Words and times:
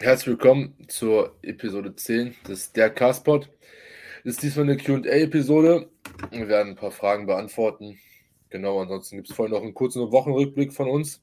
Herzlich 0.00 0.28
willkommen 0.28 0.76
zur 0.86 1.36
Episode 1.42 1.92
10 1.92 2.36
des 2.46 2.72
Der. 2.72 2.90
Das 2.90 3.48
ist 4.22 4.42
diesmal 4.44 4.66
eine 4.66 4.76
QA-Episode. 4.76 5.90
Wir 6.30 6.46
werden 6.46 6.68
ein 6.68 6.76
paar 6.76 6.92
Fragen 6.92 7.26
beantworten. 7.26 7.98
Genau, 8.48 8.80
ansonsten 8.80 9.16
gibt 9.16 9.28
es 9.28 9.34
vorhin 9.34 9.52
noch 9.52 9.62
einen 9.62 9.74
kurzen 9.74 10.12
Wochenrückblick 10.12 10.72
von 10.72 10.88
uns. 10.88 11.20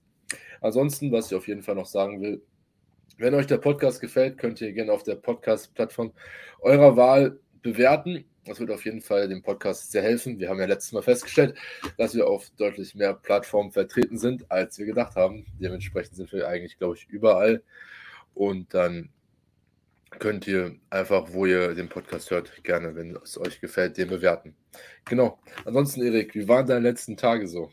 Ansonsten, 0.59 1.09
was 1.13 1.27
ich 1.27 1.37
auf 1.37 1.47
jeden 1.47 1.63
Fall 1.63 1.75
noch 1.75 1.85
sagen 1.85 2.19
will, 2.21 2.43
wenn 3.17 3.33
euch 3.33 3.47
der 3.47 3.59
Podcast 3.59 4.01
gefällt, 4.01 4.37
könnt 4.37 4.59
ihr 4.59 4.73
gerne 4.73 4.91
auf 4.91 5.03
der 5.03 5.15
Podcast-Plattform 5.15 6.11
eurer 6.59 6.97
Wahl 6.97 7.39
bewerten. 7.61 8.25
Das 8.43 8.59
wird 8.59 8.71
auf 8.71 8.83
jeden 8.83 9.01
Fall 9.01 9.29
dem 9.29 9.41
Podcast 9.41 9.89
sehr 9.93 10.03
helfen. 10.03 10.37
Wir 10.37 10.49
haben 10.49 10.59
ja 10.59 10.65
letztes 10.65 10.91
Mal 10.91 11.01
festgestellt, 11.01 11.57
dass 11.97 12.13
wir 12.13 12.27
auf 12.27 12.49
deutlich 12.57 12.93
mehr 12.93 13.13
Plattformen 13.13 13.71
vertreten 13.71 14.17
sind, 14.17 14.51
als 14.51 14.77
wir 14.77 14.85
gedacht 14.85 15.15
haben. 15.15 15.45
Dementsprechend 15.61 16.17
sind 16.17 16.33
wir 16.33 16.49
eigentlich, 16.49 16.77
glaube 16.77 16.97
ich, 16.97 17.07
überall. 17.07 17.63
Und 18.35 18.73
dann 18.73 19.09
könnt 20.19 20.47
ihr 20.47 20.75
einfach, 20.89 21.27
wo 21.31 21.45
ihr 21.45 21.73
den 21.73 21.89
Podcast 21.89 22.31
hört, 22.31 22.63
gerne, 22.63 22.95
wenn 22.95 23.15
es 23.15 23.37
euch 23.39 23.59
gefällt, 23.59 23.97
den 23.97 24.09
bewerten. 24.09 24.55
Genau. 25.05 25.39
Ansonsten, 25.65 26.03
Erik, 26.03 26.35
wie 26.35 26.47
waren 26.47 26.67
deine 26.67 26.87
letzten 26.87 27.17
Tage 27.17 27.47
so? 27.47 27.71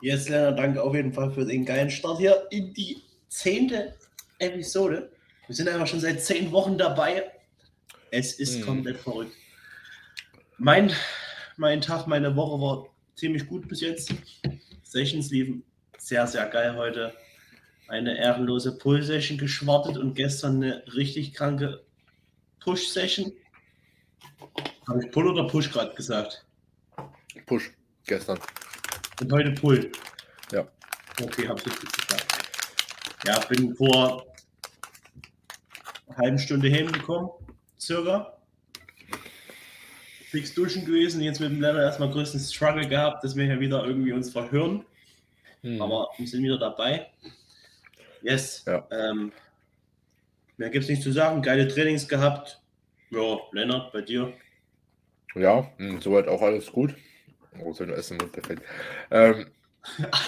Yes, 0.00 0.28
Lennart, 0.28 0.58
danke 0.58 0.82
auf 0.82 0.94
jeden 0.94 1.12
Fall 1.12 1.30
für 1.30 1.44
den 1.44 1.64
geilen 1.64 1.90
Start 1.90 2.18
hier 2.18 2.46
in 2.50 2.72
die 2.72 3.02
zehnte 3.28 3.94
Episode. 4.38 5.10
Wir 5.46 5.56
sind 5.56 5.68
einfach 5.68 5.86
schon 5.86 6.00
seit 6.00 6.22
zehn 6.22 6.50
Wochen 6.52 6.78
dabei. 6.78 7.30
Es 8.10 8.34
ist 8.34 8.58
hm. 8.58 8.66
komplett 8.66 8.98
verrückt. 8.98 9.32
Mein, 10.58 10.92
mein 11.56 11.80
Tag, 11.80 12.06
meine 12.06 12.34
Woche 12.36 12.60
war 12.60 12.86
ziemlich 13.16 13.46
gut 13.46 13.68
bis 13.68 13.80
jetzt. 13.80 14.14
Sessions 14.82 15.30
liefen 15.30 15.62
sehr, 15.98 16.26
sehr 16.26 16.46
geil 16.46 16.76
heute. 16.76 17.12
Eine 17.90 18.16
ehrenlose 18.16 18.78
Pull-Session 18.78 19.36
geschwartet 19.36 19.98
und 19.98 20.14
gestern 20.14 20.62
eine 20.62 20.84
richtig 20.94 21.34
kranke 21.34 21.84
Push-Session. 22.60 23.32
Habe 24.88 25.04
ich 25.04 25.10
Pull 25.10 25.26
oder 25.26 25.48
Push 25.48 25.72
gerade 25.72 25.92
gesagt? 25.94 26.46
Push, 27.46 27.72
gestern. 28.06 28.38
Und 29.20 29.32
heute 29.32 29.50
Pull. 29.52 29.90
Ja. 30.52 30.68
Okay, 31.20 31.48
habe 31.48 31.60
ich 31.60 31.66
richtig 31.66 31.90
gesagt. 31.92 32.26
Ja, 33.26 33.40
bin 33.46 33.74
vor 33.74 34.24
einer 36.06 36.16
halben 36.16 36.38
Stunde 36.38 36.70
heimgekommen, 36.72 37.28
circa 37.78 38.40
fix 40.30 40.54
duschen 40.54 40.84
gewesen, 40.84 41.20
jetzt 41.22 41.40
mit 41.40 41.50
dem 41.50 41.60
Lennart 41.60 41.82
erstmal 41.82 42.10
größten 42.10 42.38
Struggle 42.38 42.86
gehabt, 42.86 43.24
dass 43.24 43.34
wir 43.34 43.46
hier 43.46 43.58
wieder 43.58 43.84
irgendwie 43.84 44.12
uns 44.12 44.30
verhören. 44.30 44.84
Hm. 45.62 45.82
Aber 45.82 46.08
wir 46.16 46.28
sind 46.28 46.44
wieder 46.44 46.56
dabei. 46.56 47.10
Yes. 48.22 48.64
Ja. 48.66 48.86
Ähm, 48.90 49.32
mehr 50.56 50.70
gibt 50.70 50.84
es 50.84 50.90
nicht 50.90 51.02
zu 51.02 51.12
sagen. 51.12 51.42
Geile 51.42 51.68
Trainings 51.68 52.08
gehabt. 52.08 52.60
Ja, 53.10 53.38
Lennart, 53.52 53.92
bei 53.92 54.02
dir? 54.02 54.32
Ja, 55.34 55.70
hm, 55.78 56.00
soweit 56.00 56.28
auch 56.28 56.42
alles 56.42 56.70
gut. 56.70 56.94
Oh, 57.58 57.72
so 57.72 57.84
ein 57.84 57.90
Essen 57.90 58.20
wird 58.20 58.32
perfekt. 58.32 58.62
Ähm, 59.10 59.46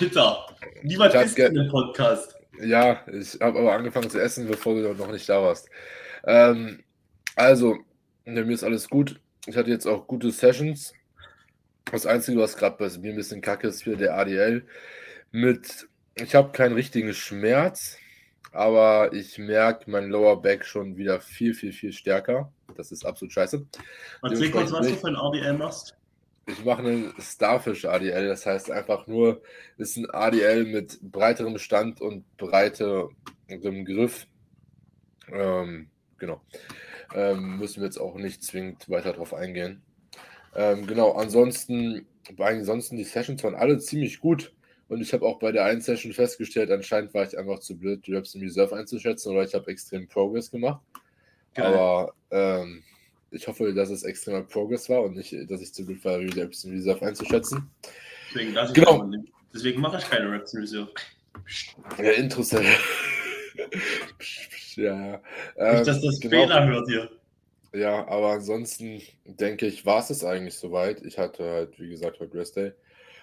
Alter, 0.01 0.47
niemand 0.83 1.15
isst 1.15 1.39
in 1.39 1.55
dem 1.55 1.69
Podcast. 1.69 2.37
Ja, 2.61 3.05
ich 3.13 3.39
habe 3.41 3.59
aber 3.59 3.73
angefangen 3.73 4.11
zu 4.11 4.21
essen, 4.21 4.47
bevor 4.47 4.75
du 4.75 4.93
noch 4.95 5.11
nicht 5.11 5.29
da 5.29 5.43
warst. 5.43 5.69
Ähm, 6.25 6.83
also, 7.37 7.79
mir 8.25 8.49
ist 8.51 8.65
alles 8.65 8.89
gut. 8.89 9.21
Ich 9.47 9.57
hatte 9.57 9.71
jetzt 9.71 9.87
auch 9.87 10.07
gute 10.07 10.31
Sessions. 10.31 10.93
Das 11.91 12.07
Einzige, 12.07 12.39
was 12.39 12.57
gerade 12.57 12.77
bei 12.79 12.89
mir 12.99 13.13
ein 13.13 13.17
bisschen 13.17 13.41
kacke 13.41 13.69
ist, 13.69 13.83
für 13.83 13.97
der 13.97 14.17
ADL. 14.17 14.65
Mit, 15.33 15.89
ich 16.15 16.35
habe 16.35 16.53
keinen 16.53 16.75
richtigen 16.75 17.15
Schmerz, 17.15 17.97
aber 18.53 19.13
ich 19.13 19.39
merke 19.39 19.91
mein 19.91 20.09
Lower 20.09 20.41
Back 20.41 20.65
schon 20.65 20.97
wieder 20.97 21.21
viel, 21.21 21.55
viel, 21.55 21.73
viel 21.73 21.93
stärker. 21.93 22.53
Das 22.77 22.93
ist 22.93 23.05
absolut 23.05 23.33
scheiße. 23.33 23.67
Erzähl 24.23 24.51
kurz, 24.51 24.73
was 24.73 24.87
du 24.87 24.95
für 24.95 25.09
ein 25.09 25.17
ADL 25.17 25.55
machst. 25.55 25.97
Ich 26.47 26.65
mache 26.65 26.81
einen 26.81 27.15
Starfish 27.21 27.85
ADL, 27.85 28.27
das 28.27 28.47
heißt 28.47 28.71
einfach 28.71 29.07
nur, 29.07 29.43
ist 29.79 29.97
ein 29.97 30.11
ADL 30.11 30.65
mit 30.65 30.99
breiterem 31.01 31.59
Stand 31.59 32.01
und 32.01 32.25
breiterem 32.37 33.15
Griff. 33.85 34.27
Ähm, 35.33 35.89
genau. 36.19 36.41
Ähm, 37.15 37.59
müssen 37.59 37.81
wir 37.81 37.85
jetzt 37.85 37.99
auch 37.99 38.17
nicht 38.17 38.43
zwingend 38.43 38.89
weiter 38.89 39.13
darauf 39.13 39.35
eingehen. 39.35 39.83
Ähm, 40.55 40.87
genau, 40.87 41.13
ansonsten, 41.13 42.07
ansonsten 42.39 42.97
die 42.97 43.05
Sessions 43.05 43.43
waren 43.45 43.55
alle 43.55 43.79
ziemlich 43.79 44.21
gut. 44.21 44.53
Und 44.93 45.01
ich 45.01 45.15
habe 45.15 45.25
auch 45.25 45.39
bei 45.39 45.53
der 45.53 45.65
einen 45.65 45.81
Session 45.81 46.13
festgestellt, 46.13 46.71
anscheinend 46.71 47.15
war 47.15 47.25
ich 47.25 47.39
einfach 47.39 47.61
zu 47.61 47.79
blöd, 47.79 48.07
die 48.07 48.13
Reps 48.13 48.35
in 48.35 48.43
Reserve 48.43 48.77
einzuschätzen 48.77 49.33
oder 49.33 49.43
ich 49.43 49.55
habe 49.55 49.71
extrem 49.71 50.07
Progress 50.07 50.51
gemacht. 50.51 50.83
Geil. 51.55 51.65
Aber 51.65 52.13
ähm, 52.31 52.83
ich 53.31 53.49
hoffe, 53.49 53.73
dass 53.73 53.89
es 53.89 54.03
extremer 54.03 54.43
Progress 54.43 54.91
war 54.91 55.03
und 55.03 55.17
nicht, 55.17 55.35
dass 55.51 55.63
ich 55.63 55.73
zu 55.73 55.87
blöd 55.87 56.05
war, 56.05 56.19
die 56.19 56.39
Reps 56.39 56.65
in 56.65 56.73
Reserve 56.73 57.07
einzuschätzen. 57.07 57.71
Deswegen, 58.35 58.55
genau. 58.75 59.11
Deswegen 59.55 59.81
mache 59.81 59.97
ich 59.97 60.05
keine 60.05 60.31
Reps 60.31 60.53
in 60.53 60.61
Reserve. 60.61 60.93
Ja, 61.97 62.11
interessant. 62.11 62.67
ja, 64.77 65.23
ähm, 65.57 65.77
Nicht, 65.77 65.87
dass 65.87 66.03
das 66.03 66.21
genau. 66.21 66.43
Fehler 66.43 66.67
hört 66.67 66.87
hier. 66.87 67.11
Ja, 67.73 68.07
aber 68.09 68.33
ansonsten 68.33 69.01
denke 69.25 69.65
ich, 69.65 69.87
war 69.87 70.01
es 70.01 70.11
es 70.11 70.23
eigentlich 70.23 70.57
soweit. 70.57 71.01
Ich 71.01 71.17
hatte 71.17 71.49
halt, 71.49 71.81
wie 71.81 71.89
gesagt, 71.89 72.21
heute 72.21 72.37
Rest 72.37 72.57
Day. 72.57 72.73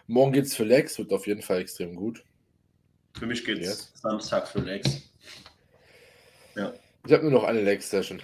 Morgen 0.10 0.34
geht 0.34 0.46
es 0.46 0.56
für 0.56 0.64
Lex, 0.64 0.98
wird 0.98 1.14
auf 1.14 1.28
jeden 1.28 1.44
Fall 1.44 1.62
extrem 1.62 1.96
gut. 1.96 2.24
Für 3.16 3.28
mich 3.28 3.46
geht 3.46 3.60
es 3.60 3.68
yes. 3.68 3.92
Samstag 3.94 4.48
für 4.48 4.58
Lex. 4.60 5.04
Ja. 6.56 6.74
Ich 7.06 7.14
habe 7.14 7.22
nur 7.22 7.34
noch 7.34 7.44
eine 7.44 7.62
Leg-Session. 7.62 8.20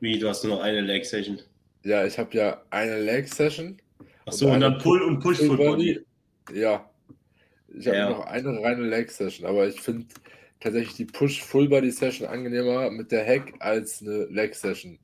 Wie, 0.00 0.18
du 0.18 0.28
hast 0.28 0.44
nur 0.44 0.56
noch 0.56 0.62
eine 0.62 0.82
Leg-Session? 0.82 1.40
Ja, 1.84 2.04
ich 2.04 2.18
habe 2.18 2.36
ja 2.36 2.62
eine 2.68 3.00
Leg-Session. 3.00 3.80
Achso, 4.26 4.44
und, 4.44 4.52
und 4.52 4.60
dann 4.60 4.76
Pull 4.76 5.00
und 5.00 5.20
Push 5.20 5.38
Full 5.38 5.56
Body. 5.56 6.04
Ja, 6.52 6.90
ich 7.68 7.86
habe 7.86 7.96
ja. 7.96 8.10
noch 8.10 8.26
eine 8.26 8.62
reine 8.62 8.82
Leg-Session, 8.82 9.46
aber 9.46 9.66
ich 9.66 9.80
finde 9.80 10.04
tatsächlich 10.60 10.96
die 10.96 11.06
Push-Full-Body-Session 11.06 12.28
angenehmer 12.28 12.90
mit 12.90 13.10
der 13.10 13.26
Hack 13.26 13.54
als 13.60 14.02
eine 14.02 14.26
Leg-Session. 14.26 14.98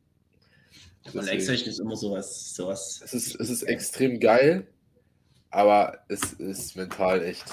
Leg-Session 1.13 1.69
ist 1.69 1.81
immer 1.81 1.97
sowas. 1.97 2.55
sowas. 2.55 3.01
Es, 3.05 3.15
ist, 3.15 3.41
es 3.41 3.51
ist 3.51 3.63
extrem 3.63 4.21
geil, 4.21 4.67
aber 5.51 5.99
es 6.09 6.33
ist 6.35 6.77
mental 6.77 7.23
echt. 7.23 7.45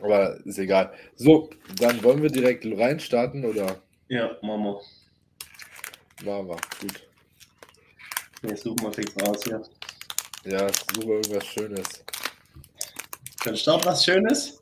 Aber 0.00 0.44
ist 0.44 0.58
egal. 0.58 0.92
So, 1.14 1.50
dann 1.78 2.02
wollen 2.02 2.22
wir 2.22 2.30
direkt 2.30 2.66
reinstarten, 2.66 3.44
oder? 3.44 3.80
Ja, 4.08 4.36
machen 4.42 4.64
wir. 4.64 4.80
Machen 6.24 6.48
wir, 6.48 6.56
gut. 6.80 7.08
Jetzt 8.42 8.64
suchen 8.64 8.82
wir 8.82 8.92
fix 8.92 9.12
raus 9.22 9.40
hier. 9.44 9.62
Ja, 10.44 10.68
ich 10.68 10.76
suche 10.94 11.12
irgendwas 11.12 11.46
Schönes. 11.46 12.04
Dann 13.44 13.56
Start 13.56 13.86
was 13.86 14.04
Schönes? 14.04 14.60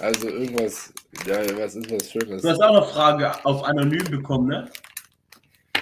Also 0.00 0.28
irgendwas, 0.28 0.92
ja, 1.26 1.36
was 1.58 1.74
ist 1.74 1.90
was 1.90 2.10
Schönes? 2.10 2.42
Du 2.42 2.48
hast 2.48 2.60
auch 2.60 2.74
noch 2.74 2.90
Frage 2.90 3.44
auf 3.44 3.64
anonym 3.64 4.04
bekommen, 4.10 4.48
ne? 4.48 4.70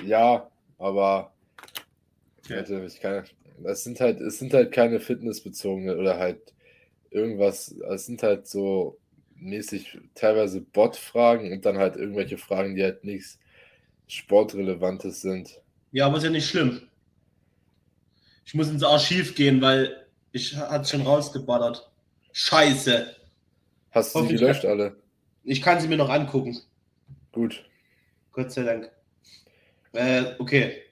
Ja, 0.07 0.51
aber 0.79 1.33
okay. 2.39 2.57
Warte, 2.57 2.85
ich 2.87 3.01
kann, 3.01 3.25
das 3.63 3.85
sind 3.85 4.01
halt, 4.01 4.21
es 4.21 4.39
sind 4.39 4.53
halt 4.53 4.73
keine 4.73 5.01
fitnessbezogene 5.01 5.97
oder 5.97 6.19
halt 6.19 6.55
irgendwas, 7.11 7.75
es 7.91 8.07
sind 8.07 8.23
halt 8.23 8.47
so 8.47 8.99
mäßig 9.37 9.99
teilweise 10.15 10.61
Bot-Fragen 10.61 11.53
und 11.53 11.65
dann 11.65 11.79
halt 11.79 11.97
irgendwelche 11.97 12.39
Fragen, 12.39 12.75
die 12.75 12.83
halt 12.83 13.05
nichts 13.05 13.39
Sportrelevantes 14.07 15.21
sind. 15.21 15.61
Ja, 15.93 16.07
aber 16.07 16.19
ist 16.19 16.25
ja 16.25 16.31
nicht 16.31 16.49
schlimm. 16.49 16.89
Ich 18.45 18.55
muss 18.55 18.69
ins 18.69 18.83
Archiv 18.83 19.35
gehen, 19.35 19.61
weil 19.61 20.07
ich 20.33 20.57
hatte 20.57 20.89
schon 20.89 21.03
rausgeballert. 21.03 21.91
Scheiße. 22.33 23.17
Hast 23.91 24.15
du 24.15 24.23
sie 24.23 24.35
gelöscht 24.35 24.65
alle? 24.65 24.97
Ich 25.45 25.63
kann 25.63 25.81
sie 25.81 25.89
mir 25.89 25.97
noch 25.97 26.11
angucken. 26.11 26.59
Gut. 27.33 27.65
Gott 28.33 28.51
sei 28.51 28.65
Dank. 28.65 28.91
Äh, 29.95 30.35
okay. 30.39 30.83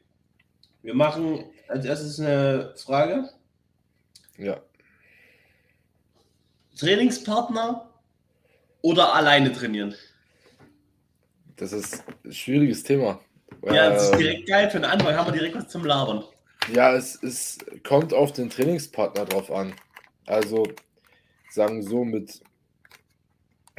Wir 0.82 0.94
machen 0.94 1.44
als 1.69 1.84
erstes 1.84 2.20
eine 2.20 2.75
Frage. 2.76 3.28
Ja. 4.38 4.60
Trainingspartner 6.76 7.90
oder 8.81 9.14
alleine 9.14 9.52
trainieren? 9.52 9.94
Das 11.56 11.72
ist 11.72 12.02
ein 12.25 12.32
schwieriges 12.32 12.82
Thema. 12.82 13.20
Ja, 13.64 13.90
das 13.90 14.10
ist 14.10 14.19
direkt 14.19 14.49
geil 14.49 14.70
für 14.70 14.78
den 14.78 14.87
Anfang. 14.87 15.14
Haben 15.14 15.26
wir 15.26 15.38
direkt 15.38 15.55
was 15.55 15.69
zum 15.69 15.84
Labern. 15.84 16.25
Ja, 16.72 16.94
es, 16.94 17.22
es 17.22 17.58
kommt 17.84 18.12
auf 18.12 18.32
den 18.32 18.50
Trainingspartner 18.50 19.25
drauf 19.26 19.50
an. 19.50 19.75
Also, 20.26 20.66
sagen 21.50 21.82
so, 21.82 22.05
mit 22.05 22.40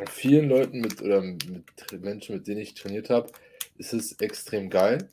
vielen 0.10 0.50
Leuten 0.50 0.81
mit, 0.81 1.02
oder 1.02 1.22
mit 1.22 1.66
Menschen, 2.02 2.36
mit 2.36 2.48
denen 2.48 2.62
ich 2.62 2.74
trainiert 2.74 3.10
habe, 3.10 3.30
ist 3.78 3.94
es 3.94 4.14
extrem 4.20 4.70
geil. 4.70 5.10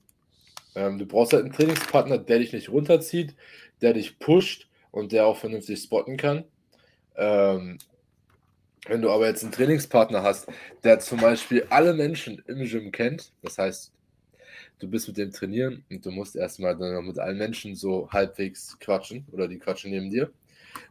Ähm, 0.75 0.99
du 0.99 1.07
brauchst 1.07 1.33
halt 1.33 1.45
einen 1.45 1.53
Trainingspartner, 1.53 2.19
der 2.19 2.39
dich 2.39 2.53
nicht 2.53 2.69
runterzieht, 2.69 3.35
der 3.81 3.93
dich 3.95 4.19
pusht 4.19 4.69
und 4.91 5.13
der 5.13 5.27
auch 5.27 5.37
vernünftig 5.37 5.83
spotten 5.83 6.17
kann. 6.17 6.45
Ähm, 7.17 7.79
Wenn 8.87 9.03
du 9.03 9.11
aber 9.11 9.27
jetzt 9.27 9.43
einen 9.43 9.53
Trainingspartner 9.53 10.23
hast, 10.23 10.49
der 10.85 11.01
zum 11.01 11.21
Beispiel 11.21 11.67
alle 11.71 11.93
Menschen 11.93 12.43
im 12.47 12.65
Gym 12.65 12.93
kennt, 12.93 13.33
das 13.43 13.59
heißt, 13.59 13.93
du 14.79 14.89
bist 14.89 15.07
mit 15.09 15.19
dem 15.19 15.33
trainieren 15.33 15.85
und 15.91 16.05
du 16.05 16.11
musst 16.11 16.35
erstmal 16.35 16.77
dann 16.77 17.07
mit 17.07 17.19
allen 17.19 17.37
Menschen 17.37 17.75
so 17.75 18.11
halbwegs 18.11 18.79
quatschen 18.81 19.27
oder 19.33 19.49
die 19.49 19.59
quatschen 19.59 19.91
neben 19.91 20.11
dir. 20.11 20.33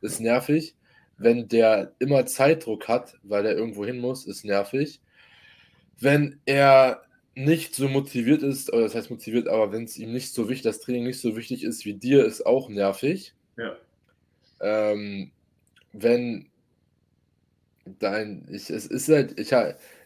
Ist 0.01 0.19
nervig. 0.19 0.75
Wenn 1.17 1.47
der 1.47 1.93
immer 1.99 2.25
Zeitdruck 2.25 2.87
hat, 2.87 3.17
weil 3.23 3.45
er 3.45 3.55
irgendwo 3.55 3.85
hin 3.85 3.99
muss, 3.99 4.25
ist 4.25 4.45
nervig. 4.45 5.01
Wenn 5.99 6.39
er 6.45 7.01
nicht 7.39 7.73
so 7.73 7.87
motiviert 7.87 8.43
ist, 8.43 8.71
oder 8.73 8.83
das 8.83 8.95
heißt 8.95 9.09
motiviert, 9.09 9.47
aber 9.47 9.71
wenn 9.71 9.85
es 9.85 9.97
ihm 9.97 10.11
nicht 10.11 10.33
so 10.33 10.49
wichtig, 10.49 10.63
das 10.63 10.81
Training 10.81 11.05
nicht 11.05 11.21
so 11.21 11.37
wichtig 11.37 11.63
ist 11.63 11.85
wie 11.85 11.93
dir, 11.93 12.25
ist 12.25 12.45
auch 12.45 12.67
nervig. 12.67 13.33
Ja. 13.57 13.77
Ähm, 14.59 15.31
wenn 15.93 16.49
dein, 17.85 18.45
ich, 18.51 18.69
es 18.69 18.85
ist 18.85 19.07
halt, 19.07 19.39
ich, 19.39 19.53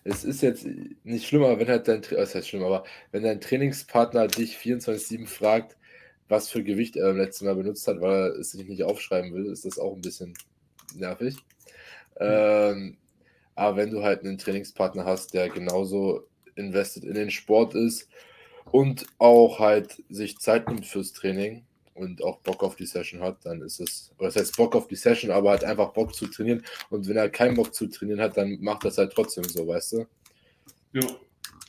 es 0.04 0.24
ist 0.24 0.44
jetzt 0.44 0.68
nicht 1.04 1.28
schlimmer, 1.28 1.60
wenn 1.60 1.68
halt 1.68 1.88
dein, 1.88 2.04
das 2.04 2.36
heißt 2.36 2.48
schlimm, 2.48 2.64
aber 2.64 2.84
wenn 3.12 3.24
dein 3.24 3.42
Trainingspartner 3.42 4.28
dich 4.28 4.58
24-7 4.58 5.28
fragt, 5.28 5.76
was 6.30 6.50
für 6.50 6.64
Gewicht 6.64 6.96
er 6.98 7.08
beim 7.08 7.18
letzten 7.18 7.46
Mal 7.46 7.56
benutzt 7.56 7.88
hat, 7.88 8.00
weil 8.00 8.12
er 8.12 8.40
es 8.40 8.52
sich 8.52 8.68
nicht 8.68 8.84
aufschreiben 8.84 9.34
will, 9.34 9.48
ist 9.48 9.66
das 9.66 9.80
auch 9.80 9.96
ein 9.96 10.02
bisschen 10.02 10.36
nervig. 10.96 11.38
Ähm, 12.20 12.98
aber 13.56 13.78
wenn 13.78 13.90
du 13.90 14.04
halt 14.04 14.22
einen 14.22 14.38
Trainingspartner 14.38 15.06
hast, 15.06 15.34
der 15.34 15.50
genauso 15.50 16.28
invested 16.56 17.04
in 17.04 17.14
den 17.14 17.32
Sport 17.32 17.76
ist 17.76 18.08
und 18.72 19.06
auch 19.18 19.60
halt 19.60 20.02
sich 20.10 20.40
Zeit 20.40 20.68
nimmt 20.68 20.86
fürs 20.86 21.14
Training 21.14 21.64
und 21.96 22.24
auch 22.24 22.40
Bock 22.40 22.64
auf 22.64 22.76
die 22.76 22.86
Session 22.86 23.22
hat, 23.22 23.38
dann 23.44 23.62
ist 23.62 23.80
es, 23.80 24.12
oder 24.18 24.28
das 24.28 24.36
heißt 24.36 24.58
Bock 24.58 24.76
auf 24.76 24.88
die 24.88 24.96
Session, 24.96 25.32
aber 25.32 25.52
halt 25.52 25.64
einfach 25.64 25.94
Bock 25.94 26.14
zu 26.16 26.28
trainieren. 26.28 26.64
Und 26.90 27.08
wenn 27.08 27.18
er 27.18 27.30
keinen 27.30 27.56
Bock 27.56 27.74
zu 27.74 27.88
trainieren 27.88 28.22
hat, 28.22 28.36
dann 28.38 28.58
macht 28.62 28.86
das 28.86 28.98
halt 28.98 29.14
trotzdem 29.14 29.44
so, 29.44 29.68
weißt 29.68 29.94
du? 29.94 30.06
Ja. 30.94 31.08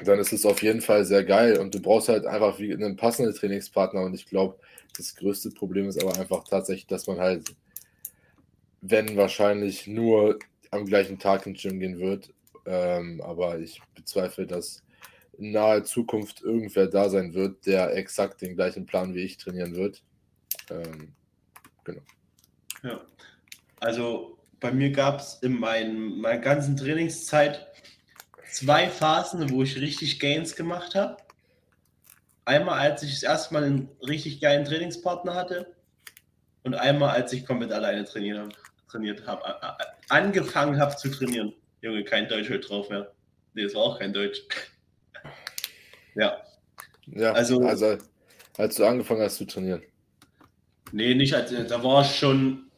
Dann 0.04 0.18
ist 0.18 0.32
es 0.32 0.44
auf 0.44 0.62
jeden 0.62 0.80
Fall 0.80 1.04
sehr 1.04 1.24
geil 1.24 1.58
und 1.58 1.74
du 1.74 1.80
brauchst 1.80 2.08
halt 2.08 2.26
einfach 2.26 2.58
wie 2.58 2.72
einen 2.72 2.96
passenden 2.96 3.34
Trainingspartner 3.34 4.02
und 4.02 4.14
ich 4.14 4.26
glaube, 4.26 4.58
das 4.96 5.14
größte 5.14 5.50
Problem 5.50 5.88
ist 5.88 6.02
aber 6.02 6.18
einfach 6.18 6.44
tatsächlich, 6.44 6.86
dass 6.86 7.06
man 7.06 7.18
halt, 7.18 7.54
wenn 8.80 9.16
wahrscheinlich 9.16 9.86
nur 9.86 10.38
am 10.70 10.84
gleichen 10.84 11.18
Tag 11.18 11.46
ins 11.46 11.62
Gym 11.62 11.78
gehen 11.78 11.98
wird, 12.00 12.33
ähm, 12.66 13.20
aber 13.22 13.58
ich 13.58 13.80
bezweifle, 13.94 14.46
dass 14.46 14.82
in 15.38 15.52
naher 15.52 15.84
Zukunft 15.84 16.42
irgendwer 16.42 16.86
da 16.86 17.08
sein 17.08 17.34
wird, 17.34 17.66
der 17.66 17.96
exakt 17.96 18.40
den 18.40 18.54
gleichen 18.54 18.86
Plan 18.86 19.14
wie 19.14 19.22
ich 19.22 19.36
trainieren 19.36 19.74
wird. 19.74 20.02
Ähm, 20.70 21.14
genau. 21.84 22.02
Ja. 22.82 23.00
Also 23.80 24.38
bei 24.60 24.72
mir 24.72 24.90
gab 24.92 25.20
es 25.20 25.38
in 25.42 25.58
mein, 25.58 26.18
meiner 26.18 26.40
ganzen 26.40 26.76
Trainingszeit 26.76 27.66
zwei 28.50 28.88
Phasen, 28.88 29.50
wo 29.50 29.62
ich 29.62 29.78
richtig 29.78 30.20
Gains 30.20 30.56
gemacht 30.56 30.94
habe. 30.94 31.16
Einmal, 32.44 32.78
als 32.78 33.02
ich 33.02 33.12
das 33.12 33.22
erste 33.22 33.54
Mal 33.54 33.64
einen 33.64 33.88
richtig 34.06 34.40
geilen 34.40 34.64
Trainingspartner 34.64 35.34
hatte 35.34 35.74
und 36.62 36.74
einmal, 36.74 37.10
als 37.10 37.32
ich 37.32 37.46
komplett 37.46 37.72
alleine 37.72 38.04
trainiert 38.04 38.38
habe. 38.38 38.52
Trainiert 38.88 39.26
hab, 39.26 39.42
angefangen 40.08 40.78
habe 40.78 40.94
zu 40.96 41.10
trainieren. 41.10 41.52
Junge, 41.84 42.02
kein 42.02 42.26
Deutsch 42.28 42.48
heute 42.48 42.60
drauf 42.60 42.88
mehr. 42.88 43.12
Nee, 43.52 43.64
das 43.64 43.74
war 43.74 43.82
auch 43.82 43.98
kein 43.98 44.14
Deutsch. 44.14 44.40
ja. 46.14 46.42
Ja, 47.08 47.32
also, 47.32 47.60
also 47.60 47.98
als 48.56 48.76
du 48.76 48.86
angefangen 48.86 49.20
hast 49.20 49.36
zu 49.36 49.44
trainieren. 49.44 49.82
Nee, 50.92 51.14
nicht 51.14 51.34
als, 51.34 51.50
da 51.50 51.84
war 51.84 52.00
es 52.00 52.16
schon, 52.16 52.70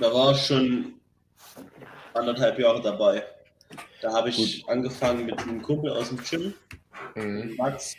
da 0.00 0.12
war 0.12 0.32
ich 0.32 0.44
schon 0.44 0.94
anderthalb 2.14 2.58
Jahre 2.58 2.82
dabei. 2.82 3.22
Da 4.00 4.12
habe 4.12 4.30
ich 4.30 4.62
Gut. 4.62 4.70
angefangen 4.70 5.26
mit 5.26 5.38
einem 5.38 5.62
Kumpel 5.62 5.92
aus 5.92 6.08
dem 6.08 6.18
Gym, 6.18 6.54
mhm. 7.14 7.54
Max, 7.54 7.94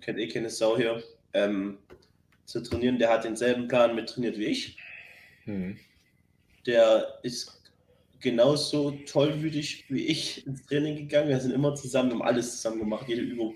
kennt 0.00 0.18
eh 0.18 0.28
keine 0.28 0.48
Sau 0.48 0.78
hier, 0.78 1.02
ähm, 1.34 1.76
zu 2.46 2.62
trainieren. 2.62 2.98
Der 2.98 3.10
hat 3.10 3.24
denselben 3.24 3.68
Plan 3.68 3.94
mit 3.94 4.08
trainiert 4.08 4.38
wie 4.38 4.46
ich. 4.46 4.78
Mhm. 5.44 5.78
Der 6.66 7.18
ist 7.22 7.60
genauso 8.20 8.92
tollwütig 9.06 9.86
wie 9.88 10.06
ich 10.06 10.46
ins 10.46 10.66
Training 10.66 10.96
gegangen. 10.96 11.28
Wir 11.28 11.40
sind 11.40 11.52
immer 11.52 11.74
zusammen, 11.74 12.12
haben 12.12 12.22
alles 12.22 12.56
zusammen 12.56 12.80
gemacht, 12.80 13.08
jede 13.08 13.22
Übung. 13.22 13.54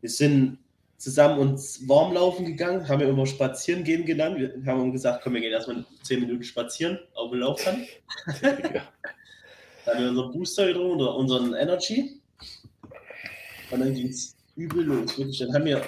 Wir 0.00 0.10
sind 0.10 0.58
zusammen 0.96 1.38
uns 1.38 1.86
warm 1.88 2.12
laufen 2.12 2.44
gegangen, 2.44 2.86
haben 2.88 3.00
wir 3.00 3.08
immer 3.08 3.26
spazieren 3.26 3.84
gehen 3.84 4.04
genannt. 4.04 4.38
Wir 4.38 4.54
haben 4.66 4.92
gesagt, 4.92 5.22
komm, 5.22 5.34
wir 5.34 5.40
gehen 5.40 5.52
erstmal 5.52 5.84
zehn 6.02 6.20
Minuten 6.20 6.42
spazieren 6.42 6.98
auf 7.14 7.30
dem 7.30 7.40
Laufband. 7.40 7.86
ja. 8.42 8.82
Dann 9.86 9.94
haben 9.94 10.02
wir 10.02 10.10
unseren 10.10 10.32
Booster 10.32 10.66
getrunken 10.66 11.00
oder 11.00 11.14
unseren 11.14 11.54
Energy. 11.54 12.20
Und 13.70 13.80
dann 13.80 13.94
ging 13.94 14.08
es 14.08 14.36
übel 14.56 14.84
los. 14.84 15.16
Wirklich. 15.18 15.38
Dann 15.38 15.54
haben 15.54 15.64
wir 15.64 15.82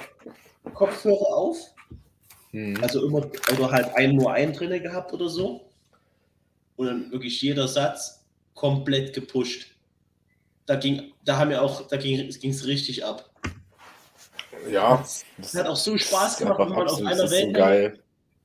Kopfhörer 0.72 1.36
auf. 1.36 1.58
Mhm. 2.52 2.78
Also 2.80 3.06
immer, 3.06 3.18
oder 3.52 3.70
halt 3.70 3.94
ein, 3.96 4.16
nur 4.16 4.32
einen 4.32 4.52
drinne 4.52 4.80
gehabt 4.80 5.12
oder 5.12 5.28
so. 5.28 5.71
Und 6.76 6.86
dann 6.86 7.12
wirklich 7.12 7.40
jeder 7.40 7.68
Satz 7.68 8.24
komplett 8.54 9.12
gepusht. 9.12 9.66
Da 10.66 10.76
ging, 10.76 11.12
da 11.24 11.38
haben 11.38 11.50
wir 11.50 11.62
auch, 11.62 11.86
da 11.88 11.96
ging 11.96 12.28
es 12.28 12.66
richtig 12.66 13.04
ab. 13.04 13.30
Ja. 14.70 15.04
Es 15.38 15.54
hat 15.54 15.66
auch 15.66 15.76
so 15.76 15.96
Spaß 15.98 16.38
gemacht, 16.38 16.58
wenn 16.58 16.68
man 16.68 16.88
auf 16.88 17.00
einer 17.00 17.30
Welt. 17.30 17.48
So 17.48 17.52
geil. 17.52 17.98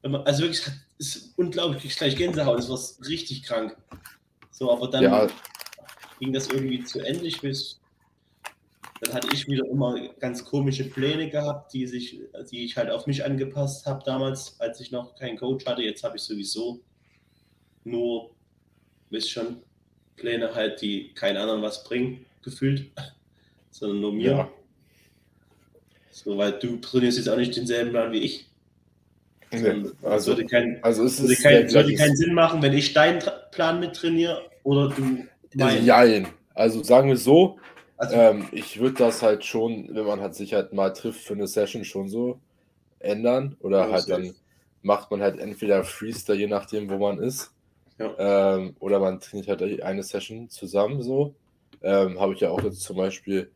Man, 0.03 0.21
also 0.23 0.43
wirklich, 0.43 0.65
es 0.99 1.15
ist 1.15 1.33
unglaublich, 1.37 1.95
gleich 1.95 2.15
Gänsehaut, 2.15 2.57
das 2.57 2.69
war 2.69 3.07
richtig 3.07 3.43
krank. 3.43 3.75
So, 4.51 4.71
aber 4.71 4.89
dann 4.89 5.03
ja. 5.03 5.27
ging 6.19 6.33
das 6.33 6.47
irgendwie 6.47 6.83
zu 6.83 6.99
Ende. 6.99 7.25
Ich 7.25 7.43
weiß, 7.43 7.79
dann 9.01 9.13
hatte 9.13 9.27
ich 9.33 9.47
wieder 9.47 9.65
immer 9.67 10.09
ganz 10.19 10.43
komische 10.43 10.85
Pläne 10.85 11.29
gehabt, 11.29 11.73
die, 11.73 11.85
sich, 11.85 12.19
die 12.49 12.65
ich 12.65 12.77
halt 12.77 12.89
auf 12.89 13.05
mich 13.05 13.23
angepasst 13.23 13.85
habe 13.85 14.03
damals, 14.05 14.59
als 14.59 14.79
ich 14.79 14.91
noch 14.91 15.15
keinen 15.15 15.37
Coach 15.37 15.65
hatte. 15.65 15.83
Jetzt 15.83 16.03
habe 16.03 16.17
ich 16.17 16.23
sowieso 16.23 16.81
nur, 17.87 18.31
wisst 19.09 19.31
schon, 19.31 19.57
Pläne 20.15 20.53
halt, 20.53 20.81
die 20.81 21.13
keinen 21.13 21.37
anderen 21.37 21.61
was 21.61 21.83
bringen, 21.83 22.25
gefühlt, 22.43 22.91
sondern 23.71 24.01
nur 24.01 24.13
mir. 24.13 24.31
Ja. 24.31 24.49
So, 26.11 26.37
weil 26.37 26.53
du 26.53 26.77
trainierst 26.77 27.17
jetzt 27.19 27.29
auch 27.29 27.37
nicht 27.37 27.55
denselben 27.55 27.91
Plan 27.91 28.11
wie 28.11 28.19
ich. 28.19 28.47
Nee, 29.51 29.85
also, 30.01 30.31
würde, 30.31 30.45
kein, 30.45 30.83
also 30.83 31.05
es 31.05 31.21
würde, 31.21 31.35
kein, 31.35 31.71
würde 31.71 31.95
keinen 31.95 32.17
Sinn 32.17 32.33
machen, 32.33 32.61
wenn 32.61 32.73
ich 32.73 32.93
deinen 32.93 33.23
Plan 33.51 33.79
mit 33.79 33.95
trainiere 33.95 34.41
oder 34.63 34.89
du 34.89 35.25
meinen. 35.53 35.85
Jein. 35.85 36.27
Also 36.53 36.83
sagen 36.83 37.07
wir 37.07 37.17
so, 37.17 37.57
also, 37.97 38.15
ähm, 38.15 38.47
ich 38.51 38.79
würde 38.79 38.95
das 38.95 39.21
halt 39.21 39.45
schon, 39.45 39.89
wenn 39.93 40.05
man 40.05 40.19
halt 40.19 40.35
sich 40.35 40.53
halt 40.53 40.73
mal 40.73 40.89
trifft 40.91 41.21
für 41.21 41.33
eine 41.33 41.47
Session, 41.47 41.85
schon 41.85 42.09
so 42.09 42.39
ändern. 42.99 43.55
Oder 43.59 43.91
halt 43.91 44.09
dann 44.09 44.35
macht 44.81 45.11
man 45.11 45.21
halt 45.21 45.39
entweder 45.39 45.83
Freestyle, 45.83 46.37
je 46.37 46.47
nachdem, 46.47 46.89
wo 46.89 46.97
man 46.97 47.19
ist. 47.19 47.51
Ja. 47.99 48.55
Ähm, 48.55 48.75
oder 48.79 48.99
man 48.99 49.19
trainiert 49.19 49.47
halt 49.47 49.81
eine 49.81 50.03
Session 50.03 50.49
zusammen 50.49 51.01
so. 51.01 51.33
Ähm, 51.81 52.19
Habe 52.19 52.33
ich 52.33 52.41
ja 52.41 52.49
auch 52.49 52.61
jetzt 52.61 52.81
zum 52.81 52.97
Beispiel 52.97 53.51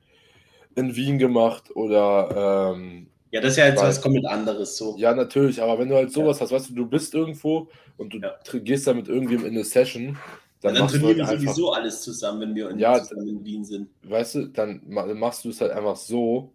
in 0.76 0.96
Wien 0.96 1.18
gemacht 1.18 1.76
oder. 1.76 2.74
Ähm, 2.76 3.08
ja, 3.32 3.40
das 3.40 3.52
ist 3.52 3.58
ja 3.58 3.68
jetzt 3.68 3.80
weil, 3.80 3.90
was 3.90 4.02
komplett 4.02 4.26
anderes 4.26 4.78
so. 4.78 4.96
Ja, 4.98 5.14
natürlich, 5.14 5.62
aber 5.62 5.80
wenn 5.80 5.90
du 5.90 5.96
halt 5.96 6.12
sowas 6.12 6.40
ja. 6.40 6.44
hast, 6.44 6.52
weißt 6.52 6.70
du, 6.72 6.74
du 6.74 6.86
bist 6.86 7.14
irgendwo 7.14 7.70
und 7.98 8.14
du 8.14 8.20
ja. 8.20 8.36
gehst 8.60 8.88
da 8.88 8.94
mit 8.94 9.08
irgendwem 9.08 9.46
in 9.46 9.52
eine 9.52 9.64
Session, 9.64 10.18
dann, 10.62 10.76
ja, 10.76 10.82
dann 10.82 10.90
trainieren 10.90 11.28
halt 11.28 11.42
wir 11.42 11.48
sowieso 11.48 11.72
alles 11.72 12.02
zusammen, 12.02 12.42
wenn 12.42 12.56
wir 12.56 12.70
in, 12.70 12.80
ja, 12.80 12.98
in 12.98 13.44
Wien 13.44 13.64
sind. 13.64 13.90
Weißt 14.04 14.36
du, 14.36 14.46
dann 14.48 14.82
machst 14.88 15.46
du 15.46 15.50
es 15.50 15.62
halt 15.62 15.72
einfach 15.72 15.96
so. 15.96 16.52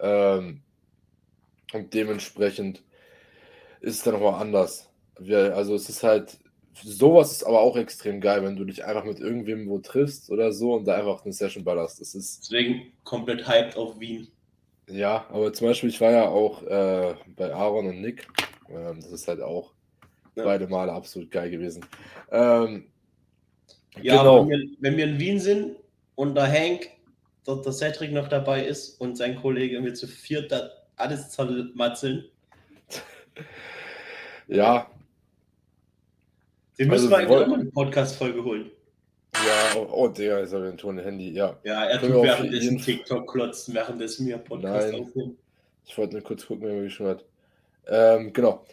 Ähm, 0.00 0.60
und 1.72 1.94
dementsprechend 1.94 2.82
ist 3.80 3.96
es 3.96 4.02
dann 4.02 4.14
nochmal 4.14 4.40
anders. 4.40 4.88
Wir, 5.20 5.54
also 5.54 5.74
es 5.74 5.88
ist 5.88 6.02
halt, 6.02 6.38
sowas 6.82 7.32
ist 7.32 7.44
aber 7.44 7.60
auch 7.60 7.76
extrem 7.76 8.20
geil, 8.20 8.42
wenn 8.42 8.56
du 8.56 8.64
dich 8.64 8.84
einfach 8.84 9.04
mit 9.04 9.20
irgendwem 9.20 9.68
wo 9.68 9.78
triffst 9.78 10.30
oder 10.30 10.52
so 10.52 10.74
und 10.74 10.86
da 10.86 10.96
einfach 10.96 11.24
eine 11.24 11.32
Session 11.32 11.64
ballerst. 11.64 12.00
Das 12.00 12.14
ist 12.14 12.42
Deswegen 12.42 12.92
komplett 13.04 13.48
hyped 13.48 13.76
auf 13.76 13.98
Wien. 14.00 14.28
Ja, 14.88 15.26
aber 15.30 15.52
zum 15.52 15.68
Beispiel, 15.68 15.90
ich 15.90 16.00
war 16.00 16.10
ja 16.10 16.28
auch 16.28 16.62
äh, 16.62 17.14
bei 17.36 17.52
Aaron 17.52 17.88
und 17.88 18.00
Nick. 18.00 18.26
Ähm, 18.70 19.00
das 19.00 19.12
ist 19.12 19.28
halt 19.28 19.40
auch 19.40 19.72
ja. 20.34 20.44
beide 20.44 20.66
Male 20.66 20.92
absolut 20.92 21.30
geil 21.30 21.50
gewesen. 21.50 21.84
Ähm, 22.30 22.86
ja, 24.00 24.18
genau. 24.18 24.42
wenn, 24.42 24.48
wir, 24.48 24.68
wenn 24.80 24.96
wir 24.96 25.04
in 25.04 25.18
Wien 25.18 25.40
sind 25.40 25.76
und 26.14 26.34
der 26.34 26.50
Hank, 26.50 26.88
der, 27.46 27.56
der 27.56 27.72
Cedric 27.72 28.12
noch 28.12 28.28
dabei 28.28 28.64
ist 28.64 29.00
und 29.00 29.16
sein 29.16 29.36
Kollege, 29.36 29.82
wir 29.82 29.94
zu 29.94 30.06
viert 30.06 30.52
da 30.52 30.70
alles 30.96 31.30
zermatzeln. 31.30 32.24
ja, 34.48 34.90
den 36.78 36.88
müssen 36.88 36.90
also, 36.90 37.10
wir 37.10 37.16
eigentlich 37.18 37.36
auch 37.36 37.46
mal 37.46 37.60
eine 37.60 37.70
Podcast-Folge 37.70 38.44
holen. 38.44 38.70
Ja, 39.34 39.76
oh, 39.76 39.88
oh 39.90 40.08
der 40.08 40.40
ist 40.40 40.54
aber 40.54 40.66
ein 40.66 40.78
Ton 40.78 40.98
Handy, 40.98 41.32
ja. 41.32 41.56
Ja, 41.64 41.84
er 41.84 42.00
tut 42.00 42.10
währenddessen 42.22 42.78
TikTok 42.78 43.30
klotzen, 43.30 43.74
währenddessen 43.74 44.26
mir 44.26 44.38
Podcast 44.38 44.92
Nein. 44.92 45.02
aufnehmen. 45.02 45.36
Ich 45.86 45.96
wollte 45.96 46.14
nur 46.14 46.22
kurz 46.22 46.46
gucken, 46.46 46.68
wer 46.68 46.82
mich 46.82 46.94
schon 46.94 47.06
hat. 47.06 47.24
Ähm, 47.86 48.32
genau. 48.32 48.64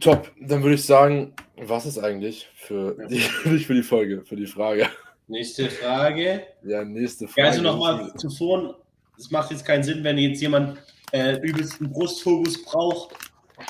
Top, 0.00 0.30
dann 0.40 0.62
würde 0.62 0.74
ich 0.74 0.84
sagen, 0.84 1.34
was 1.56 1.86
ist 1.86 1.98
eigentlich 1.98 2.48
für 2.54 2.96
die, 3.08 3.22
nicht 3.44 3.66
für 3.66 3.74
die 3.74 3.82
Folge, 3.82 4.24
für 4.24 4.36
die 4.36 4.46
Frage. 4.46 4.88
Nächste 5.26 5.68
Frage. 5.70 6.42
Ja, 6.62 6.84
nächste 6.84 7.24
Ja, 7.24 7.30
Frage. 7.30 7.48
also 7.48 7.62
nochmal 7.62 8.12
zuvor, 8.16 8.78
es 9.18 9.30
macht 9.30 9.50
jetzt 9.50 9.64
keinen 9.64 9.82
Sinn, 9.82 10.02
wenn 10.04 10.16
jetzt 10.18 10.40
jemand 10.40 10.78
äh, 11.12 11.38
übelsten 11.40 11.90
Brustfokus 11.90 12.62
braucht 12.64 13.14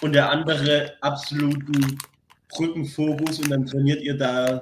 und 0.02 0.12
der 0.12 0.30
andere 0.30 0.92
absoluten 1.00 1.98
Rückenfokus 2.58 3.40
und 3.40 3.50
dann 3.50 3.66
trainiert 3.66 4.00
ihr 4.02 4.16
da 4.16 4.60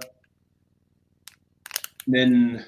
einen, 2.07 2.65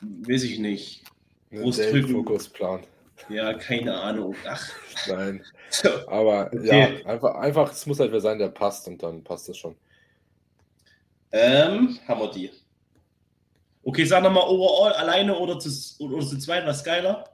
weiß 0.00 0.42
ich 0.44 0.58
nicht, 0.58 1.04
Ein 1.50 1.62
Brustdrücken. 1.62 2.12
Fokusplan. 2.12 2.86
ja, 3.28 3.54
keine 3.54 3.94
Ahnung. 4.00 4.34
Ach, 4.46 4.68
Nein, 5.08 5.44
so. 5.70 5.88
aber 6.08 6.46
Okay. 6.52 6.66
ja, 6.66 7.06
einfach, 7.06 7.34
einfach, 7.36 7.72
es 7.72 7.86
muss 7.86 8.00
halt 8.00 8.12
wer 8.12 8.20
sein, 8.20 8.38
der 8.38 8.48
passt 8.48 8.86
und 8.88 9.02
dann 9.02 9.22
passt 9.24 9.48
es 9.48 9.58
schon. 9.58 9.76
Ähm, 11.32 11.98
haben 12.06 12.20
wir 12.20 12.30
die. 12.30 12.50
Okay, 13.82 14.04
sag 14.04 14.22
nochmal 14.22 14.44
overall, 14.48 14.92
alleine 14.94 15.36
oder 15.38 15.58
zu, 15.58 15.70
oder 16.02 16.26
zu 16.26 16.38
zweit, 16.38 16.66
was 16.66 16.82
geiler? 16.82 17.24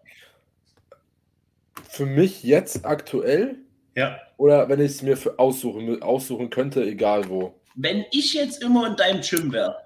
Für 1.88 2.06
mich 2.06 2.42
jetzt 2.42 2.84
aktuell 2.84 3.56
Ja. 3.94 4.18
oder 4.38 4.68
wenn 4.68 4.80
ich 4.80 4.92
es 4.92 5.02
mir 5.02 5.16
für 5.16 5.38
aussuchen, 5.38 6.02
aussuchen 6.02 6.48
könnte, 6.50 6.82
egal 6.82 7.28
wo. 7.28 7.54
Wenn 7.74 8.04
ich 8.10 8.34
jetzt 8.34 8.62
immer 8.62 8.86
in 8.86 8.96
deinem 8.96 9.20
Gym 9.20 9.52
wäre, 9.52 9.76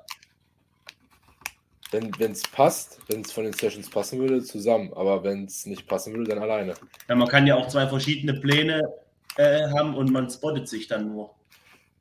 Wenn 1.93 2.33
es 2.33 2.43
passt, 2.43 3.01
wenn 3.09 3.23
es 3.23 3.33
von 3.33 3.45
den 3.45 3.53
Sessions 3.53 3.89
passen 3.89 4.19
würde, 4.19 4.43
zusammen. 4.43 4.93
Aber 4.95 5.23
wenn 5.23 5.45
es 5.45 5.67
nicht 5.67 5.87
passen 5.87 6.15
würde, 6.15 6.31
dann 6.31 6.43
alleine. 6.43 6.75
Ja, 7.09 7.15
man 7.15 7.29
kann 7.29 7.47
ja 7.47 7.55
auch 7.55 7.69
zwei 7.69 7.87
verschiedene 7.87 8.35
Pläne 8.35 8.83
äh, 9.37 9.69
haben 9.71 9.95
und 9.95 10.11
man 10.11 10.29
spottet 10.29 10.69
sich 10.69 10.89
dann 10.89 11.09
nur. 11.09 11.35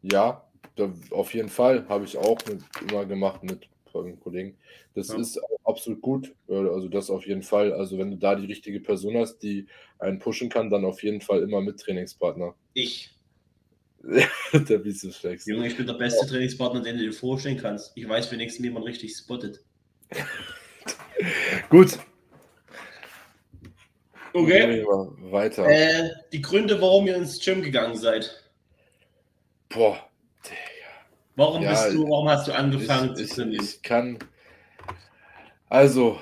Ja, 0.01 0.43
da, 0.75 0.91
auf 1.11 1.33
jeden 1.33 1.49
Fall. 1.49 1.87
Habe 1.87 2.05
ich 2.05 2.17
auch 2.17 2.37
mit, 2.47 2.63
immer 2.89 3.05
gemacht 3.05 3.43
mit 3.43 3.67
folgenden 3.95 4.19
Kollegen. 4.19 4.57
Das 4.93 5.07
Ja. 5.07 5.17
ist 5.17 5.39
absolut 5.63 6.01
gut. 6.01 6.35
Äh, 6.49 6.55
Also 6.55 6.89
das 6.89 7.09
auf 7.09 7.25
jeden 7.25 7.43
Fall. 7.43 7.71
Also 7.73 7.97
wenn 7.97 8.11
du 8.11 8.17
da 8.17 8.35
die 8.35 8.45
richtige 8.45 8.81
Person 8.81 9.15
hast, 9.17 9.39
die 9.39 9.67
einen 9.99 10.19
pushen 10.19 10.49
kann, 10.49 10.69
dann 10.69 10.83
auf 10.83 11.01
jeden 11.01 11.21
Fall 11.21 11.41
immer 11.41 11.61
mit 11.61 11.79
Trainingspartner. 11.79 12.55
Ich. 12.73 13.11
Der 14.53 14.77
Bizeps 14.79 15.17
Flex. 15.17 15.45
Junge, 15.47 15.67
ich 15.67 15.77
bin 15.77 15.87
der 15.87 15.93
beste 15.93 16.27
Trainingspartner, 16.27 16.81
den 16.81 16.97
du 16.97 17.03
dir 17.05 17.13
vorstellen 17.13 17.57
kannst. 17.57 17.93
Ich 17.95 18.07
weiß 18.07 18.31
wenigstens, 18.31 18.63
wie 18.65 18.69
man 18.69 18.83
richtig 18.83 19.15
spottet. 19.15 19.63
Gut. 21.69 21.97
Okay. 24.33 24.83
Weiter. 25.31 25.65
Äh, 25.67 26.09
die 26.33 26.41
Gründe, 26.41 26.79
warum 26.81 27.07
ihr 27.07 27.15
ins 27.15 27.39
Gym 27.43 27.61
gegangen 27.63 27.95
seid. 27.95 28.43
Boah. 29.69 29.97
Warum 31.35 31.65
Ja, 31.65 31.67
bist 31.67 31.93
du, 31.93 32.03
warum 32.09 32.27
hast 32.29 32.47
du 32.47 32.53
angefangen 32.53 33.15
ich, 33.15 33.15
zu 33.15 33.25
ich, 33.25 33.37
trainieren? 33.37 33.69
ich 33.73 33.81
kann. 33.81 34.19
Also, 35.69 36.19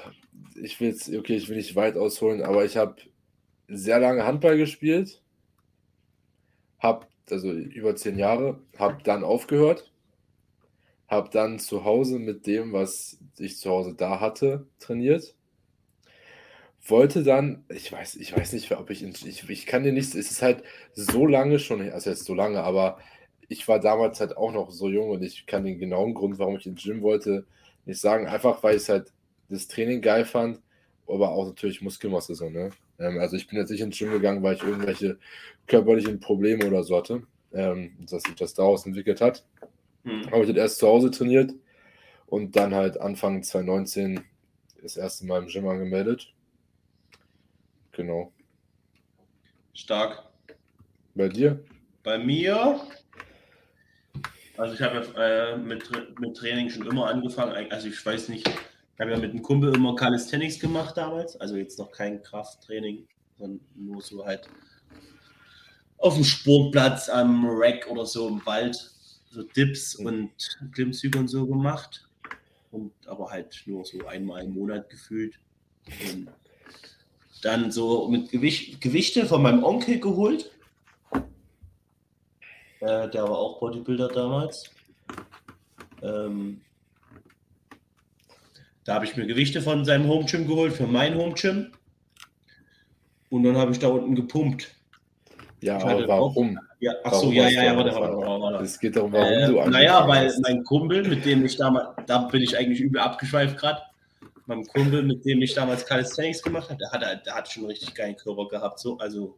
ich 0.62 0.80
will 0.80 0.90
jetzt, 0.90 1.10
okay, 1.14 1.36
ich 1.36 1.50
will 1.50 1.58
nicht 1.58 1.76
weit 1.76 1.98
ausholen, 1.98 2.42
aber 2.44 2.66
ich 2.66 2.78
habe 2.78 2.96
sehr 3.68 4.00
lange 4.00 4.26
Handball 4.26 4.58
gespielt. 4.58 5.22
Hab, 6.78 7.10
also 7.32 7.52
über 7.52 7.96
zehn 7.96 8.20
Jahre, 8.20 8.62
habe 8.78 9.02
dann 9.04 9.24
aufgehört. 9.24 9.92
Habe 11.08 11.30
dann 11.32 11.60
zu 11.60 11.86
Hause 11.86 12.20
mit 12.20 12.46
dem, 12.46 12.74
was 12.74 13.18
ich 13.38 13.58
zu 13.58 13.70
Hause 13.70 13.94
da 13.96 14.20
hatte, 14.20 14.68
trainiert. 14.80 15.34
Wollte 16.86 17.24
dann, 17.24 17.64
ich 17.70 17.90
weiß, 17.92 18.16
ich 18.18 18.36
weiß 18.36 18.52
nicht, 18.54 18.70
ob 18.74 18.90
ich, 18.90 19.04
ich, 19.04 19.50
ich 19.50 19.66
kann 19.66 19.84
dir 19.84 19.94
nichts, 19.94 20.16
es 20.16 20.32
ist 20.32 20.42
halt 20.42 20.64
so 20.94 21.26
lange 21.26 21.60
schon, 21.60 21.90
also 21.92 22.10
jetzt 22.10 22.26
so 22.26 22.34
lange, 22.34 22.62
aber 22.62 22.98
ich 23.54 23.68
war 23.68 23.80
damals 23.80 24.20
halt 24.20 24.36
auch 24.36 24.52
noch 24.52 24.72
so 24.72 24.90
jung 24.90 25.12
und 25.12 25.24
ich 25.24 25.46
kann 25.46 25.64
den 25.64 25.78
genauen 25.78 26.16
Grund, 26.16 26.40
warum 26.40 26.58
ich 26.58 26.66
ins 26.66 26.84
Gym 26.84 27.02
wollte, 27.02 27.46
nicht 27.86 28.02
sagen. 28.02 28.28
Einfach 28.28 28.62
weil 28.64 28.78
ich 28.78 28.90
halt 28.90 29.14
das 29.50 29.68
Training 29.68 30.02
geil 30.02 30.26
fand, 30.26 30.60
aber 31.08 31.32
auch 31.32 31.46
natürlich 31.46 31.82
Muskelmasse 31.82 32.34
so, 32.34 32.50
ne? 32.50 32.72
Ähm, 33.00 33.20
also 33.20 33.36
ich 33.36 33.48
bin 33.48 33.60
jetzt 33.60 33.70
nicht 33.70 33.82
ins 33.82 33.98
Gym 33.98 34.12
gegangen, 34.12 34.42
weil 34.42 34.56
ich 34.56 34.64
irgendwelche 34.64 35.20
körperlichen 35.68 36.20
Probleme 36.20 36.66
oder 36.66 36.84
so 36.84 36.98
hatte, 36.98 37.24
ähm, 37.54 37.96
dass 38.10 38.24
sich 38.24 38.36
das 38.36 38.56
daraus 38.56 38.86
entwickelt 38.88 39.22
hat. 39.22 39.46
Hm. 40.04 40.26
Habe 40.32 40.42
ich 40.42 40.48
dann 40.48 40.58
erst 40.58 40.80
zu 40.80 40.88
Hause 40.88 41.12
trainiert 41.12 41.54
und 42.26 42.56
dann 42.56 42.74
halt 42.74 43.00
Anfang 43.00 43.44
2019 43.44 44.22
das 44.82 44.98
erste 44.98 45.28
Mal 45.28 45.44
im 45.44 45.48
Gym 45.48 45.68
angemeldet. 45.68 46.34
Genau. 47.92 48.34
Stark. 49.74 50.24
Bei 51.14 51.30
dir? 51.30 51.64
Bei 52.02 52.18
mir, 52.18 52.82
also 54.58 54.74
ich 54.74 54.82
habe 54.82 55.06
ja, 55.16 55.54
äh, 55.54 55.58
mit, 55.58 55.90
mit 56.20 56.38
Training 56.38 56.70
schon 56.70 56.86
immer 56.88 57.08
angefangen. 57.08 57.72
Also 57.72 57.88
ich 57.88 58.06
weiß 58.06 58.30
nicht, 58.30 58.48
ich 58.48 59.00
habe 59.00 59.12
ja 59.12 59.18
mit 59.18 59.32
einem 59.32 59.42
Kumpel 59.42 59.74
immer 59.76 59.96
Calisthenics 59.96 60.60
gemacht 60.60 60.96
damals. 60.98 61.36
Also 61.40 61.56
jetzt 61.56 61.80
noch 61.80 61.92
kein 61.92 62.22
Krafttraining, 62.22 63.08
sondern 63.38 63.60
nur 63.76 64.02
so 64.02 64.26
halt 64.26 64.48
auf 65.98 66.16
dem 66.16 66.24
Sportplatz, 66.24 67.10
am 67.10 67.46
Rack 67.48 67.88
oder 67.90 68.06
so 68.06 68.28
im 68.28 68.46
Wald. 68.46 68.92
So 69.32 69.42
Dips 69.42 69.98
Mhm. 69.98 70.06
und 70.06 70.32
Klimmzüge 70.74 71.18
und 71.18 71.28
so 71.28 71.48
gemacht. 71.48 72.08
Und 72.72 72.92
aber 73.08 73.32
halt 73.32 73.64
nur 73.66 73.86
so 73.86 74.06
einmal 74.06 74.44
im 74.44 74.54
Monat 74.54 74.90
gefühlt. 74.90 75.40
Und 76.12 76.30
dann 77.42 77.72
so 77.72 78.08
mit 78.08 78.30
Gewicht, 78.32 78.80
Gewichte 78.80 79.26
von 79.26 79.42
meinem 79.42 79.64
Onkel 79.64 80.00
geholt. 80.00 80.52
Äh, 82.84 83.10
der 83.10 83.24
war 83.24 83.38
auch 83.38 83.60
Bodybuilder 83.60 84.10
damals. 84.10 84.70
Ähm, 86.02 86.62
da 88.84 88.96
habe 88.96 89.06
ich 89.06 89.16
mir 89.16 89.26
Gewichte 89.26 89.62
von 89.62 89.86
seinem 89.86 90.08
Home 90.10 90.26
Gym 90.26 90.48
geholt 90.48 90.74
für 90.74 90.88
mein 90.88 91.16
Home 91.18 91.34
Gym. 91.34 91.72
Und 93.30 93.44
dann 93.44 93.58
habe 93.58 93.72
ich 93.72 93.80
da 93.80 93.88
unten 93.88 94.16
gepumpt. 94.16 94.70
Ja, 95.62 95.78
aber 95.82 96.06
warum? 96.08 96.60
Ja, 96.82 96.92
ach 97.06 97.14
so, 97.14 97.32
ja, 97.32 97.48
ja, 97.48 97.64
ja, 97.64 97.78
warte, 97.78 97.96
warte, 97.96 98.18
warte. 98.18 98.64
Es 98.66 98.78
geht 98.78 98.98
darum, 98.98 99.14
warum 99.14 99.26
Äh, 99.28 99.48
du 99.48 99.70
naja, 99.70 100.06
weil 100.06 100.26
hast. 100.28 100.42
mein 100.42 100.62
Kumpel, 100.66 101.08
mit 101.08 101.24
dem 101.24 101.46
ich 101.46 101.56
damals, 101.56 101.88
da 102.06 102.18
bin 102.24 102.42
ich 102.42 102.58
eigentlich 102.58 102.82
übel 102.82 103.00
abgeschweift 103.00 103.58
gerade. 103.58 103.82
Mein 104.46 104.66
Kumpel, 104.68 105.04
mit 105.04 105.24
dem 105.24 105.42
ich 105.42 105.54
damals 105.54 105.86
Calisthenics 105.86 106.42
gemacht 106.44 106.68
habe, 106.68 106.78
der 106.80 106.92
hat, 106.92 107.06
halt- 107.06 107.26
der 107.26 107.36
hat 107.36 107.48
schon 107.50 107.64
einen 107.64 107.72
richtig 107.72 107.96
geilen 107.96 108.18
Körper 108.18 108.50
gehabt, 108.50 108.78
so, 108.80 108.98
also 108.98 109.38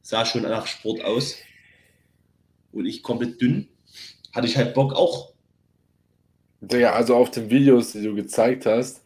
sah 0.00 0.24
schon 0.24 0.42
nach 0.42 0.66
Sport 0.66 1.04
aus. 1.04 1.36
Und 2.76 2.84
ich 2.84 3.02
komplett 3.02 3.40
dünn. 3.40 3.68
Hatte 4.34 4.46
ich 4.46 4.56
halt 4.56 4.74
Bock 4.74 4.92
auch. 4.92 5.32
Digga, 6.60 6.92
also 6.92 7.16
auf 7.16 7.30
den 7.30 7.48
Videos, 7.48 7.92
die 7.92 8.02
du 8.02 8.14
gezeigt 8.14 8.66
hast, 8.66 9.02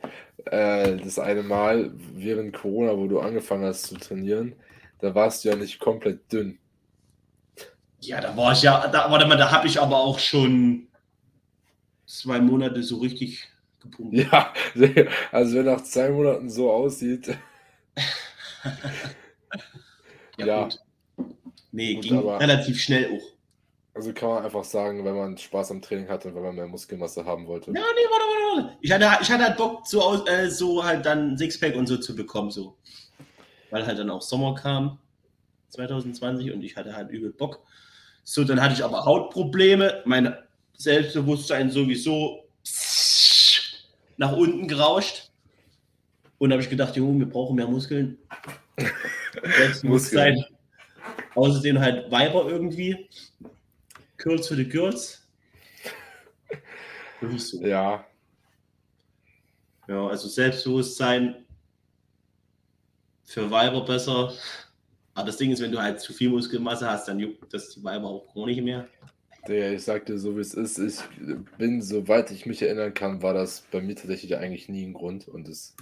äh, 0.47 0.97
das 0.97 1.21
eine 1.21 1.45
Mal 1.45 1.93
während 2.15 2.53
Corona, 2.53 2.97
wo 2.97 3.07
du 3.07 3.21
angefangen 3.21 3.65
hast 3.65 3.85
zu 3.85 3.97
trainieren, 3.97 4.55
da 4.99 5.15
warst 5.15 5.45
du 5.45 5.50
ja 5.50 5.57
nicht 5.57 5.79
komplett 5.79 6.33
dünn. 6.33 6.59
Ja, 8.00 8.21
da 8.21 8.37
war 8.37 8.53
ich 8.53 8.62
ja, 8.62 8.89
da, 8.89 9.09
warte 9.11 9.27
mal, 9.27 9.37
da 9.37 9.53
habe 9.53 9.69
ich 9.69 9.81
aber 9.81 9.99
auch 9.99 10.19
schon 10.19 10.89
zwei 12.07 12.41
Monate 12.41 12.83
so 12.83 12.99
richtig 12.99 13.47
gepumpt. 13.81 14.17
Ja, 14.17 14.53
also 15.31 15.59
wenn 15.59 15.67
nach 15.67 15.85
zwei 15.85 16.11
Monaten 16.11 16.50
so 16.50 16.73
aussieht, 16.73 17.37
ja. 20.39 20.65
gut. 20.65 20.81
Nee, 21.73 21.95
Gut, 21.95 22.05
ging 22.05 22.19
aber- 22.19 22.41
relativ 22.41 22.81
schnell 22.81 23.12
auch. 23.17 23.23
Also 23.94 24.12
kann 24.12 24.28
man 24.28 24.44
einfach 24.44 24.64
sagen, 24.64 25.04
wenn 25.04 25.16
man 25.16 25.37
Spaß 25.37 25.73
am 25.73 25.82
Training 25.82 26.09
hatte 26.09 26.28
und 26.28 26.37
wenn 26.37 26.42
man 26.42 26.54
mehr 26.54 26.66
Muskelmasse 26.66 27.25
haben 27.25 27.47
wollte. 27.47 27.73
Ja, 27.73 27.75
nee, 27.75 27.80
warte, 27.80 28.25
warte, 28.25 28.64
warte. 28.64 28.78
Ich 28.80 28.92
hatte, 28.92 29.04
ich 29.23 29.30
hatte 29.30 29.44
halt 29.44 29.56
Bock, 29.56 29.87
so, 29.87 30.00
aus, 30.02 30.28
äh, 30.28 30.49
so 30.49 30.85
halt 30.85 31.04
dann 31.04 31.37
Sixpack 31.37 31.75
und 31.75 31.87
so 31.87 31.97
zu 31.97 32.14
bekommen, 32.14 32.50
so. 32.50 32.76
Weil 33.70 33.87
halt 33.87 33.99
dann 33.99 34.11
auch 34.11 34.23
Sommer 34.23 34.54
kam, 34.54 34.99
2020, 35.70 36.52
und 36.52 36.62
ich 36.62 36.76
hatte 36.76 36.94
halt 36.94 37.11
übel 37.11 37.32
Bock. 37.32 37.61
So, 38.23 38.44
dann 38.44 38.61
hatte 38.61 38.75
ich 38.75 38.85
aber 38.85 39.04
Hautprobleme, 39.04 40.02
mein 40.04 40.35
Selbstbewusstsein 40.76 41.70
sowieso 41.70 42.44
nach 44.16 44.32
unten 44.32 44.68
gerauscht. 44.68 45.30
Und 46.38 46.50
da 46.50 46.54
habe 46.54 46.62
ich 46.62 46.70
gedacht, 46.70 46.97
Junge, 46.97 47.18
wir 47.18 47.28
brauchen 47.28 47.56
mehr 47.56 47.66
Muskeln. 47.66 48.18
Selbstbewusstsein. 49.56 50.44
Außerdem 51.35 51.78
halt 51.78 52.11
Weiber 52.11 52.47
irgendwie. 52.49 53.09
Girls 54.23 54.49
für 54.49 54.57
die 54.57 54.69
Girls. 54.69 55.27
So. 57.37 57.61
Ja, 57.67 58.07
Ja, 59.87 60.07
also 60.09 60.27
Selbstbewusstsein 60.29 61.45
für 63.25 63.50
Weiber 63.50 63.85
besser. 63.85 64.33
Aber 65.15 65.27
das 65.27 65.37
Ding 65.37 65.50
ist, 65.50 65.61
wenn 65.61 65.71
du 65.73 65.83
halt 65.83 66.00
zu 66.00 66.15
viel 66.15 66.31
Muskelmasse 66.31 66.89
hast, 66.91 67.09
dann 67.09 67.21
juckt 67.21 67.53
das 67.53 67.71
die 67.75 67.85
Weiber 67.85 68.09
auch 68.09 68.35
gar 68.35 68.47
nicht 68.47 68.62
mehr. 68.62 68.89
Digga, 69.47 69.71
ich 69.71 69.83
sag 69.83 70.07
dir 70.07 70.19
so, 70.19 70.35
wie 70.37 70.41
es 70.41 70.55
ist. 70.55 70.79
Ich 70.79 70.99
bin, 71.59 71.83
soweit 71.83 72.31
ich 72.31 72.47
mich 72.47 72.62
erinnern 72.62 72.95
kann, 72.95 73.23
war 73.23 73.35
das 73.35 73.65
bei 73.71 73.83
mir 73.83 73.97
tatsächlich 73.97 74.37
eigentlich 74.37 74.69
nie 74.71 74.85
ein 74.87 74.95
Grund. 74.95 75.29
Und 75.29 75.47
es 75.49 75.77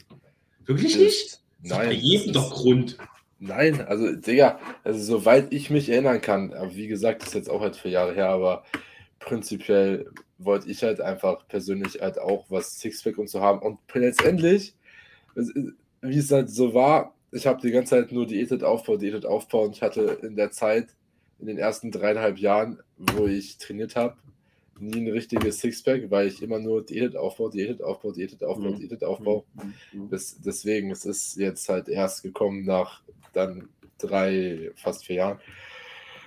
Wirklich 0.67 0.97
ist- 0.97 1.01
nicht? 1.01 1.41
Nein. 1.71 1.87
bei 1.89 1.93
jedem 1.93 2.33
doch 2.33 2.51
Grund. 2.53 2.99
Nein, 3.41 3.83
also, 3.87 4.15
Digga, 4.17 4.59
also 4.83 5.19
soweit 5.19 5.53
ich 5.53 5.71
mich 5.71 5.89
erinnern 5.89 6.21
kann, 6.21 6.53
aber 6.53 6.75
wie 6.75 6.89
gesagt, 6.89 7.23
das 7.23 7.29
ist 7.29 7.35
jetzt 7.35 7.51
auch 7.51 7.61
halt 7.61 7.77
vier 7.77 7.93
Jahre 7.93 8.15
her, 8.15 8.31
aber 8.31 8.65
prinzipiell 9.21 10.11
wollte 10.39 10.71
ich 10.71 10.83
halt 10.83 11.01
einfach 11.01 11.47
persönlich 11.47 12.01
halt 12.01 12.19
auch 12.19 12.47
was 12.49 12.79
Sixpack 12.81 13.19
und 13.19 13.29
so 13.29 13.41
haben. 13.41 13.61
Und 13.61 13.79
letztendlich, 13.93 14.75
wie 15.35 16.19
es 16.19 16.33
halt 16.33 16.51
so 16.51 16.75
war, 16.75 17.15
ich 17.31 17.47
habe 17.47 17.61
die 17.61 17.71
ganze 17.71 17.91
Zeit 17.91 18.13
nur 18.13 18.27
Diätet 18.27 18.65
Aufbau, 18.65 18.97
Diätet 18.97 19.27
Aufbau 19.27 19.65
und 19.65 19.77
ich 19.77 19.83
hatte 19.83 20.19
in 20.23 20.35
der 20.35 20.51
Zeit, 20.51 20.89
in 21.39 21.47
den 21.47 21.59
ersten 21.59 21.91
dreieinhalb 21.91 22.39
Jahren, 22.39 22.81
wo 22.97 23.27
ich 23.27 23.59
trainiert 23.59 23.95
habe, 23.95 24.17
nie 24.81 25.01
ein 25.07 25.13
richtiges 25.13 25.59
Sixpack, 25.59 26.11
weil 26.11 26.29
ich 26.29 26.43
immer 26.43 26.59
nur 26.59 26.85
Diätet 26.85 27.17
Aufbau, 27.17 27.51
Diätet 27.51 27.83
Aufbau, 27.83 28.13
Diätet 28.13 28.43
Aufbau, 28.43 28.71
mhm. 28.71 28.77
Diätet 28.77 29.05
Aufbau. 29.05 29.45
Mhm. 29.55 29.75
mhm. 29.93 30.11
Das, 30.11 30.41
deswegen, 30.41 30.91
es 30.91 31.05
ist 31.05 31.37
jetzt 31.37 31.69
halt 31.69 31.89
erst 31.89 32.23
gekommen 32.23 32.65
nach 32.65 33.03
dann 33.39 33.69
drei, 33.99 34.71
fast 34.77 35.07
vier 35.07 35.17
Jahren. 35.17 35.41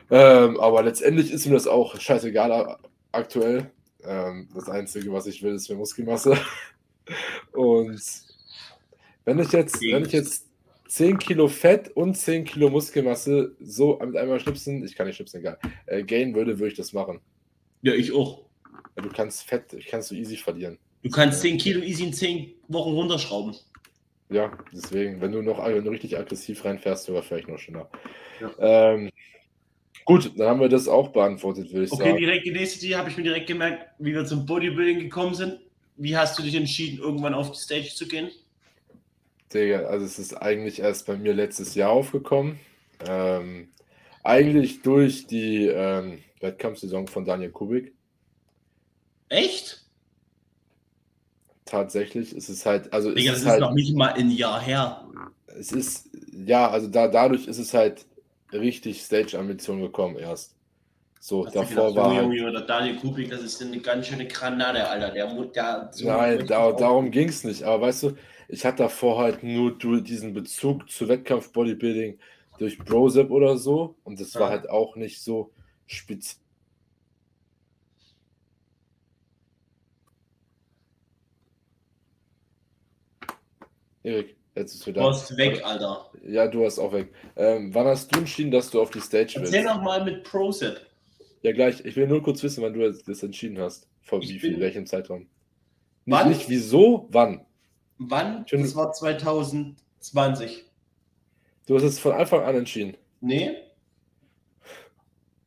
Ähm, 0.09 0.59
aber 0.59 0.83
letztendlich 0.83 1.31
ist 1.31 1.45
mir 1.45 1.53
das 1.53 1.67
auch 1.67 1.99
scheißegal 1.99 2.77
aktuell. 3.11 3.71
Ähm, 4.03 4.49
das 4.53 4.69
Einzige, 4.69 5.11
was 5.13 5.27
ich 5.27 5.41
will, 5.41 5.55
ist 5.55 5.69
mehr 5.69 5.77
Muskelmasse. 5.77 6.37
Und 7.53 8.01
wenn 9.25 9.39
ich 9.39 9.51
jetzt, 9.51 9.81
wenn 9.81 10.05
ich 10.05 10.11
jetzt 10.11 10.47
10 10.87 11.19
Kilo 11.19 11.47
Fett 11.47 11.95
und 11.95 12.17
10 12.17 12.43
Kilo 12.43 12.69
Muskelmasse 12.69 13.55
so 13.61 13.97
mit 13.99 14.17
einmal 14.17 14.39
schnipsen, 14.39 14.83
ich 14.83 14.95
kann 14.95 15.07
nicht 15.07 15.15
schnipsen, 15.15 15.39
egal, 15.39 15.57
äh, 15.85 16.03
gain 16.03 16.35
würde, 16.35 16.59
würde 16.59 16.71
ich 16.71 16.77
das 16.77 16.91
machen. 16.91 17.21
Ja, 17.81 17.93
ich 17.93 18.11
auch. 18.11 18.45
Ja, 18.97 19.03
du 19.03 19.09
kannst 19.09 19.43
Fett, 19.43 19.73
kannst 19.89 20.11
du 20.11 20.15
easy 20.15 20.35
verlieren. 20.35 20.77
Du 21.03 21.09
kannst 21.09 21.41
10 21.41 21.57
Kilo 21.57 21.81
easy 21.81 22.03
in 22.03 22.13
10 22.13 22.53
Wochen 22.67 22.91
runterschrauben. 22.91 23.55
Ja, 24.31 24.57
deswegen, 24.71 25.19
wenn 25.19 25.33
du 25.33 25.41
noch 25.41 25.63
wenn 25.63 25.83
du 25.83 25.91
richtig 25.91 26.17
aggressiv 26.17 26.63
reinfährst, 26.63 27.03
sogar 27.03 27.21
vielleicht 27.21 27.49
noch 27.49 27.59
schneller. 27.59 27.89
Ja. 28.39 28.93
Ähm, 28.93 29.11
gut, 30.05 30.31
dann 30.37 30.47
haben 30.47 30.59
wir 30.61 30.69
das 30.69 30.87
auch 30.87 31.09
beantwortet, 31.09 31.71
würde 31.73 31.85
ich 31.85 31.91
okay, 31.91 32.03
sagen. 32.03 32.13
Okay, 32.13 32.25
direkt 32.25 32.45
die 32.45 32.51
nächste, 32.51 32.79
die 32.79 32.95
habe 32.95 33.09
ich 33.09 33.17
mir 33.17 33.23
direkt 33.23 33.47
gemerkt, 33.47 33.87
wie 33.99 34.13
wir 34.13 34.25
zum 34.25 34.45
Bodybuilding 34.45 34.99
gekommen 34.99 35.35
sind. 35.35 35.59
Wie 35.97 36.15
hast 36.15 36.39
du 36.39 36.43
dich 36.43 36.55
entschieden, 36.55 36.99
irgendwann 36.99 37.33
auf 37.33 37.51
die 37.51 37.59
Stage 37.59 37.89
zu 37.93 38.07
gehen? 38.07 38.31
Digga, 39.53 39.81
also 39.81 40.05
es 40.05 40.17
ist 40.17 40.33
eigentlich 40.33 40.79
erst 40.79 41.05
bei 41.07 41.17
mir 41.17 41.33
letztes 41.33 41.75
Jahr 41.75 41.91
aufgekommen. 41.91 42.57
Ähm, 43.05 43.67
eigentlich 44.23 44.81
durch 44.81 45.27
die 45.27 45.65
ähm, 45.65 46.19
Wettkampfsaison 46.39 47.07
von 47.07 47.25
Daniel 47.25 47.51
Kubik. 47.51 47.93
Echt? 49.27 49.83
Tatsächlich 51.71 52.35
ist 52.35 52.49
es 52.49 52.65
halt, 52.65 52.91
also 52.91 53.13
Digga, 53.13 53.31
es 53.31 53.37
das 53.37 53.43
ist, 53.43 53.49
halt, 53.49 53.61
noch 53.61 53.71
nicht 53.71 53.95
mal 53.95 54.11
ein 54.11 54.29
Jahr 54.29 54.59
her. 54.59 55.07
Es 55.57 55.71
ist, 55.71 56.09
ja, 56.45 56.69
also 56.69 56.89
da, 56.89 57.07
dadurch 57.07 57.47
ist 57.47 57.59
es 57.59 57.73
halt 57.73 58.05
richtig 58.51 59.01
Stage-Ambition 59.01 59.79
gekommen 59.79 60.17
erst. 60.17 60.53
So, 61.21 61.45
Hast 61.45 61.55
davor 61.55 61.95
war. 61.95 62.13
Junge, 62.13 62.35
Junge, 62.35 62.57
halt, 62.57 62.69
Daniel 62.69 62.97
Kubik, 62.97 63.29
das 63.29 63.41
ist 63.41 63.61
eine 63.61 63.79
ganz 63.79 64.07
schöne 64.07 64.27
Granate, 64.27 64.85
Alter. 64.85 65.11
Der, 65.11 65.27
der 65.33 65.89
so 65.93 66.07
Nein, 66.07 66.45
da, 66.45 66.73
darum 66.73 67.09
ging 67.09 67.29
es 67.29 67.45
nicht. 67.45 67.63
Aber 67.63 67.83
weißt 67.83 68.03
du, 68.03 68.17
ich 68.49 68.65
hatte 68.65 68.83
davor 68.83 69.19
halt 69.19 69.41
nur 69.41 69.77
diesen 69.77 70.33
Bezug 70.33 70.89
zu 70.89 71.07
Wettkampf-Bodybuilding 71.07 72.19
durch 72.57 72.77
Brosep 72.79 73.31
oder 73.31 73.57
so. 73.57 73.95
Und 74.03 74.19
das 74.19 74.35
war 74.35 74.49
halt 74.49 74.69
auch 74.69 74.97
nicht 74.97 75.21
so 75.21 75.53
speziell. 75.85 76.40
Erik, 84.03 84.35
jetzt 84.55 84.75
ist 84.75 84.87
wieder. 84.87 85.01
Du 85.01 85.07
hast 85.07 85.35
weg, 85.37 85.63
Alter. 85.63 86.09
Ja, 86.23 86.47
du 86.47 86.65
hast 86.65 86.79
auch 86.79 86.91
weg. 86.93 87.13
Ähm, 87.35 87.73
wann 87.73 87.87
hast 87.87 88.13
du 88.13 88.19
entschieden, 88.19 88.51
dass 88.51 88.69
du 88.71 88.81
auf 88.81 88.91
die 88.91 88.99
Stage 88.99 89.33
willst? 89.37 89.53
Erzähl 89.53 89.63
noch 89.63 89.81
mal 89.81 90.03
mit 90.03 90.23
ProSip. 90.23 90.79
Ja, 91.41 91.51
gleich. 91.51 91.83
Ich 91.85 91.95
will 91.95 92.07
nur 92.07 92.21
kurz 92.21 92.43
wissen, 92.43 92.63
wann 92.63 92.73
du 92.73 92.91
das 92.91 93.23
entschieden 93.23 93.59
hast. 93.59 93.87
Vor 94.03 94.21
ich 94.21 94.29
wie 94.29 94.39
viel, 94.39 94.59
welchem 94.59 94.85
Zeitraum? 94.85 95.27
Wann? 96.05 96.29
Nicht, 96.29 96.39
nicht 96.39 96.49
wieso, 96.49 97.07
wann? 97.11 97.45
Wann? 97.97 98.47
Schon 98.47 98.61
das 98.61 98.75
war 98.75 98.91
2020. 98.91 100.65
Du 101.67 101.75
hast 101.75 101.83
es 101.83 101.99
von 101.99 102.13
Anfang 102.13 102.43
an 102.43 102.55
entschieden? 102.55 102.97
Nee. 103.21 103.55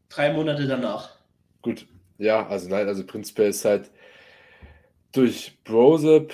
Drei 0.09 0.33
Monate 0.33 0.67
danach. 0.67 1.19
Gut. 1.63 1.87
Ja, 2.19 2.47
also 2.47 2.69
nein, 2.69 2.87
also 2.87 3.05
prinzipiell 3.05 3.51
ist 3.51 3.65
halt 3.65 3.91
durch 5.11 5.59
Brosip 5.65 6.33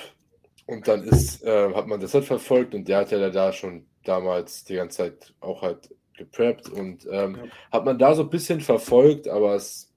und 0.65 0.87
dann 0.87 1.03
ist, 1.03 1.43
äh, 1.43 1.73
hat 1.73 1.87
man 1.87 1.99
das 1.99 2.13
halt 2.13 2.25
verfolgt 2.25 2.73
und 2.75 2.87
der 2.87 2.99
hat 2.99 3.11
ja 3.11 3.29
da 3.29 3.51
schon 3.51 3.85
damals 4.03 4.63
die 4.63 4.75
ganze 4.75 4.97
Zeit 4.97 5.33
auch 5.39 5.61
halt 5.61 5.93
gepreppt 6.17 6.69
und 6.69 7.07
ähm, 7.11 7.35
ja. 7.35 7.51
hat 7.71 7.85
man 7.85 7.97
da 7.97 8.15
so 8.15 8.23
ein 8.23 8.29
bisschen 8.29 8.61
verfolgt, 8.61 9.27
aber 9.27 9.55
es, 9.55 9.91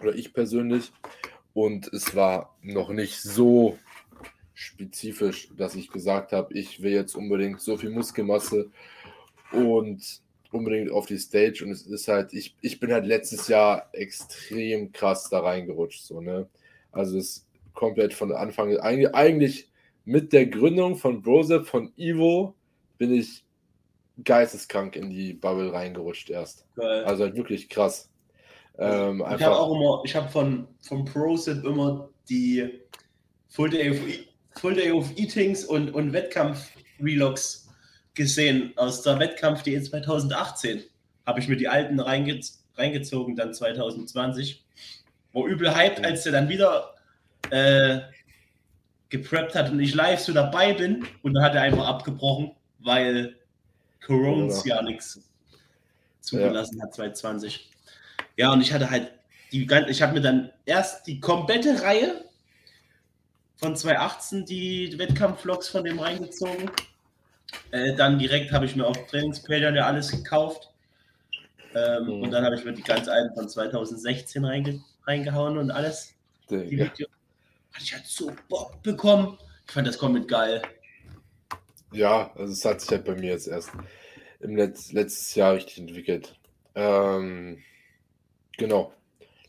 oder 0.00 0.14
ich 0.14 0.32
persönlich, 0.32 0.92
und 1.52 1.92
es 1.92 2.16
war 2.16 2.56
noch 2.62 2.90
nicht 2.90 3.20
so 3.20 3.78
spezifisch, 4.54 5.48
dass 5.56 5.74
ich 5.74 5.90
gesagt 5.90 6.32
habe, 6.32 6.54
ich 6.54 6.82
will 6.82 6.92
jetzt 6.92 7.16
unbedingt 7.16 7.60
so 7.60 7.76
viel 7.76 7.90
Muskelmasse 7.90 8.70
und 9.52 10.20
unbedingt 10.50 10.90
auf 10.90 11.06
die 11.06 11.18
Stage 11.18 11.64
und 11.64 11.70
es 11.70 11.86
ist 11.86 12.08
halt, 12.08 12.32
ich, 12.32 12.56
ich 12.60 12.78
bin 12.80 12.92
halt 12.92 13.06
letztes 13.06 13.48
Jahr 13.48 13.88
extrem 13.92 14.92
krass 14.92 15.28
da 15.28 15.40
reingerutscht, 15.40 16.04
so, 16.04 16.20
ne? 16.20 16.48
Also 16.92 17.18
es 17.18 17.44
komplett 17.74 18.14
von 18.14 18.32
Anfang, 18.32 18.76
eigentlich, 18.78 19.14
eigentlich 19.14 19.70
mit 20.04 20.32
der 20.32 20.46
Gründung 20.46 20.96
von 20.96 21.22
Brosep, 21.22 21.66
von 21.66 21.92
Ivo, 21.96 22.54
bin 22.98 23.12
ich 23.12 23.44
geisteskrank 24.22 24.96
in 24.96 25.10
die 25.10 25.34
Bubble 25.34 25.72
reingerutscht 25.72 26.30
erst. 26.30 26.66
Geil. 26.76 27.04
Also 27.04 27.24
halt 27.24 27.36
wirklich 27.36 27.68
krass. 27.68 28.10
Ähm, 28.78 29.24
ich 29.36 29.42
habe 29.42 29.58
auch 29.58 29.74
immer, 29.74 30.02
ich 30.04 30.14
habe 30.14 30.28
von, 30.28 30.68
von 30.80 31.04
Brosep 31.04 31.64
immer 31.64 32.10
die 32.28 32.80
Full 33.48 33.70
Day 33.70 33.90
of, 33.90 33.98
Full 34.60 34.74
Day 34.74 34.90
of 34.90 35.10
Eatings 35.16 35.64
und, 35.64 35.90
und 35.90 36.12
Wettkampf-Relogs 36.12 37.68
gesehen 38.14 38.72
aus 38.76 39.02
der 39.02 39.18
Wettkampf.de 39.18 39.80
2018. 39.80 40.82
Habe 41.26 41.40
ich 41.40 41.48
mir 41.48 41.56
die 41.56 41.68
alten 41.68 42.00
reinge 42.00 42.40
reingezogen, 42.76 43.36
dann 43.36 43.54
2020. 43.54 44.64
Wo 45.32 45.46
übel 45.46 45.74
hyped, 45.74 46.04
als 46.04 46.22
der 46.22 46.32
dann 46.32 46.48
wieder 46.48 46.93
äh, 47.50 48.00
gepreppt 49.08 49.54
hat 49.54 49.70
und 49.70 49.80
ich 49.80 49.94
live 49.94 50.20
so 50.20 50.32
dabei 50.32 50.72
bin 50.72 51.06
und 51.22 51.34
dann 51.34 51.42
hat 51.42 51.54
er 51.54 51.62
einfach 51.62 51.86
abgebrochen, 51.86 52.52
weil 52.80 53.36
Corona 54.04 54.54
ja 54.64 54.82
nichts 54.82 55.20
zugelassen 56.20 56.78
ja. 56.78 56.84
hat 56.84 56.94
2020. 56.94 57.70
Ja, 58.36 58.52
und 58.52 58.60
ich 58.60 58.72
hatte 58.72 58.90
halt 58.90 59.12
die 59.52 59.68
ich 59.88 60.02
habe 60.02 60.14
mir 60.14 60.20
dann 60.20 60.50
erst 60.66 61.06
die 61.06 61.20
komplette 61.20 61.80
Reihe 61.80 62.24
von 63.56 63.76
2018 63.76 64.44
die 64.44 64.98
Wettkampfvlogs 64.98 65.68
von 65.68 65.84
dem 65.84 66.00
reingezogen. 66.00 66.70
Äh, 67.70 67.94
dann 67.94 68.18
direkt 68.18 68.50
habe 68.50 68.66
ich 68.66 68.74
mir 68.74 68.84
auf 68.84 69.06
Trainingspläne 69.06 69.76
ja 69.76 69.86
alles 69.86 70.10
gekauft. 70.10 70.70
Ähm, 71.74 72.06
mhm. 72.06 72.22
Und 72.22 72.30
dann 72.32 72.44
habe 72.44 72.56
ich 72.56 72.64
mir 72.64 72.72
die 72.72 72.82
ganz 72.82 73.06
alten 73.06 73.32
von 73.34 73.48
2016 73.48 74.44
reinge 74.44 74.82
reingehauen 75.06 75.58
und 75.58 75.70
alles. 75.70 76.14
Die 76.50 76.70
Video 76.70 76.86
hatte 76.86 77.06
ich 77.82 77.92
halt 77.92 78.06
so 78.06 78.32
Bock 78.48 78.82
bekommen. 78.82 79.38
Ich 79.66 79.72
fand 79.72 79.86
das 79.86 79.98
komplett 79.98 80.28
geil. 80.28 80.62
Ja, 81.92 82.32
also 82.34 82.52
es 82.52 82.64
hat 82.64 82.80
sich 82.80 82.90
halt 82.90 83.04
bei 83.04 83.14
mir 83.14 83.30
jetzt 83.30 83.48
erst 83.48 83.70
im 84.40 84.56
Letz 84.56 84.92
letztes 84.92 85.34
Jahr 85.34 85.54
richtig 85.54 85.78
entwickelt. 85.78 86.38
Ähm, 86.74 87.62
genau. 88.56 88.92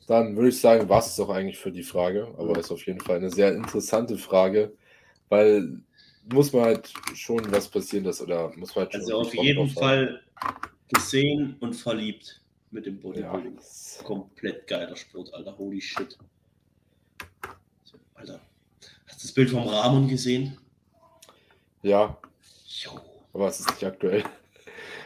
Dann 0.08 0.36
würde 0.36 0.50
ich 0.50 0.62
sagen, 0.62 0.88
war 0.88 1.00
es 1.00 1.20
auch 1.20 1.30
eigentlich 1.30 1.58
für 1.58 1.72
die 1.72 1.84
Frage, 1.84 2.28
aber 2.38 2.52
es 2.58 2.66
ist 2.68 2.72
auf 2.72 2.86
jeden 2.86 3.00
Fall 3.00 3.18
eine 3.18 3.32
sehr 3.32 3.54
interessante 3.54 4.18
Frage, 4.18 4.74
weil 5.30 5.82
muss 6.32 6.54
man 6.54 6.66
halt 6.66 6.94
schon 7.14 7.52
was 7.52 7.68
passieren, 7.68 8.04
das 8.04 8.22
oder 8.22 8.52
muss 8.56 8.76
man 8.76 8.86
halt 8.86 8.96
Also 8.96 9.20
auf 9.20 9.34
jeden 9.34 9.70
Fall 9.70 10.22
gesehen 10.94 11.58
und 11.60 11.74
verliebt 11.74 12.42
mit 12.72 12.86
dem 12.86 13.00
Bodybuilding. 13.00 13.58
Ja. 13.58 14.04
Komplett 14.04 14.68
geiler 14.68 14.96
Sport, 14.96 15.34
Alter. 15.34 15.58
Holy 15.58 15.82
shit. 15.82 16.18
Hast 19.16 19.24
du 19.24 19.28
das 19.28 19.34
Bild 19.34 19.50
vom 19.50 19.66
Ramon 19.66 20.10
gesehen? 20.10 20.58
Ja. 21.84 22.18
Jo. 22.68 23.00
Aber 23.32 23.48
es 23.48 23.62
ist 23.62 23.70
nicht 23.70 23.86
aktuell. 23.86 24.26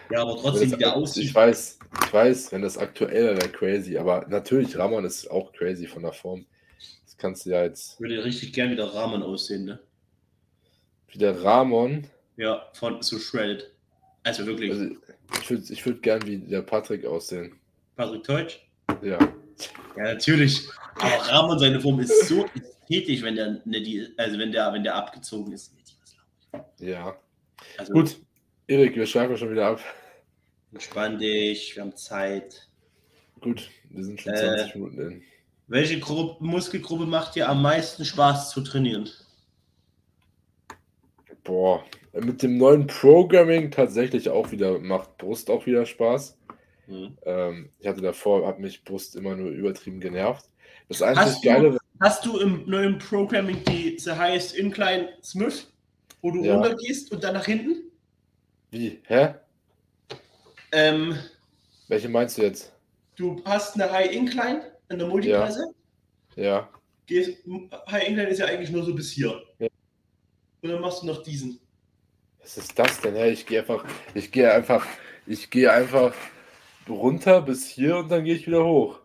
Ja, 0.10 0.24
aber 0.24 0.36
trotzdem, 0.36 0.72
wie 0.72 0.78
der 0.78 0.96
aussieht. 0.96 1.26
Ich 1.26 1.36
weiß, 1.36 1.78
ich 2.06 2.14
weiß, 2.14 2.52
wenn 2.52 2.64
das 2.64 2.80
aktuell 2.80 3.38
wäre, 3.38 3.50
crazy. 3.50 4.00
Aber 4.00 4.26
natürlich, 4.28 4.76
Ramon 4.76 5.06
ist 5.06 5.30
auch 5.30 5.54
crazy 5.54 5.86
von 5.86 6.02
der 6.02 6.14
Form. 6.14 6.48
Das 7.06 7.18
kannst 7.18 7.46
du 7.46 7.52
ja 7.52 7.62
jetzt. 7.62 7.94
Ich 7.94 8.00
würde 8.00 8.24
richtig 8.24 8.52
gern 8.52 8.72
wieder 8.72 8.92
Ramon 8.96 9.22
aussehen, 9.22 9.66
ne? 9.66 9.80
Wie 11.10 11.20
der 11.20 11.44
Ramon? 11.44 12.08
Ja, 12.36 12.68
von 12.74 13.04
so 13.04 13.20
shredded. 13.20 13.70
Also 14.24 14.44
wirklich. 14.48 14.72
Also, 14.72 14.96
ich 15.40 15.50
würde 15.52 15.64
ich 15.72 15.86
würd 15.86 16.02
gern 16.02 16.26
wie 16.26 16.40
der 16.40 16.64
Patrick 16.64 17.06
aussehen. 17.06 17.60
Patrick 17.96 18.24
Teutsch? 18.24 18.58
Ja. 19.04 19.20
Ja, 19.96 20.04
natürlich. 20.04 20.68
Aber 20.96 21.30
Ramon, 21.32 21.60
seine 21.60 21.80
Form 21.80 22.00
ist 22.00 22.28
so 22.28 22.48
ästhetisch, 22.90 23.22
wenn 23.22 23.36
der, 23.36 23.62
ne, 23.66 23.82
die, 23.82 24.08
also 24.18 24.38
wenn 24.40 24.52
der, 24.52 24.74
wenn 24.74 24.84
der 24.84 24.96
abgezogen 24.96 25.52
ist. 25.54 25.74
Ja. 26.80 27.16
Also, 27.78 27.94
Gut, 27.94 28.20
Erik, 28.68 28.96
wir 28.96 29.06
schreiben 29.06 29.38
schon 29.38 29.52
wieder 29.52 29.68
ab. 29.68 29.82
Entspann 30.72 31.18
dich, 31.20 31.76
wir 31.76 31.84
haben 31.84 31.96
Zeit. 31.96 32.68
Gut, 33.42 33.70
wir 33.90 34.04
sind 34.04 34.20
schon 34.22 34.34
Äh, 34.34 34.38
20 34.38 34.76
Minuten 34.76 35.00
in. 35.00 35.24
Welche 35.68 36.00
Gru 36.00 36.36
Muskelgruppe 36.40 37.06
macht 37.06 37.36
dir 37.36 37.48
am 37.48 37.62
meisten 37.62 38.04
Spaß 38.04 38.50
zu 38.52 38.62
trainieren? 38.62 39.08
Boah, 41.44 41.84
mit 42.14 42.42
dem 42.42 42.58
neuen 42.58 42.88
Programming 42.88 43.72
tatsächlich 43.72 44.30
auch 44.30 44.52
wieder, 44.52 44.80
macht 44.80 45.18
Brust 45.18 45.50
auch 45.50 45.66
wieder 45.66 45.86
Spaß. 45.86 46.38
Hm. 46.88 47.18
Ähm, 47.24 47.70
ich 47.80 47.88
hatte 47.88 48.02
davor, 48.02 48.48
hat 48.48 48.60
mich 48.60 48.84
Brust 48.84 49.16
immer 49.16 49.36
nur 49.36 49.50
übertrieben 49.52 50.00
genervt. 50.00 50.46
Das 50.88 51.02
Hast 51.02 51.18
einzig 51.18 51.42
du- 51.42 51.48
Geile, 51.48 51.78
Hast 52.00 52.26
du 52.26 52.40
im 52.40 52.64
neuen 52.70 52.98
Programming 52.98 53.64
die 53.66 53.98
The 54.00 54.12
Highest 54.12 54.56
Incline 54.56 55.10
Smith, 55.22 55.68
wo 56.22 56.32
du 56.32 56.44
Ja. 56.44 56.54
runtergehst 56.56 57.12
und 57.12 57.24
dann 57.24 57.34
nach 57.34 57.46
hinten? 57.46 57.84
wie, 58.72 59.02
hä? 59.08 59.34
Ähm, 60.72 61.18
Welche 61.88 62.08
meinst 62.10 62.38
du 62.38 62.44
jetzt? 62.44 62.72
du 63.16 63.42
hast 63.44 63.74
eine 63.76 63.92
High 63.92 64.12
Incline 64.12 64.62
in 64.90 65.00
der 65.00 65.08
Multipresse. 65.08 65.74
Ja, 66.36 66.70
Gehst, 67.08 67.44
High 67.90 68.08
Incline 68.08 68.30
ist 68.30 68.38
ja 68.40 68.46
eigentlich 68.46 68.70
nur 68.70 68.84
so 68.86 68.94
bis 68.94 69.12
hier. 69.12 69.42
Ja. 69.58 69.68
Und 70.62 70.70
dann 70.70 70.80
machst 70.82 71.02
du 71.02 71.08
noch 71.08 71.24
diesen. 71.24 71.60
was 72.40 72.58
ist 72.58 72.78
das 72.78 73.02
denn? 73.02 73.16
Hä? 73.16 73.32
Ich 73.32 73.46
gehe 73.48 73.60
einfach, 73.62 73.84
ich 74.14 74.32
gehe 74.32 74.52
einfach, 74.54 74.86
ich 75.26 75.50
gehe 75.50 75.72
einfach 75.72 76.14
runter 76.88 77.42
bis 77.42 77.66
hier 77.68 77.98
und 77.98 78.10
dann 78.10 78.24
gehe 78.24 78.36
ich 78.36 78.46
wieder 78.48 78.64
hoch. 78.64 79.00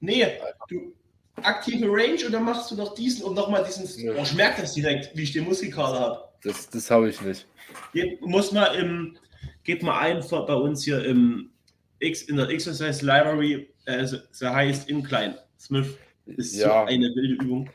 Nee, 0.00 0.26
du 0.68 0.94
aktive 1.42 1.86
Range 1.88 2.24
und 2.26 2.32
dann 2.32 2.44
machst 2.44 2.70
du 2.70 2.74
noch 2.76 2.94
diesen 2.94 3.24
und 3.24 3.34
nochmal 3.34 3.64
diesen. 3.64 3.86
Ja. 4.04 4.12
Oh, 4.16 4.22
ich 4.22 4.34
merke 4.34 4.62
das 4.62 4.74
direkt, 4.74 5.16
wie 5.16 5.22
ich 5.22 5.32
den 5.32 5.44
Muskelkater 5.44 5.98
habe. 6.00 6.24
Das, 6.42 6.68
das 6.70 6.90
habe 6.90 7.08
ich 7.10 7.20
nicht. 7.22 7.46
Geht, 7.92 8.20
muss 8.22 8.52
mal 8.52 8.66
im, 8.76 9.16
geht 9.64 9.82
mal 9.82 9.98
ein 10.00 10.22
bei 10.30 10.54
uns 10.54 10.84
hier 10.84 11.04
im 11.04 11.50
X, 11.98 12.22
in 12.22 12.36
der 12.36 12.48
Exercise 12.48 13.04
Library, 13.04 13.68
äh, 13.84 14.06
the 14.06 14.18
the 14.32 14.46
Highest 14.46 14.88
Incline. 14.88 15.38
Smith 15.58 15.96
ist 16.26 16.54
so 16.54 16.62
Ja. 16.62 16.84
eine 16.84 17.06
wilde 17.14 17.42
Übung. 17.44 17.70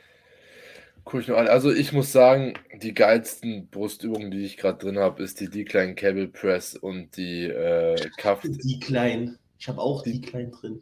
Guck 1.03 1.21
ich 1.21 1.27
noch 1.27 1.37
an. 1.37 1.47
Also 1.47 1.71
ich 1.71 1.93
muss 1.93 2.11
sagen, 2.11 2.55
die 2.81 2.93
geilsten 2.95 3.67
Brustübungen, 3.67 4.31
die 4.31 4.43
ich 4.43 4.57
gerade 4.57 4.79
drin 4.79 4.97
habe, 4.97 5.21
ist 5.21 5.39
die 5.39 5.49
Decline 5.49 5.93
Cable 5.93 6.27
Press 6.27 6.75
und 6.75 7.15
die 7.15 7.43
äh, 7.43 7.95
Cuff. 8.17 8.39
Die 8.43 8.79
kleinen. 8.79 9.37
Ich 9.59 9.67
habe 9.67 9.79
auch 9.79 10.01
die, 10.01 10.19
Die- 10.19 10.21
kleinen 10.21 10.51
drin. 10.51 10.81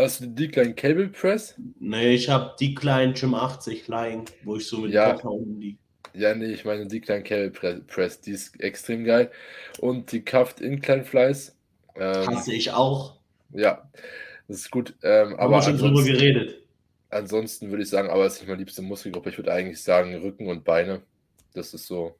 Hast 0.00 0.20
du 0.20 0.26
die 0.26 0.46
Decline 0.46 0.74
Cable 0.74 1.08
Press? 1.08 1.54
Nee, 1.78 2.14
ich 2.14 2.28
habe 2.28 2.54
die 2.58 2.74
kleinen 2.74 3.14
Gym 3.14 3.34
80 3.34 3.86
Lying, 3.88 4.24
wo 4.44 4.56
ich 4.56 4.66
so 4.66 4.78
mit 4.78 4.92
Ja. 4.92 5.14
Unten 5.16 5.60
liege. 5.60 5.78
Ja, 6.14 6.34
nee, 6.34 6.46
ich 6.52 6.64
meine 6.64 6.86
Decline 6.86 7.22
Cable 7.22 7.50
Pre- 7.50 7.80
Press, 7.86 8.20
die 8.20 8.32
ist 8.32 8.58
extrem 8.60 9.04
geil. 9.04 9.30
Und 9.78 10.10
die 10.12 10.22
Cuffed 10.24 10.60
Incline 10.60 11.04
Flies. 11.04 11.56
Ähm, 11.96 12.26
Hasse 12.26 12.52
ich 12.54 12.72
auch. 12.72 13.18
ja, 13.52 13.88
das 14.48 14.58
ist 14.58 14.70
gut. 14.70 14.94
Ähm, 15.02 15.30
Haben 15.32 15.38
aber 15.38 15.56
wir 15.58 15.62
schon 15.62 15.78
drüber 15.78 16.02
geredet. 16.02 16.62
ansonsten 17.10 17.70
würde 17.70 17.82
ich 17.82 17.88
sagen, 17.90 18.08
aber 18.10 18.24
es 18.26 18.34
ist 18.34 18.40
nicht 18.40 18.48
meine 18.48 18.58
liebste 18.60 18.82
Muskelgruppe. 18.82 19.30
Ich 19.30 19.38
würde 19.38 19.52
eigentlich 19.52 19.82
sagen 19.82 20.14
Rücken 20.16 20.46
und 20.48 20.64
Beine. 20.64 21.02
Das 21.52 21.74
ist 21.74 21.86
so 21.86 22.16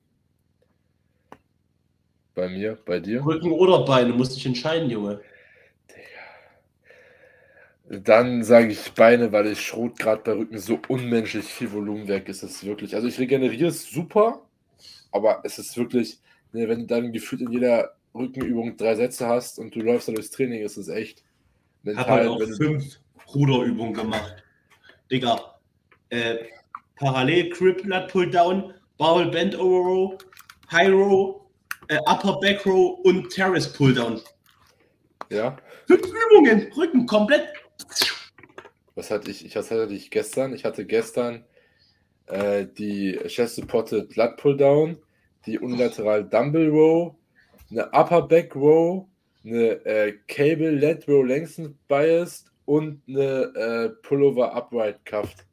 bei 2.34 2.48
mir, 2.48 2.78
bei 2.84 3.00
dir. 3.00 3.24
Rücken 3.24 3.50
oder 3.52 3.84
Beine, 3.84 4.12
musst 4.12 4.36
dich 4.36 4.46
entscheiden, 4.46 4.90
Junge. 4.90 5.20
Dann 7.92 8.44
sage 8.44 8.68
ich 8.68 8.92
Beine, 8.92 9.32
weil 9.32 9.48
ich 9.48 9.60
schrot 9.60 9.98
gerade 9.98 10.22
bei 10.22 10.32
Rücken 10.32 10.58
so 10.58 10.78
unmenschlich 10.86 11.44
viel 11.44 11.72
Volumen 11.72 12.06
weg 12.06 12.28
ist 12.28 12.44
es 12.44 12.64
wirklich. 12.64 12.94
Also 12.94 13.08
ich 13.08 13.18
regeneriere 13.18 13.70
es 13.70 13.90
super, 13.90 14.42
aber 15.10 15.40
es 15.42 15.58
ist 15.58 15.76
wirklich, 15.76 16.20
ne, 16.52 16.68
wenn 16.68 16.80
du 16.80 16.86
dann 16.86 17.12
gefühlt 17.12 17.40
in 17.42 17.50
jeder 17.50 17.96
Rückenübung 18.14 18.76
drei 18.76 18.94
Sätze 18.94 19.26
hast 19.26 19.58
und 19.58 19.74
du 19.74 19.80
läufst 19.80 20.06
dann 20.06 20.14
durchs 20.14 20.30
Training, 20.30 20.62
ist 20.62 20.76
es 20.76 20.86
echt 20.86 21.24
Ich 21.82 21.96
habe 21.96 22.22
mental. 22.22 22.28
heute 22.28 22.44
auch 22.52 22.56
fünf 22.56 23.00
Ruderübungen 23.34 23.94
gemacht. 23.94 24.36
Digga, 25.10 25.56
äh, 26.10 26.36
parallel 26.94 27.50
Grip 27.50 27.84
Lat 27.84 28.12
Pull 28.12 28.30
Down, 28.30 28.72
Bowel 28.98 29.32
Bend 29.32 29.58
Over 29.58 29.78
Row, 29.88 30.18
High 30.70 30.92
Row, 30.92 31.40
äh, 31.88 31.98
Upper 32.06 32.38
Back 32.38 32.64
Row 32.66 33.00
und 33.02 33.30
Terrace 33.30 33.72
Pull 33.72 33.94
Down. 33.94 34.20
ja, 35.28 35.56
Fünf 35.88 36.02
Übungen, 36.06 36.72
Rücken 36.76 37.06
komplett. 37.06 37.48
Was 38.94 39.10
hatte 39.10 39.30
ich? 39.30 39.44
Ich 39.44 39.56
hatte 39.56 39.88
ich 39.90 40.10
gestern? 40.10 40.54
Ich 40.54 40.64
hatte 40.64 40.84
gestern 40.86 41.44
äh, 42.26 42.66
die 42.66 43.18
Chest 43.26 43.56
Supported 43.56 44.14
Lat 44.16 44.36
Pull 44.36 44.56
Down, 44.56 44.98
die 45.46 45.58
unilateral 45.58 46.24
Dumbbell 46.24 46.68
Row, 46.68 47.14
eine 47.70 47.86
Upper 47.92 48.22
Back 48.22 48.54
Row, 48.54 49.06
eine 49.44 49.84
äh, 49.86 50.18
Cable 50.28 50.72
Lat 50.72 51.08
Row 51.08 51.24
Lengthen 51.24 51.78
Biased 51.88 52.50
und 52.66 53.02
eine 53.08 53.52
äh, 53.54 53.88
Pullover 54.02 54.54
Upright 54.54 55.04
Cuffed. 55.04 55.46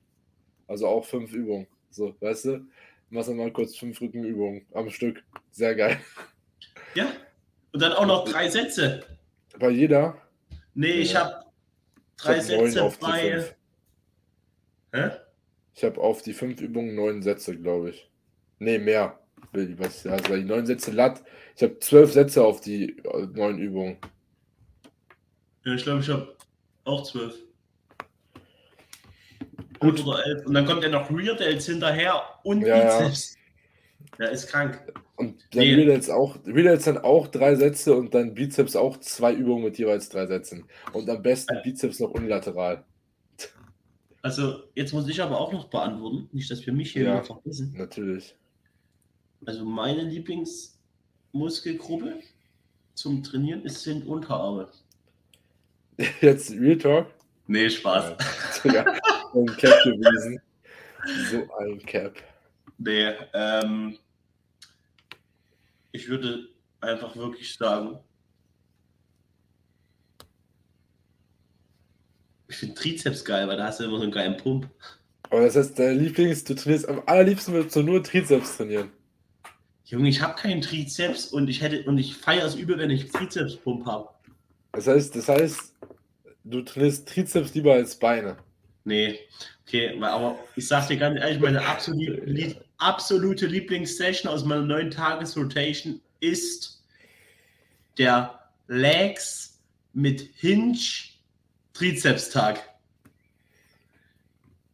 Also 0.68 0.88
auch 0.88 1.06
fünf 1.06 1.32
Übungen. 1.32 1.68
So, 1.90 2.16
weißt 2.20 2.46
du? 2.46 2.68
Machst 3.10 3.30
du 3.30 3.34
mal 3.34 3.52
kurz 3.52 3.78
fünf 3.78 4.02
Rückenübungen 4.02 4.66
am 4.74 4.90
Stück. 4.90 5.24
Sehr 5.52 5.74
geil. 5.76 5.98
Ja. 6.94 7.08
Und 7.72 7.82
dann 7.82 7.94
auch 7.94 8.06
noch 8.06 8.26
drei 8.26 8.50
Sätze. 8.50 9.02
Bei 9.58 9.70
jeder. 9.70 10.22
Nee, 10.74 10.92
ich 10.92 11.14
Ja. 11.14 11.26
habe 11.26 11.47
drei 12.18 12.40
Sätze 12.40 12.92
bei. 13.00 13.46
Hä? 14.94 15.12
Ich 15.74 15.84
habe 15.84 16.02
auf 16.02 16.22
die 16.22 16.34
fünf 16.34 16.60
Übungen 16.62 16.96
neun 16.96 17.22
Sätze, 17.22 17.56
glaube 17.56 17.92
ich. 17.92 18.10
Nee, 18.60 18.80
mehr. 18.80 19.20
Was, 19.54 20.06
also 20.06 20.36
die 20.36 20.44
neun 20.44 20.66
Sätze 20.66 20.92
Lat. 20.92 21.24
Ich 21.56 21.64
habe 21.64 21.80
zwölf 21.80 22.12
Sätze 22.12 22.44
auf 22.44 22.62
die 22.62 22.98
äh, 22.98 23.28
neun 23.34 23.60
Übungen. 23.60 23.98
Ja, 25.64 25.74
ich 25.74 25.84
glaube, 25.84 26.02
ich 26.02 26.10
habe 26.10 26.36
auch 26.86 27.04
zwölf. 27.04 27.36
Gut. 29.80 30.06
Oder 30.06 30.26
elf. 30.26 30.46
Und 30.46 30.54
dann 30.54 30.66
kommt 30.66 30.84
ja 30.84 30.90
noch 30.90 31.10
Rear 31.12 31.36
Delts 31.36 31.68
hinterher 31.68 32.24
und 32.44 32.62
ja. 32.62 33.00
Bizeps. 33.00 33.38
Ja, 34.20 34.28
ist 34.28 34.48
krank. 34.48 34.80
Und 35.16 35.42
dann 35.52 35.62
Nee. 35.64 35.74
Real 35.76 36.12
auch, 36.12 36.38
Real 36.46 36.78
dann 36.78 36.98
auch 37.00 37.28
drei 37.28 37.56
Sätze 37.56 37.96
und 37.96 38.14
dann 38.14 38.34
Bizeps 38.34 38.76
auch 38.76 38.98
zwei 38.98 39.34
Übungen 39.34 39.64
mit 39.64 39.78
jeweils 39.78 40.10
drei 40.10 40.26
Sätzen. 40.28 40.66
Und 40.94 41.10
am 41.10 41.22
besten 41.22 41.56
Ja. 41.56 41.62
Bizeps 41.62 42.00
noch 42.00 42.12
unilateral. 42.12 42.84
Also, 44.22 44.64
jetzt 44.76 44.94
muss 44.94 45.08
ich 45.08 45.22
aber 45.22 45.40
auch 45.40 45.52
noch 45.54 45.70
beantworten. 45.70 46.28
Nicht, 46.32 46.50
dass 46.52 46.66
wir 46.66 46.74
mich 46.74 46.92
hier 46.94 47.04
Ja. 47.04 47.22
vergessen. 47.24 47.74
Natürlich. 47.78 48.36
Also, 49.46 49.64
meine 49.66 50.02
Lieblingsmuskelgruppe 50.04 52.16
zum 52.96 53.24
Trainieren 53.24 53.64
ist, 53.64 53.84
sind 53.84 54.06
Unterarme. 54.08 54.68
Jetzt 56.22 56.52
Real 56.52 56.78
Talk. 56.78 57.08
Nee, 57.48 57.70
Spaß. 57.70 58.16
Ja, 58.66 58.84
ein 59.34 59.46
Cap 59.58 59.84
gewesen. 59.84 60.42
So 61.32 61.44
ein 61.60 61.80
Cap. 61.86 62.16
Nee, 62.80 63.12
ähm, 63.34 63.98
ich 65.98 66.08
würde 66.08 66.48
einfach 66.80 67.16
wirklich 67.16 67.56
sagen, 67.56 67.98
ich 72.48 72.56
finde 72.56 72.76
Trizeps 72.76 73.26
geil, 73.26 73.48
weil 73.48 73.58
da 73.58 73.66
hast 73.66 73.80
du 73.80 73.86
immer 73.86 73.98
so 73.98 74.04
einen 74.04 74.12
geilen 74.12 74.38
Pump. 74.38 74.70
Aber 75.30 75.42
das 75.42 75.56
heißt, 75.56 75.78
dein 75.78 76.00
Lieblings, 76.00 76.44
du 76.44 76.54
trainierst 76.54 76.88
am 76.88 77.02
allerliebsten 77.06 77.54
würdest 77.54 77.76
du 77.76 77.82
nur 77.82 78.04
Trizeps 78.04 78.58
trainieren. 78.58 78.92
Junge, 79.86 80.10
ich 80.10 80.22
habe 80.22 80.40
keinen 80.40 80.62
Trizeps 80.62 81.26
und 81.26 81.50
ich 81.50 81.62
hätte 81.62 81.84
und 81.90 81.98
ich 81.98 82.16
feiere 82.16 82.46
es 82.46 82.56
übel, 82.56 82.78
wenn 82.78 82.92
ich 82.92 83.10
Trizeps-Pump 83.12 83.86
habe. 83.86 84.10
Das 84.74 84.88
heißt, 84.88 85.16
das 85.16 85.28
heißt, 85.28 85.74
du 86.44 86.62
trainierst 86.62 87.10
Trizeps 87.10 87.56
lieber 87.56 87.74
als 87.74 87.98
Beine. 87.98 88.38
Nee, 88.84 89.20
okay, 89.66 90.00
aber 90.02 90.38
ich 90.56 90.68
sag 90.68 90.88
dir 90.88 90.98
ganz 90.98 91.20
ehrlich, 91.20 91.40
meine 91.40 91.66
absolute, 91.66 92.66
absolute 92.78 93.46
Lieblingssession 93.48 94.32
aus 94.32 94.46
meiner 94.46 94.64
neuen 94.64 94.92
Tagesrotation 94.92 96.02
ist 96.20 96.84
der 97.98 98.40
Legs 98.68 99.60
mit 99.94 100.22
Hinge 100.36 100.78
Trizeps-Tag. 101.74 102.62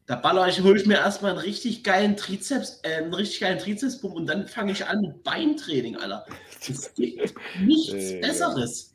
Da 0.05 0.17
baller 0.17 0.47
ich, 0.49 0.59
hole 0.61 0.77
ich 0.79 0.85
mir 0.85 0.95
erstmal 0.97 1.31
einen 1.31 1.39
richtig 1.39 1.83
geilen 1.83 2.17
Trizeps, 2.17 2.81
äh, 2.83 2.95
einen 2.95 3.13
richtig 3.13 3.39
geilen 3.39 3.57
Trizepspump 3.59 4.15
und 4.15 4.27
dann 4.27 4.47
fange 4.49 4.73
ich 4.73 4.85
an 4.85 4.99
mit 5.01 5.23
Beintraining, 5.23 5.95
Alter. 5.95 6.25
Es 6.59 6.93
gibt 6.93 7.33
nichts 7.61 7.93
Äh, 7.93 8.15
ja. 8.19 8.27
Besseres. 8.27 8.93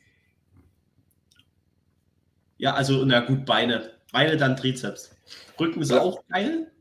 Ja, 2.57 2.73
also, 2.75 3.05
na 3.05 3.21
gut, 3.21 3.45
Beine. 3.45 3.91
Beine, 4.11 4.37
dann 4.37 4.55
Trizeps. 4.55 5.15
Rücken 5.59 5.81
ist 5.81 5.91
Ja. 5.91 6.01
auch 6.01 6.23
geil. 6.27 6.71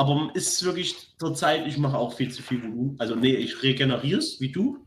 Aber 0.00 0.30
ist 0.32 0.64
wirklich 0.64 0.96
zur 1.18 1.34
Zeit, 1.34 1.66
ich 1.66 1.76
mache 1.76 1.98
auch 1.98 2.14
viel 2.14 2.30
zu 2.30 2.42
viel 2.42 2.62
Volumen. 2.62 2.96
Also, 2.98 3.14
nee, 3.16 3.34
ich 3.34 3.62
regeneriere 3.62 4.18
es, 4.18 4.40
wie 4.40 4.50
du. 4.50 4.78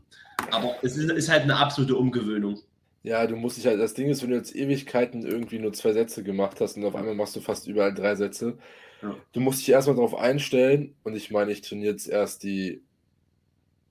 Aber 0.50 0.74
es 0.82 0.96
ist, 0.96 1.08
ist 1.08 1.28
halt 1.28 1.42
eine 1.42 1.56
absolute 1.56 1.94
Umgewöhnung. 1.94 2.60
Ja, 3.04 3.24
du 3.28 3.36
musst 3.36 3.56
dich 3.56 3.66
halt, 3.66 3.78
das 3.78 3.94
Ding 3.94 4.08
ist, 4.08 4.22
wenn 4.22 4.30
du 4.30 4.36
jetzt 4.36 4.56
Ewigkeiten 4.56 5.24
irgendwie 5.24 5.60
nur 5.60 5.72
zwei 5.72 5.92
Sätze 5.92 6.24
gemacht 6.24 6.60
hast 6.60 6.76
und 6.76 6.84
auf 6.84 6.96
einmal 6.96 7.14
machst 7.14 7.36
du 7.36 7.40
fast 7.40 7.68
überall 7.68 7.94
drei 7.94 8.16
Sätze, 8.16 8.58
Ja. 9.02 9.14
du 9.32 9.40
musst 9.40 9.60
dich 9.60 9.68
erstmal 9.68 9.94
darauf 9.94 10.16
einstellen 10.16 10.96
und 11.04 11.14
ich 11.14 11.30
meine, 11.30 11.52
ich 11.52 11.60
trainiere 11.60 11.92
jetzt 11.92 12.08
erst 12.08 12.42
die 12.42 12.82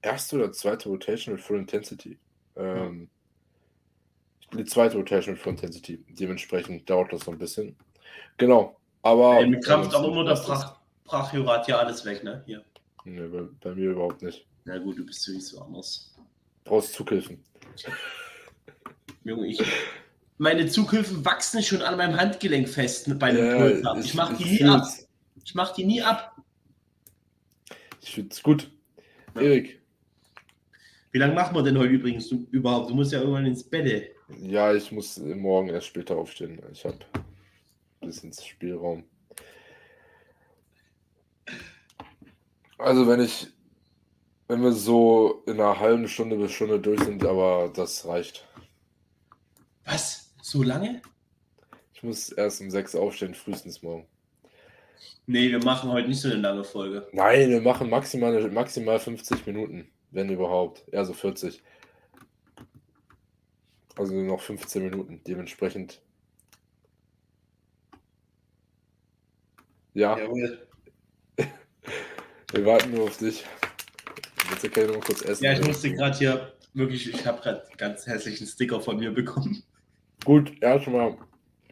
erste 0.02 0.36
oder 0.36 0.52
zweite 0.52 0.90
Rotation 0.90 1.36
mit 1.36 1.44
Full 1.44 1.60
Intensity. 1.60 2.18
Ähm, 2.58 3.08
die 4.54 4.66
zweite 4.66 4.98
Rotation 4.98 5.36
mit 5.36 5.42
Full 5.42 5.54
Intensity. 5.54 6.04
Dementsprechend 6.10 6.90
dauert 6.90 7.14
das 7.14 7.22
so 7.22 7.32
ein 7.32 7.38
bisschen. 7.38 7.78
Genau. 8.38 8.76
Aber. 9.04 9.38
Ey, 9.40 9.48
mit 9.48 9.64
Kraft 9.64 9.94
aber 9.94 10.14
nur 10.14 10.26
der 10.26 10.36
Brach, 10.36 10.80
Brachiorat 11.06 11.68
ja 11.68 11.78
alles 11.80 12.06
weg, 12.06 12.24
ne? 12.24 12.44
Hier. 12.46 12.64
Ne, 13.06 13.28
bei, 13.28 13.42
bei, 13.62 13.76
mir 13.76 13.92
überhaupt 13.92 14.22
nicht. 14.22 14.46
Na 14.66 14.78
gut, 14.78 14.98
du 14.98 15.06
bist 15.06 15.22
sowieso 15.22 15.62
anders. 15.62 16.16
Brauchst 16.64 16.94
Zughilfen. 16.94 17.44
Junge, 19.24 19.48
ich. 19.48 19.62
Meine 20.38 20.68
Zughilfen 20.68 21.24
wachsen 21.24 21.62
schon 21.62 21.82
an 21.82 21.98
meinem 21.98 22.18
Handgelenk 22.18 22.68
fest 22.68 23.08
bei 23.20 23.28
einem 23.28 23.46
ja, 23.46 23.58
Pulver. 23.58 23.96
Ich, 24.00 24.06
ich 24.06 24.14
mach 24.14 24.38
die 24.38 24.46
nie 24.46 24.64
ab. 24.64 24.88
Ich 25.44 25.56
mach 25.56 25.74
die 25.74 25.86
nie 25.86 26.02
ab. 26.02 26.36
Ich 28.02 28.16
finde 28.16 28.32
es 28.32 28.42
gut. 28.42 28.72
Ja. 29.36 29.42
Erik. 29.42 29.82
Wie 31.12 31.20
lange 31.20 31.36
machen 31.36 31.56
wir 31.56 31.64
denn 31.64 31.78
heute 31.78 31.92
übrigens 31.92 32.28
du, 32.28 32.48
überhaupt? 32.52 32.90
Du 32.90 32.96
musst 32.96 33.12
ja 33.12 33.20
irgendwann 33.20 33.46
ins 33.46 33.64
Bett. 33.64 34.12
Ja, 34.42 34.74
ich 34.74 34.92
muss 34.92 35.18
morgen 35.18 35.70
erst 35.70 35.88
später 35.88 36.18
aufstehen. 36.18 36.60
Ich 36.72 36.84
habe 36.86 36.98
ein 38.02 38.08
bisschen 38.08 38.34
Spielraum. 38.34 39.04
Also 42.84 43.08
wenn 43.08 43.22
ich, 43.22 43.48
wenn 44.50 44.62
wir 44.62 44.74
so 44.74 45.42
in 45.48 45.54
einer 45.54 45.80
halben 45.80 46.06
Stunde 46.10 46.36
bis 46.36 46.52
Stunde 46.52 46.82
durch 46.82 47.02
sind, 47.02 47.24
aber 47.24 47.72
das 47.74 48.06
reicht. 48.06 48.46
Was? 49.86 50.34
So 50.42 50.64
lange? 50.64 51.02
Ich 51.94 52.04
muss 52.04 52.30
erst 52.30 52.60
um 52.60 52.70
sechs 52.70 52.94
aufstehen, 52.94 53.36
frühestens 53.36 53.82
morgen. 53.82 54.06
Nee, 55.28 55.50
wir 55.50 55.64
machen 55.64 55.92
heute 55.92 56.10
nicht 56.10 56.20
so 56.20 56.30
eine 56.30 56.42
lange 56.42 56.66
Folge. 56.66 57.08
Nein, 57.14 57.52
wir 57.52 57.62
machen 57.62 57.90
maximal, 57.90 58.52
maximal 58.52 59.00
50 59.00 59.46
Minuten, 59.48 59.90
wenn 60.12 60.30
überhaupt. 60.30 60.84
Eher 60.92 61.06
so 61.06 61.14
40. 61.14 61.64
Also 63.96 64.14
noch 64.14 64.42
15 64.42 64.84
Minuten, 64.84 65.22
dementsprechend. 65.26 66.02
Ja. 69.94 70.18
Jawohl. 70.18 70.68
Wir 72.54 72.66
warten 72.66 72.92
nur 72.92 73.06
auf 73.06 73.18
dich. 73.18 73.44
Jetzt 74.50 74.74
kann 74.74 74.86
ich 74.86 74.96
noch 74.96 75.04
kurz 75.04 75.22
essen. 75.24 75.44
Ja, 75.44 75.54
ich 75.54 75.66
musste 75.66 75.92
gerade 75.92 76.18
hier 76.18 76.54
wirklich, 76.74 77.10
ich 77.10 77.26
habe 77.26 77.42
gerade 77.42 77.64
ganz 77.78 78.06
hässlichen 78.06 78.48
Sticker 78.48 78.80
von 78.80 78.98
mir 78.98 79.12
bekommen. 79.12 79.64
Gut, 80.24 80.52
erstmal. 80.62 81.18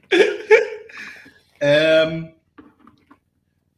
ähm, 1.62 2.34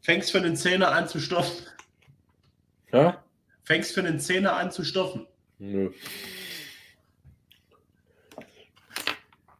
Fängst 0.02 0.32
für 0.32 0.40
einen 0.40 0.56
Zehner 0.58 0.92
an 0.92 1.08
zu 1.08 1.20
stoffen. 1.20 1.66
Ja? 2.92 3.24
Fängst 3.64 3.94
für 3.94 4.02
einen 4.02 4.20
Zehner 4.20 4.56
an 4.56 4.70
zu 4.72 4.84
stoffen. 4.84 5.28
Nö. 5.60 5.92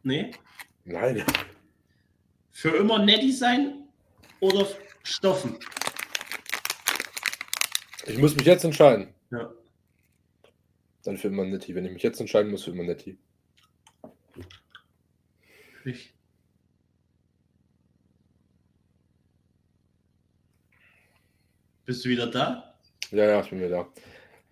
Nee? 0.02 0.32
Nein. 0.84 1.24
Für 2.52 2.76
immer 2.76 2.98
netty 2.98 3.32
sein 3.32 3.88
oder 4.40 4.66
stoffen? 5.02 5.58
Ich 8.06 8.18
muss 8.18 8.36
mich 8.36 8.46
jetzt 8.46 8.64
entscheiden. 8.64 9.14
Ja. 9.30 9.52
Dann 11.04 11.16
für 11.16 11.28
immer 11.28 11.44
netti. 11.44 11.74
Wenn 11.74 11.84
ich 11.84 11.92
mich 11.92 12.02
jetzt 12.02 12.20
entscheiden 12.20 12.50
muss, 12.50 12.64
für 12.64 12.70
immer 12.70 12.84
netti. 12.84 13.18
Ich. 15.84 16.14
Bist 21.84 22.04
du 22.04 22.08
wieder 22.08 22.26
da? 22.26 22.74
Ja, 23.10 23.26
ja, 23.26 23.40
ich 23.40 23.50
bin 23.50 23.58
wieder 23.58 23.68
da. 23.68 23.88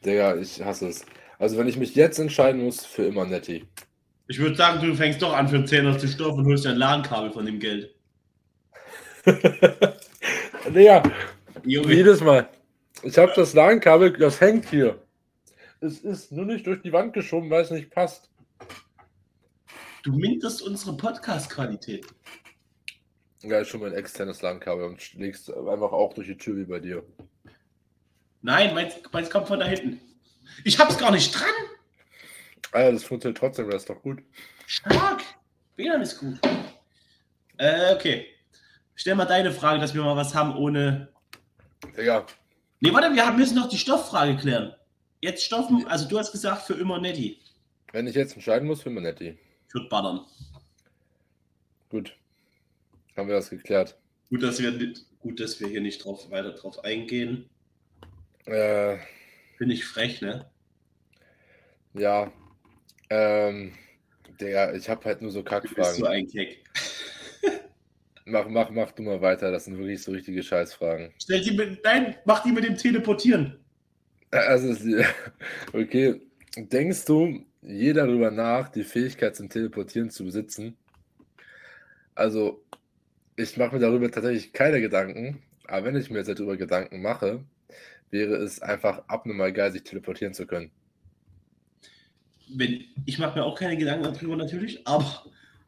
Digga, 0.05 0.37
ich 0.37 0.62
hasse 0.62 0.88
es. 0.88 1.07
Also, 1.38 1.57
wenn 1.57 1.69
ich 1.69 1.77
mich 1.77 1.95
jetzt 1.95 2.19
entscheiden 2.19 2.62
muss, 2.62 2.85
für 2.85 3.05
immer 3.05 3.25
Netty. 3.25 3.67
Ich 4.29 4.38
würde 4.38 4.55
sagen, 4.55 4.87
du 4.87 4.95
fängst 4.95 5.23
doch 5.23 5.33
an, 5.33 5.49
für 5.49 5.57
einen 5.57 5.67
Zehner 5.67 5.99
zu 5.99 6.07
stoffen 6.07 6.41
und 6.41 6.47
holst 6.47 6.65
dir 6.65 6.71
ein 6.71 6.77
LAN-Kabel 6.77 7.33
von 7.33 7.47
dem 7.47 7.59
Geld. 7.59 7.95
Digga, 10.75 11.03
jedes 11.65 12.21
Mal. 12.21 12.49
Ich 13.02 13.18
habe 13.18 13.33
das 13.35 13.55
LAN-Kabel, 13.55 14.12
das 14.12 14.40
hängt 14.40 14.68
hier. 14.68 15.02
Es 15.81 16.00
ist 16.00 16.31
nur 16.31 16.44
nicht 16.44 16.66
durch 16.66 16.83
die 16.83 16.92
Wand 16.92 17.12
geschoben, 17.12 17.50
weil 17.50 17.62
es 17.62 17.70
nicht 17.70 17.90
passt. 17.90 18.31
Du 20.02 20.12
minderst 20.12 20.62
unsere 20.62 20.96
Podcast-Qualität. 20.96 22.07
Ja, 23.42 23.59
ist 23.59 23.68
schon 23.68 23.81
mein 23.81 23.94
externes 23.94 24.42
LAN-Kabel 24.42 24.85
und 24.85 25.14
legst 25.14 25.52
einfach 25.52 25.92
auch 25.92 26.12
durch 26.14 26.28
die 26.28 26.37
Tür 26.37 26.57
wie 26.57 26.64
bei 26.64 26.78
dir. 26.78 27.02
Nein, 28.42 28.74
meins, 28.74 28.94
meins 29.11 29.31
kommt 29.31 29.48
von 29.48 29.59
da 29.59 29.66
hinten. 29.66 30.00
Ich 30.64 30.78
hab's 30.78 30.98
gar 30.98 31.11
nicht 31.11 31.33
dran. 31.35 31.48
Ah 32.72 32.83
ja, 32.83 32.92
das 32.92 33.05
funktioniert 33.05 33.38
trotzdem, 33.38 33.68
das 33.68 33.83
ist 33.83 33.90
doch 33.90 34.00
gut. 34.02 34.22
Stark. 34.66 35.22
WLAN 35.76 36.02
ist 36.02 36.18
gut. 36.18 36.38
Äh, 37.59 37.94
okay. 37.94 38.26
Stell 38.94 39.14
mal 39.14 39.24
deine 39.24 39.52
Frage, 39.52 39.81
dass 39.81 39.94
wir 39.94 40.02
mal 40.02 40.16
was 40.16 40.35
haben 40.35 40.57
ohne. 40.57 41.09
Ja. 41.96 42.24
Nee, 42.83 42.92
warte, 42.92 43.14
wir 43.14 43.33
müssen 43.35 43.55
noch 43.55 43.68
die 43.68 43.79
Stofffrage 43.79 44.37
klären. 44.37 44.75
Jetzt 45.21 45.45
Stoffen, 45.45 45.87
also 45.87 46.09
du 46.09 46.18
hast 46.18 46.33
gesagt 46.33 46.62
für 46.62 46.75
immer 46.75 46.99
Netti. 46.99 47.38
Wenn 47.92 48.09
ich 48.09 48.16
jetzt 48.16 48.35
entscheiden 48.35 48.66
muss, 48.66 48.83
für 48.83 48.88
immer 48.88 49.01
Netti. 49.01 49.38
Ich 49.68 49.75
würde 49.75 49.88
buttern. 49.88 50.27
Gut. 51.90 52.16
Haben 53.16 53.29
wir 53.29 53.37
das 53.37 53.51
geklärt. 53.51 53.97
Gut, 54.31 54.42
dass 54.42 54.61
wir, 54.61 54.95
gut, 55.21 55.38
dass 55.38 55.61
wir 55.61 55.68
hier 55.68 55.81
nicht 55.81 56.05
drauf, 56.05 56.29
weiter 56.33 56.55
drauf 56.55 56.83
eingehen. 56.83 57.49
Äh, 58.47 58.99
Finde 59.59 59.75
ich 59.75 59.85
frech, 59.85 60.21
ne? 60.21 60.51
Ja. 61.95 62.33
Ähm, 63.11 63.75
der, 64.40 64.75
ich 64.75 64.88
habe 64.88 65.05
halt 65.05 65.23
nur 65.23 65.31
so 65.31 65.45
Kackfragen. 65.45 65.77
Du 65.77 65.83
bist 65.83 65.97
so 65.99 66.07
ein 66.07 66.27
Keck. 66.27 66.64
Mach, 68.24 68.48
mach, 68.48 68.70
mach 68.70 68.92
du 68.92 69.02
mal 69.02 69.20
weiter. 69.20 69.50
Das 69.50 69.64
sind 69.64 69.78
wirklich 69.78 70.02
so 70.02 70.12
richtige 70.12 70.42
Scheißfragen. 70.42 71.12
Stell 71.22 71.40
die 71.40 71.52
mit, 71.52 71.82
nein, 71.85 72.16
mach 72.24 72.42
die 72.42 72.52
mit 72.52 72.64
dem 72.64 72.76
Teleportieren. 72.76 73.58
Also, 74.30 74.74
okay. 75.72 76.20
Denkst 76.56 77.06
du 77.06 77.46
je 77.62 77.92
darüber 77.92 78.30
nach, 78.30 78.68
die 78.68 78.85
Fähigkeit 78.85 79.35
zum 79.35 79.48
Teleportieren 79.48 80.11
zu 80.11 80.24
besitzen? 80.24 80.76
Also, 82.14 82.62
ich 83.37 83.56
mache 83.56 83.74
mir 83.74 83.80
darüber 83.80 84.11
tatsächlich 84.11 84.52
keine 84.52 84.80
Gedanken, 84.80 85.42
aber 85.66 85.87
wenn 85.87 85.96
ich 85.96 86.11
mir 86.11 86.18
jetzt 86.18 86.28
darüber 86.28 86.56
Gedanken 86.56 87.00
mache, 87.00 87.44
wäre 88.11 88.35
es 88.37 88.61
einfach 88.61 89.02
abnormal 89.08 89.52
geil, 89.52 89.72
sich 89.72 89.82
teleportieren 89.82 90.35
zu 90.35 90.46
können. 90.46 90.70
Wenn, 92.54 92.85
ich 93.06 93.18
mache 93.18 93.38
mir 93.38 93.44
auch 93.44 93.58
keine 93.58 93.78
Gedanken 93.78 94.04
darüber 94.04 94.37
natürlich, 94.37 94.87
aber 94.87 95.24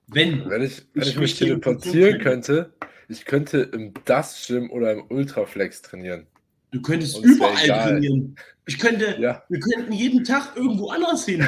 wenn. 0.09 0.49
Wenn 0.49 0.63
ich, 0.63 0.83
wenn 0.95 1.03
ich, 1.03 1.09
ich 1.11 1.19
mich 1.19 1.39
teleportieren 1.39 2.21
könnte, 2.21 2.73
ich 3.09 3.25
könnte 3.25 3.71
im 3.73 3.93
Dust 4.05 4.47
Gym 4.47 4.71
oder 4.71 4.93
im 4.93 5.05
Ultraflex 5.09 5.83
trainieren. 5.83 6.27
Du 6.71 6.83
könntest 6.83 7.25
überall 7.25 7.67
trainieren. 7.67 8.37
Ich 8.67 8.79
könnte, 8.79 9.17
ja. 9.21 9.43
wir 9.49 9.61
könnten 9.61 9.93
jeden 9.93 10.25
Tag 10.25 10.57
irgendwo 10.57 10.91
anders 10.91 11.27
hin. 11.27 11.47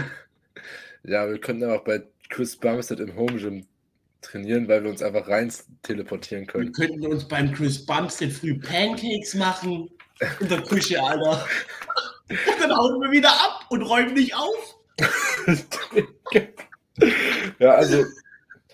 ja, 1.03 1.29
wir 1.29 1.39
könnten 1.39 1.65
auch 1.65 1.83
bei 1.83 2.03
Chris 2.29 2.57
Bumstead 2.57 3.01
im 3.01 3.17
Home 3.17 3.39
Gym 3.39 3.67
trainieren, 4.21 4.69
weil 4.69 4.83
wir 4.83 4.91
uns 4.91 5.03
einfach 5.03 5.29
rein 5.29 5.53
teleportieren 5.83 6.47
können. 6.47 6.67
Wir 6.67 6.73
könnten 6.73 7.07
uns 7.07 7.27
beim 7.27 7.53
Chris 7.53 7.85
Bumstead 7.85 8.33
früh 8.33 8.59
Pancakes 8.59 9.35
machen 9.35 9.91
in 10.41 10.49
der 10.49 10.63
Küche, 10.63 11.03
Alter. 11.03 11.47
Und 12.29 12.39
dann 12.61 12.77
hauen 12.77 13.01
wir 13.01 13.11
wieder 13.11 13.31
ab 13.31 13.67
und 13.71 13.83
räumen 13.83 14.15
nicht 14.15 14.35
auf. 14.35 14.77
ja, 17.59 17.73
also, 17.73 18.05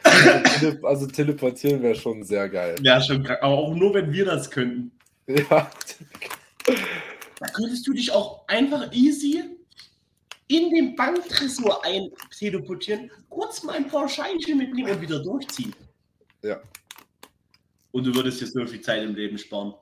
also, 0.04 0.86
also 0.86 1.06
teleportieren 1.06 1.82
wäre 1.82 1.94
schon 1.94 2.24
sehr 2.24 2.48
geil. 2.48 2.76
Ja, 2.82 3.00
schon 3.00 3.26
Aber 3.26 3.58
auch 3.58 3.74
nur, 3.74 3.94
wenn 3.94 4.12
wir 4.12 4.24
das 4.24 4.50
könnten. 4.50 4.92
Ja. 5.26 5.70
Da 7.38 7.46
könntest 7.48 7.86
du 7.86 7.92
dich 7.92 8.10
auch 8.12 8.46
einfach 8.48 8.92
easy 8.92 9.42
in 10.48 10.70
den 10.70 10.96
Banktresor 10.96 11.82
einteleportieren, 11.84 13.10
kurz 13.28 13.62
mal 13.62 13.76
ein 13.76 13.88
paar 13.88 14.08
Scheinchen 14.08 14.58
mitnehmen 14.58 14.90
und 14.90 15.00
wieder 15.00 15.22
durchziehen. 15.22 15.74
Ja. 16.42 16.60
Und 17.90 18.04
du 18.04 18.14
würdest 18.14 18.40
jetzt 18.40 18.54
so 18.54 18.66
viel 18.66 18.80
Zeit 18.80 19.02
im 19.02 19.14
Leben 19.14 19.38
sparen. 19.38 19.74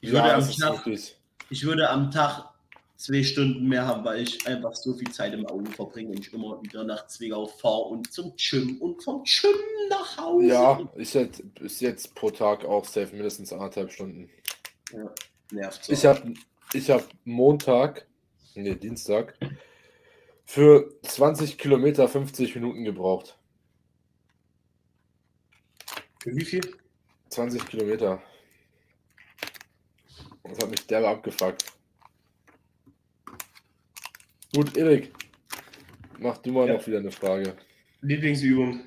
Ich, 0.00 0.10
ja, 0.10 0.22
würde, 0.22 0.34
am 0.34 0.50
Tag, 0.50 0.86
ich 1.50 1.64
würde 1.64 1.90
am 1.90 2.10
Tag 2.10 2.52
zwei 3.02 3.22
Stunden 3.24 3.68
mehr 3.68 3.86
haben, 3.86 4.04
weil 4.04 4.22
ich 4.22 4.46
einfach 4.46 4.74
so 4.74 4.94
viel 4.94 5.10
Zeit 5.10 5.34
im 5.34 5.44
Auto 5.46 5.70
verbringe 5.72 6.10
und 6.10 6.20
ich 6.20 6.32
immer 6.32 6.62
wieder 6.62 6.84
nach 6.84 7.06
Zwickau 7.08 7.46
fahre 7.46 7.84
und 7.86 8.12
zum 8.12 8.34
Gym 8.36 8.80
und 8.80 9.02
vom 9.02 9.24
Gym 9.24 9.50
nach 9.90 10.16
Hause. 10.16 10.46
Ja, 10.46 10.80
ich 10.94 11.14
hätte 11.14 11.42
bis 11.42 11.80
jetzt 11.80 12.14
pro 12.14 12.30
Tag 12.30 12.64
auch 12.64 12.84
safe 12.84 13.14
mindestens 13.14 13.52
anderthalb 13.52 13.90
Stunden. 13.90 14.30
Ja, 14.92 15.12
nervt 15.50 15.84
so. 15.84 15.92
Ich 15.92 16.06
habe 16.06 16.34
ich 16.72 16.90
hab 16.90 17.08
Montag, 17.24 18.06
nee, 18.54 18.74
Dienstag, 18.76 19.36
für 20.44 20.94
20 21.02 21.58
Kilometer 21.58 22.08
50 22.08 22.54
Minuten 22.54 22.84
gebraucht. 22.84 23.36
Für 26.20 26.36
wie 26.36 26.44
viel? 26.44 26.76
20 27.30 27.66
Kilometer. 27.66 28.22
Das 30.44 30.58
hat 30.58 30.70
mich 30.70 30.86
derbe 30.86 31.08
abgefuckt. 31.08 31.71
Gut, 34.54 34.76
Erik, 34.76 35.12
mach 36.18 36.38
du 36.38 36.52
mal 36.52 36.66
Ja. 36.68 36.74
noch 36.74 36.86
wieder 36.86 36.98
eine 36.98 37.10
Frage. 37.10 37.56
Lieblingsübung. 38.02 38.80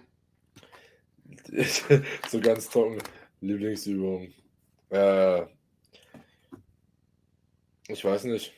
so 2.30 2.40
ganz 2.40 2.70
trocken. 2.70 3.02
Lieblingsübung. 3.42 4.32
Äh, 4.92 5.42
ich 7.88 8.04
weiß 8.04 8.26
nicht. 8.26 8.54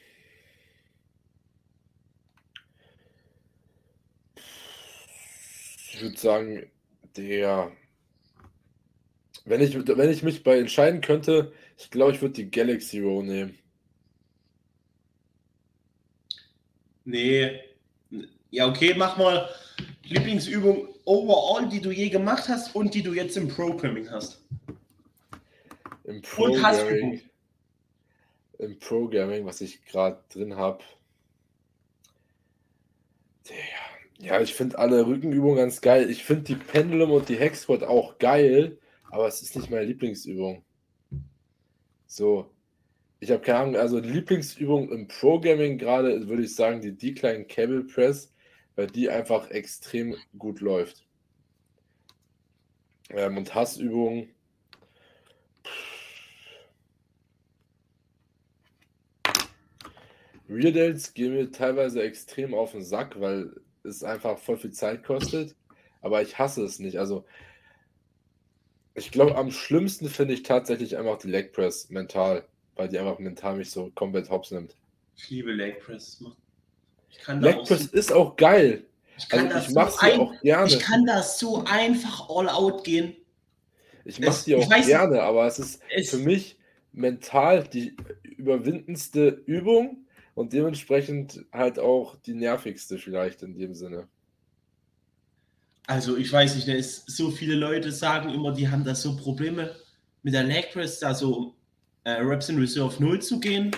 Ich 5.93 6.01
würde 6.01 6.17
sagen, 6.17 6.69
der. 7.15 7.71
Wenn 9.45 9.61
ich, 9.61 9.75
wenn 9.75 10.09
ich 10.09 10.23
mich 10.23 10.43
bei 10.43 10.59
entscheiden 10.59 11.01
könnte, 11.01 11.53
ich 11.77 11.89
glaube, 11.89 12.11
ich 12.11 12.21
würde 12.21 12.33
die 12.35 12.51
Galaxy 12.51 12.99
Row 12.99 13.23
nehmen. 13.23 13.57
Nee. 17.07 17.61
Ja, 18.51 18.67
okay, 18.67 18.93
mach 18.97 19.17
mal 19.17 19.49
Lieblingsübung 20.03 20.89
overall, 21.05 21.69
die 21.69 21.79
du 21.79 21.89
je 21.89 22.09
gemacht 22.09 22.49
hast 22.49 22.75
und 22.75 22.93
die 22.93 23.01
du 23.01 23.13
jetzt 23.13 23.37
im 23.37 23.47
Programming 23.47 24.11
hast. 24.11 24.43
Im. 26.03 26.21
Programming, 26.21 27.21
im 28.59 28.77
Programming, 28.79 29.45
was 29.45 29.61
ich 29.61 29.85
gerade 29.85 30.21
drin 30.27 30.57
habe. 30.57 30.83
Ja, 34.19 34.41
ich 34.41 34.53
finde 34.53 34.77
alle 34.77 35.07
Rückenübungen 35.07 35.55
ganz 35.55 35.79
geil. 35.79 36.09
Ich 36.09 36.25
finde 36.25 36.43
die 36.43 36.55
Pendulum 36.55 37.11
und 37.11 37.29
die 37.29 37.37
Hex 37.37 37.61
Squat 37.61 37.83
auch 37.83 38.17
geil, 38.17 38.79
aber 39.11 39.27
es 39.27 39.41
ist 39.41 39.55
nicht 39.55 39.69
meine 39.69 39.85
Lieblingsübung. 39.85 40.65
So, 42.05 42.51
ich 43.19 43.31
habe 43.31 43.41
keine 43.41 43.59
Ahnung, 43.59 43.75
also 43.77 43.99
Lieblingsübung 43.99 44.91
im 44.91 45.07
Programming 45.07 45.77
gerade 45.77 46.27
würde 46.27 46.43
ich 46.43 46.55
sagen, 46.55 46.81
die 46.81 46.95
Decline 46.95 47.45
Cable 47.45 47.83
Press, 47.83 48.33
weil 48.75 48.87
die 48.87 49.09
einfach 49.09 49.49
extrem 49.49 50.15
gut 50.37 50.61
läuft. 50.61 51.07
Ähm, 53.09 53.37
und 53.37 53.55
Hassübungen. 53.55 54.29
Reardales 60.49 61.13
gehen 61.13 61.33
mir 61.33 61.51
teilweise 61.51 62.01
extrem 62.03 62.53
auf 62.53 62.71
den 62.71 62.83
Sack, 62.83 63.19
weil 63.19 63.53
es 63.83 64.03
einfach 64.03 64.37
voll 64.37 64.57
viel 64.57 64.71
Zeit 64.71 65.03
kostet. 65.03 65.55
Aber 66.01 66.21
ich 66.21 66.37
hasse 66.37 66.63
es 66.63 66.79
nicht. 66.79 66.99
Also, 66.99 67.25
ich 68.95 69.11
glaube, 69.11 69.35
am 69.35 69.51
schlimmsten 69.51 70.09
finde 70.09 70.33
ich 70.33 70.43
tatsächlich 70.43 70.97
einfach 70.97 71.17
die 71.17 71.27
Leg 71.27 71.53
Press 71.53 71.89
mental, 71.89 72.47
weil 72.77 72.87
die 72.89 72.97
einfach 72.99 73.19
mental 73.19 73.57
mich 73.57 73.69
so 73.71 73.91
komplett 73.95 74.29
hops 74.29 74.51
nimmt. 74.51 74.75
Ich 75.15 75.29
liebe 75.29 75.51
Leg 75.51 75.79
Press. 75.81 76.23
Da 77.25 77.33
Leg 77.33 77.63
Press 77.63 77.85
so, 77.85 77.91
ist 77.97 78.13
auch 78.13 78.35
geil. 78.35 78.85
ich 79.17 79.27
kann 79.29 79.51
Also, 79.51 79.69
ich 79.69 79.75
mache 79.75 79.91
so 79.91 79.97
sie 79.97 80.05
ein, 80.13 80.19
auch 80.19 80.41
gerne. 80.41 80.67
ich 80.67 80.79
kann 80.79 81.05
das 81.05 81.39
so 81.39 81.63
einfach 81.65 82.29
all 82.29 82.47
out 82.49 82.83
gehen. 82.83 83.15
Ich 84.05 84.19
mache 84.19 84.29
es- 84.29 84.45
sie 84.45 84.53
ich 84.53 84.63
auch 84.65 84.69
weiß 84.69 84.77
nicht, 84.85 84.87
gerne, 84.87 85.21
aber 85.23 85.47
es 85.47 85.59
ist 85.59 85.81
es- 85.95 86.09
für 86.11 86.17
mich 86.17 86.57
mental 86.93 87.63
die 87.63 87.95
überwindendste 88.23 89.27
Übung 89.45 90.05
und 90.35 90.53
dementsprechend 90.53 91.45
halt 91.51 91.79
auch 91.79 92.15
die 92.15 92.33
nervigste 92.35 92.97
vielleicht 92.99 93.41
in 93.43 93.55
dem 93.57 93.73
Sinne. 93.73 94.07
Also 95.87 96.17
ich 96.17 96.31
weiß 96.31 96.55
nicht, 96.55 96.67
ne, 96.67 96.77
es, 96.77 97.03
so 97.07 97.31
viele 97.31 97.55
Leute 97.55 97.91
sagen 97.91 98.29
immer, 98.29 98.51
die 98.53 98.67
haben 98.69 98.83
da 98.83 98.93
so 98.93 99.15
Probleme 99.15 99.75
mit 100.21 100.33
der 100.33 100.43
Leg 100.43 100.71
Press, 100.73 100.99
da 100.99 101.13
so 101.13 101.55
äh, 102.07 102.21
Reps 102.21 102.47
in 102.47 102.57
Reserve 102.57 103.03
0 103.03 103.21
zu 103.21 103.37
gehen 103.37 103.75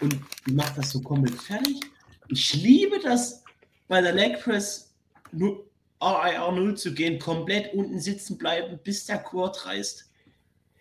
und 0.00 0.20
macht 0.46 0.76
das 0.76 0.90
so 0.90 1.00
komplett 1.00 1.40
fertig. 1.40 1.80
Ich 2.28 2.54
liebe 2.54 2.98
das 2.98 3.44
bei 3.86 4.00
der 4.00 4.12
Leg 4.12 4.40
Press 4.40 4.92
RIR 5.32 6.52
0 6.52 6.76
zu 6.76 6.92
gehen, 6.92 7.20
komplett 7.20 7.72
unten 7.72 8.00
sitzen 8.00 8.38
bleiben, 8.38 8.80
bis 8.82 9.06
der 9.06 9.18
Quad 9.18 9.66
reißt. 9.66 10.10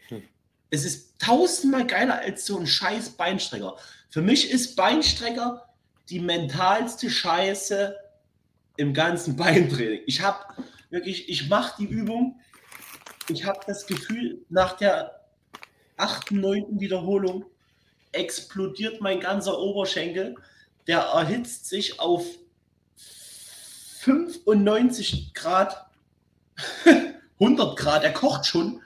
Hm. 0.07 0.23
Es 0.71 0.83
ist 0.83 1.19
tausendmal 1.19 1.85
geiler 1.85 2.19
als 2.19 2.47
so 2.47 2.57
ein 2.57 2.65
scheiß 2.65 3.11
Beinstrecker. 3.11 3.77
Für 4.09 4.23
mich 4.23 4.49
ist 4.49 4.75
Beinstrecker 4.75 5.69
die 6.09 6.19
mentalste 6.19 7.11
Scheiße 7.11 7.95
im 8.77 8.95
ganzen 8.95 9.35
Beintraining. 9.37 10.01
Ich 10.07 10.21
habe 10.21 10.43
wirklich, 10.89 11.29
ich 11.29 11.49
mache 11.49 11.75
die 11.77 11.87
Übung, 11.87 12.39
ich 13.27 13.45
habe 13.45 13.59
das 13.67 13.85
Gefühl, 13.85 14.43
nach 14.49 14.73
der 14.73 15.18
achten, 15.99 16.39
neunten 16.39 16.79
Wiederholung 16.79 17.45
explodiert 18.11 19.01
mein 19.01 19.19
ganzer 19.19 19.59
Oberschenkel, 19.59 20.35
der 20.87 20.99
erhitzt 20.99 21.67
sich 21.67 21.99
auf 21.99 22.25
95 23.99 25.33
Grad, 25.33 25.85
100 27.39 27.77
Grad, 27.77 28.03
er 28.03 28.13
kocht 28.13 28.45
schon. 28.45 28.81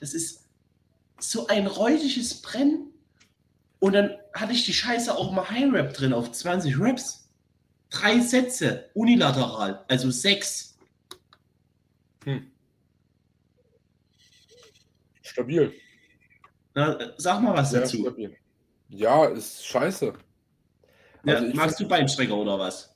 Das 0.00 0.14
ist 0.14 0.48
so 1.20 1.46
ein 1.48 1.66
räudiges 1.66 2.40
Brennen. 2.40 2.92
Und 3.80 3.92
dann 3.92 4.16
hatte 4.32 4.52
ich 4.52 4.64
die 4.64 4.72
Scheiße 4.72 5.16
auch 5.16 5.32
mal 5.32 5.50
High 5.50 5.72
Rap 5.72 5.94
drin 5.94 6.12
auf 6.12 6.32
20 6.32 6.78
Raps. 6.78 7.28
Drei 7.90 8.20
Sätze 8.20 8.90
unilateral, 8.94 9.84
also 9.88 10.10
sechs. 10.10 10.76
Hm. 12.24 12.50
Stabil. 15.22 15.72
Na, 16.78 16.96
sag 17.16 17.42
mal 17.42 17.56
was 17.56 17.72
dazu. 17.72 18.08
Ja, 18.88 19.24
ist 19.24 19.66
scheiße. 19.66 20.12
Ja, 21.24 21.34
Also 21.34 21.48
ich 21.48 21.54
magst 21.54 21.80
du 21.80 21.88
Beinstrecker 21.88 22.36
oder 22.36 22.56
was? 22.56 22.94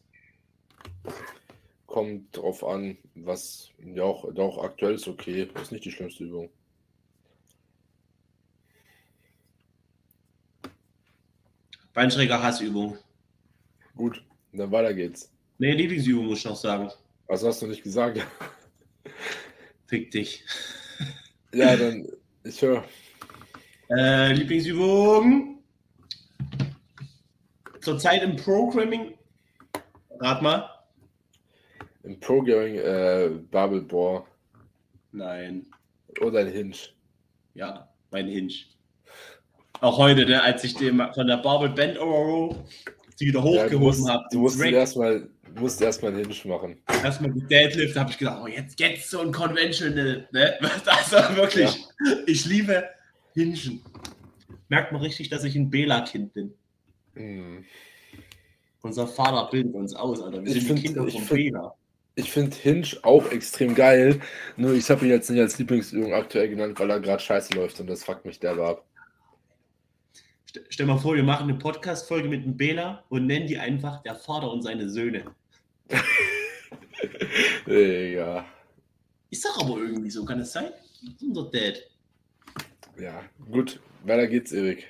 Kommt 1.87 2.37
drauf 2.37 2.62
an, 2.62 2.97
was 3.16 3.71
ja 3.85 4.05
auch, 4.05 4.25
auch 4.37 4.62
aktuell 4.62 4.95
ist 4.95 5.09
okay. 5.09 5.51
Ist 5.61 5.73
nicht 5.73 5.85
die 5.85 5.90
schlimmste 5.90 6.23
Übung. 6.23 6.49
Beinstrecker 11.92 12.40
Hassübung. 12.40 12.99
Gut, 13.97 14.25
dann 14.53 14.71
weiter 14.71 14.95
geht's. 14.95 15.33
Nee, 15.59 15.73
Lieblingsübung 15.73 16.27
muss 16.27 16.38
ich 16.38 16.45
noch 16.45 16.55
sagen. 16.55 16.88
Was 17.27 17.42
hast 17.42 17.61
du 17.62 17.66
nicht 17.66 17.83
gesagt? 17.83 18.25
Fick 19.87 20.12
dich. 20.12 20.45
ja, 21.53 21.75
dann, 21.77 22.07
ich 22.45 22.62
höre. 22.62 22.85
Äh, 23.96 24.33
Lieblingsübung. 24.33 25.59
Zurzeit 27.81 28.22
im 28.22 28.37
Programming. 28.37 29.14
Rat 30.18 30.40
mal. 30.40 30.70
Im 32.05 32.18
Programming 32.20 32.76
äh, 32.76 33.31
Bubble 33.50 33.83
Bore 33.83 34.24
Nein. 35.11 35.66
oder 36.20 36.40
ein 36.40 36.48
Hinge. 36.48 36.76
Ja, 37.55 37.88
mein 38.11 38.28
Hinge. 38.28 38.52
Auch 39.81 39.98
heute, 39.98 40.24
ne, 40.24 40.42
als 40.42 40.64
ich 40.64 40.74
den 40.74 40.96
von 41.12 41.26
der 41.26 41.38
Barbel 41.38 41.70
Band 41.70 41.98
Overall 41.98 42.64
die 43.20 43.26
wieder 43.26 43.40
Ja, 43.40 43.44
hochgehoben 43.44 43.81
musst, 43.81 44.09
habe. 44.09 44.24
du 44.33 44.38
musst 44.40 44.61
erstmal 44.61 45.28
musst 45.55 45.83
erstmal 45.83 46.12
einen 46.12 46.24
Hinge 46.24 46.35
machen. 46.44 46.81
erstmal 47.05 47.31
die 47.31 47.46
Deadlift, 47.46 47.96
habe 47.96 48.11
ich 48.11 48.18
gedacht, 48.18 48.40
oh, 48.42 48.46
jetzt 48.46 48.81
jetzt 48.81 49.11
so 49.11 49.20
ein 49.20 49.33
Conventional, 49.33 50.26
ne? 50.33 50.59
Also 50.87 51.37
wirklich, 51.37 51.87
ich 52.26 52.46
liebe 52.46 52.85
Hingen. 53.35 53.83
Merkt 54.68 54.92
man 54.92 55.03
richtig, 55.03 55.29
dass 55.31 55.45
ich 55.45 55.55
ein 55.57 55.71
Bela-Kind 55.71 56.33
bin. 56.33 56.55
Hm. 57.14 57.64
Unser 58.83 59.07
Vater 59.07 59.49
bildet 59.51 59.75
uns 59.75 59.95
aus, 59.95 60.21
Alter. 60.21 60.45
Wir 60.45 60.55
Ich 60.57 60.66
sind 60.66 60.77
die 60.79 60.83
find- 60.83 60.97
Kinder 60.97 61.07
ich 61.07 61.14
von 61.14 61.37
Bela. 61.37 61.75
Ich 62.14 62.31
finde 62.31 62.55
Hinge 62.57 62.87
auch 63.03 63.31
extrem 63.31 63.75
geil. 63.75 64.21
Nur 64.57 64.75
ich 64.75 64.90
habe 64.90 65.05
ihn 65.07 65.11
jetzt 65.11 65.31
nicht 65.31 65.40
als 65.40 65.59
Lieblingsübung 65.59 66.12
aktuell 66.12 66.49
genannt, 66.49 66.79
weil 66.79 66.90
er 66.90 67.01
gerade 67.01 67.23
scheiße 67.23 67.55
läuft 67.55 67.81
und 67.81 67.87
das 67.87 68.05
fuckt 68.05 68.25
mich 68.27 68.38
derbe 68.38 68.66
ab. 68.66 68.85
St- 70.49 70.61
Stell 70.68 70.85
mal 70.87 70.99
vor, 70.99 71.14
wir 71.14 71.23
machen 71.23 71.49
eine 71.49 71.59
Podcast-Folge 71.59 72.29
mit 72.29 72.45
dem 72.45 72.57
Bela 72.57 73.02
und 73.09 73.27
nennen 73.27 73.46
die 73.46 73.56
einfach 73.59 74.02
der 74.02 74.15
Vater 74.17 74.50
und 74.50 74.61
seine 74.63 74.90
Söhne. 74.90 75.25
ja. 77.67 78.44
Ist 79.31 79.44
doch 79.46 79.63
aber 79.65 79.79
irgendwie 79.79 80.11
so, 80.11 80.25
kann 80.25 80.40
es 80.40 80.52
sein? 80.52 80.71
Unser 81.23 81.50
Dad. 81.50 81.83
Ja, 82.99 83.23
gut. 83.51 83.81
Weiter 84.05 84.27
geht's, 84.27 84.53
Erik. 84.53 84.87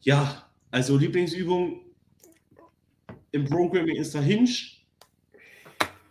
Ja, 0.00 0.48
also 0.70 0.96
Lieblingsübung 0.96 1.80
im 3.32 3.44
Programming 3.44 3.96
ist 3.96 4.14
der 4.14 4.22
Hinge. 4.22 4.48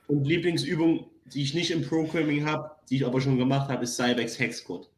Und 0.07 0.25
Lieblingsübung, 0.25 1.09
die 1.25 1.43
ich 1.43 1.53
nicht 1.53 1.71
im 1.71 1.81
Programming 1.85 2.45
habe, 2.45 2.71
die 2.89 2.97
ich 2.97 3.05
aber 3.05 3.19
schon 3.19 3.37
gemacht 3.37 3.69
habe, 3.69 3.83
ist 3.83 3.95
Cybex 3.95 4.39
Hexcode. 4.39 4.89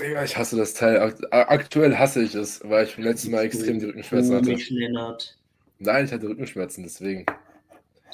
Digga, 0.00 0.24
ich 0.24 0.36
hasse 0.36 0.56
das 0.56 0.74
Teil. 0.74 0.98
Akt- 0.98 1.24
Aktuell 1.32 1.96
hasse 1.96 2.22
ich 2.22 2.34
es, 2.34 2.60
weil 2.64 2.86
ich 2.86 2.96
beim 2.96 3.04
letzten 3.04 3.30
Mal 3.30 3.44
extrem 3.44 3.78
die 3.78 3.86
Rückenschmerzen 3.86 4.34
hatte. 4.34 4.52
Lennart. 4.74 5.38
Nein, 5.78 6.04
ich 6.04 6.12
hatte 6.12 6.28
Rückenschmerzen, 6.28 6.82
deswegen. 6.84 7.26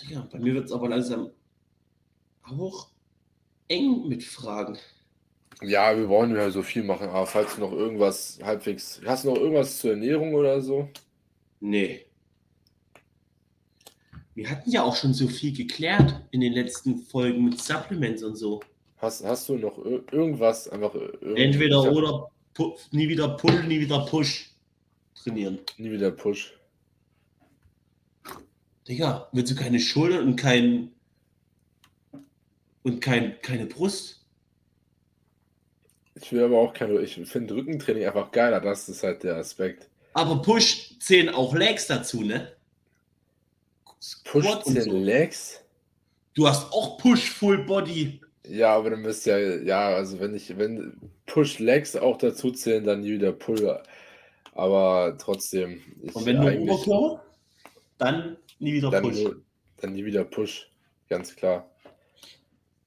Ja, 0.08 0.26
bei 0.32 0.38
mir 0.38 0.54
wird 0.54 0.66
es 0.66 0.72
aber 0.72 0.88
langsam 0.88 1.30
auch 2.42 2.88
eng 3.68 4.08
mit 4.08 4.24
Fragen. 4.24 4.78
Ja, 5.62 5.96
wir 5.96 6.08
wollen 6.08 6.34
ja 6.34 6.50
so 6.50 6.62
viel 6.62 6.82
machen, 6.82 7.08
aber 7.08 7.26
falls 7.26 7.56
du 7.56 7.60
noch 7.60 7.72
irgendwas 7.72 8.38
halbwegs. 8.42 9.00
Hast 9.04 9.24
du 9.24 9.30
noch 9.30 9.36
irgendwas 9.36 9.78
zur 9.78 9.90
Ernährung 9.90 10.34
oder 10.34 10.60
so? 10.62 10.88
Nee. 11.60 12.06
Wir 14.34 14.48
hatten 14.48 14.70
ja 14.70 14.82
auch 14.82 14.96
schon 14.96 15.12
so 15.12 15.28
viel 15.28 15.54
geklärt 15.54 16.22
in 16.30 16.40
den 16.40 16.54
letzten 16.54 16.98
Folgen 16.98 17.44
mit 17.44 17.60
Supplements 17.60 18.22
und 18.22 18.36
so. 18.36 18.60
Hast, 18.96 19.24
hast 19.24 19.48
du 19.48 19.56
noch 19.56 19.78
ir 19.78 20.02
irgendwas 20.12 20.68
einfach. 20.68 20.94
Irgend 20.94 21.38
Entweder 21.38 21.92
oder 21.92 22.30
pu 22.54 22.74
nie 22.90 23.08
wieder 23.08 23.28
Pull, 23.36 23.64
nie 23.64 23.80
wieder 23.80 24.06
Push 24.06 24.50
trainieren. 25.14 25.58
Nie 25.76 25.90
wieder 25.90 26.10
Push. 26.10 26.54
Digga, 28.88 29.28
willst 29.32 29.52
du 29.52 29.56
keine 29.56 29.78
Schulter 29.78 30.20
und 30.20 30.36
kein 30.36 30.90
und 32.82 33.00
kein, 33.00 33.40
keine 33.42 33.66
Brust? 33.66 34.19
Ich 36.20 36.32
will 36.32 36.44
aber 36.44 36.58
auch 36.58 36.74
keine. 36.74 37.00
Ich 37.00 37.14
finde 37.14 37.54
Rückentraining 37.54 38.04
einfach 38.04 38.30
geiler, 38.30 38.60
das 38.60 38.88
ist 38.88 39.02
halt 39.02 39.22
der 39.22 39.36
Aspekt. 39.36 39.88
Aber 40.12 40.42
Push 40.42 40.98
zählen 40.98 41.28
auch 41.30 41.54
Legs 41.54 41.86
dazu, 41.86 42.22
ne? 42.22 42.52
Push 44.24 44.44
Squat 44.44 44.66
und 44.66 44.74
10 44.74 44.82
so. 44.82 44.98
Legs? 44.98 45.60
Du 46.34 46.46
hast 46.48 46.72
auch 46.72 46.98
Push 46.98 47.30
Full 47.32 47.64
Body. 47.64 48.20
Ja, 48.46 48.74
aber 48.74 48.90
dann 48.90 49.02
müsst 49.02 49.26
ja, 49.26 49.38
ja, 49.38 49.88
also 49.90 50.18
wenn 50.18 50.34
ich, 50.34 50.56
wenn 50.58 50.98
Push 51.26 51.58
Legs 51.58 51.94
auch 51.96 52.18
dazu 52.18 52.50
zählen, 52.50 52.84
dann 52.84 53.00
nie 53.00 53.12
wieder 53.12 53.32
Pull. 53.32 53.80
Aber 54.54 55.16
trotzdem. 55.18 55.80
Und 56.12 56.26
wenn 56.26 56.36
nur 56.40 56.52
Oberkörper, 56.52 57.24
dann 57.98 58.36
nie 58.58 58.72
wieder 58.74 58.90
dann, 58.90 59.02
Push. 59.04 59.22
nur- 59.22 59.42
dann 59.80 59.92
nie 59.92 60.04
wieder 60.04 60.24
Push. 60.24 60.68
Ganz 61.08 61.34
klar. 61.34 61.70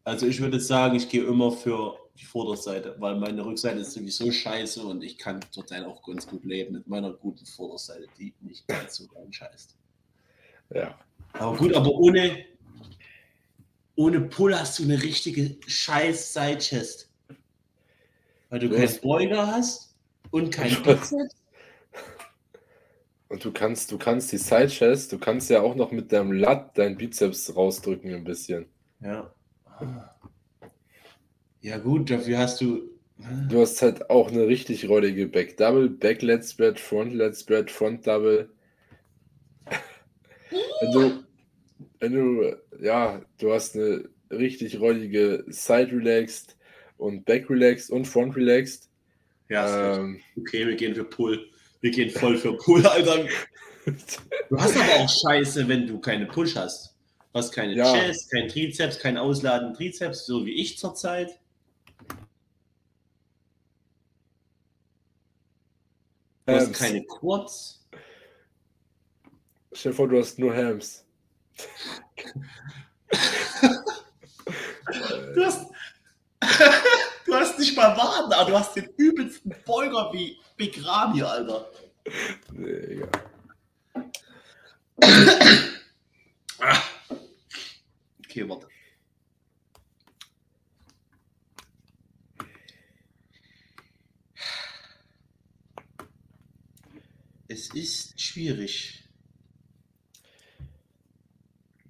Also 0.03 0.25
ich 0.27 0.41
würde 0.41 0.59
sagen, 0.59 0.95
ich 0.95 1.07
gehe 1.09 1.23
immer 1.23 1.51
für 1.51 1.97
die 2.15 2.25
Vorderseite, 2.25 2.95
weil 2.99 3.15
meine 3.15 3.43
Rückseite 3.45 3.79
ist 3.79 3.93
sowieso 3.93 4.31
scheiße 4.31 4.83
und 4.85 5.03
ich 5.03 5.17
kann 5.17 5.39
zurzeit 5.51 5.83
auch 5.83 6.03
ganz 6.03 6.27
gut 6.27 6.43
leben 6.45 6.73
mit 6.73 6.87
meiner 6.87 7.11
guten 7.11 7.45
Vorderseite, 7.45 8.07
die 8.19 8.33
nicht 8.41 8.67
ganz 8.67 8.95
so 8.95 9.07
scheißt. 9.31 9.75
Ja. 10.73 10.97
Aber 11.33 11.57
gut, 11.57 11.73
aber 11.73 11.89
ohne, 11.89 12.45
ohne 13.95 14.21
Pull 14.21 14.55
hast 14.57 14.77
du 14.79 14.83
eine 14.83 15.01
richtige 15.01 15.57
scheiß 15.65 16.33
Side-Chest. 16.33 17.09
Weil 18.49 18.59
du 18.59 18.69
Du 18.69 18.75
keinen 18.75 19.01
Beuger 19.01 19.47
hast 19.47 19.95
und 20.29 20.55
hast- 20.57 20.83
Bizeps. 20.83 21.15
Und 23.29 23.43
du 23.43 23.51
kannst, 23.51 23.91
du 23.91 23.97
kannst 23.97 24.31
die 24.31 24.37
Side 24.37 24.67
Chest, 24.67 25.11
du 25.11 25.17
kannst 25.17 25.49
ja 25.49 25.59
auch 25.59 25.73
noch 25.73 25.91
mit 25.91 26.11
deinem 26.11 26.33
Lat 26.33 26.77
deinen 26.77 26.95
Bizeps 26.95 27.55
rausdrücken 27.55 28.13
ein 28.13 28.23
bisschen. 28.23 28.67
Ja. 28.99 29.33
Ja 31.63 31.77
gut, 31.77 32.11
dafür 32.11 32.37
hast 32.37 32.61
du... 32.61 32.89
Du 33.49 33.61
hast 33.61 33.81
halt 33.81 34.09
auch 34.09 34.29
eine 34.29 34.47
richtig 34.47 34.89
räudige 34.89 35.27
Back 35.27 35.55
Double, 35.55 35.87
Back 35.87 36.21
Lat 36.21 36.43
Spread, 36.45 36.77
Front 36.77 37.13
Lat 37.13 37.37
Spread, 37.37 37.71
Front 37.71 38.05
Double. 38.05 38.49
Wenn 40.81 40.91
du, 40.91 41.23
wenn 41.99 42.13
du, 42.13 42.57
ja, 42.81 43.21
du 43.39 43.53
hast 43.53 43.75
eine 43.75 44.09
richtig 44.29 44.79
räudige 44.79 45.45
Side 45.47 45.91
Relaxed 45.93 46.57
und 46.97 47.23
Back 47.23 47.49
Relaxed 47.49 47.89
und 47.91 48.05
Front 48.05 48.35
Relaxed. 48.35 48.89
Ja. 49.49 49.95
Ähm, 49.95 50.19
okay, 50.37 50.67
wir 50.67 50.75
gehen 50.75 50.93
für 50.93 51.05
Pull. 51.05 51.49
Wir 51.79 51.91
gehen 51.91 52.09
voll 52.09 52.37
für 52.37 52.57
Pull, 52.57 52.85
Alter. 52.87 53.25
Du 54.49 54.57
hast 54.57 54.75
aber 54.75 54.95
auch 54.95 55.09
Scheiße, 55.09 55.67
wenn 55.67 55.87
du 55.87 55.99
keine 55.99 56.25
Push 56.25 56.55
hast. 56.55 56.95
Du 57.31 57.39
hast 57.39 57.51
keine 57.51 57.73
Ja. 57.73 57.93
Chest, 57.93 58.29
kein 58.31 58.49
Trizeps, 58.49 58.99
kein 58.99 59.17
Ausladen 59.17 59.73
Trizeps, 59.73 60.25
so 60.25 60.45
wie 60.45 60.53
ich 60.53 60.77
zurzeit. 60.77 61.39
Du 66.45 66.53
hast 66.53 66.67
Hams. 66.67 66.79
keine 66.79 67.03
Quads. 67.05 67.87
Stell 69.71 69.91
dir 69.91 69.95
vor, 69.95 70.07
du 70.07 70.19
hast 70.19 70.37
nur 70.39 70.53
Hams. 70.55 71.05
Du 75.33 75.45
hast, 75.45 75.71
du 77.25 77.33
hast 77.33 77.57
nicht 77.59 77.75
mal 77.75 77.95
Waden, 77.97 78.33
aber 78.33 78.51
du 78.51 78.57
hast 78.57 78.75
den 78.75 78.89
übelsten 78.97 79.55
Beuger 79.65 80.11
wie 80.13 80.37
Big 80.57 80.85
Ramy, 80.85 81.21
Alter. 81.23 81.71
Nee, 82.51 82.69
egal. 82.69 83.09
Okay, 88.25 88.49
warte. 88.49 88.72
Es 97.53 97.69
ist 97.69 98.19
schwierig. 98.19 99.03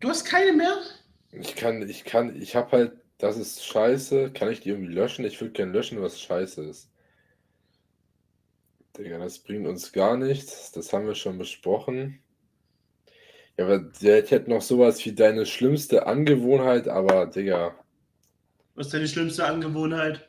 Du 0.02 0.10
hast 0.10 0.26
keine 0.26 0.52
mehr? 0.52 0.82
Ich 1.32 1.56
kann, 1.56 1.88
ich 1.88 2.04
kann, 2.04 2.42
ich 2.42 2.54
habe 2.58 2.72
halt, 2.74 2.92
das 3.18 3.38
ist 3.38 3.66
scheiße. 3.66 4.32
Kann 4.34 4.52
ich 4.52 4.60
die 4.60 4.70
irgendwie 4.72 4.94
löschen? 4.94 5.24
Ich 5.24 5.40
würde 5.40 5.54
gerne 5.54 5.72
löschen, 5.72 6.02
was 6.02 6.20
scheiße 6.20 6.62
ist. 6.64 6.90
Digga, 8.98 9.20
das 9.20 9.40
bringt 9.40 9.66
uns 9.68 9.92
gar 9.94 10.18
nichts. 10.18 10.72
Das 10.74 10.92
haben 10.92 11.06
wir 11.08 11.16
schon 11.16 11.38
besprochen. 11.38 12.22
Ja, 13.58 13.66
aber 13.66 13.80
der 13.80 14.18
hätte 14.28 14.50
noch 14.50 14.62
sowas 14.62 15.04
wie 15.06 15.14
deine 15.16 15.46
schlimmste 15.46 16.06
Angewohnheit, 16.08 16.88
aber 16.90 17.28
Digga, 17.28 17.74
Was 18.76 18.88
ist 18.88 18.94
deine 18.94 19.08
schlimmste 19.08 19.46
Angewohnheit? 19.46 20.28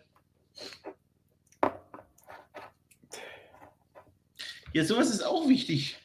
Ja, 4.74 4.84
sowas 4.84 5.08
ist 5.10 5.22
auch 5.24 5.48
wichtig. 5.48 5.96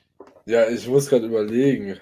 ja, 0.46 0.70
ich 0.70 0.88
muss 0.88 1.10
gerade 1.10 1.26
überlegen. 1.26 2.00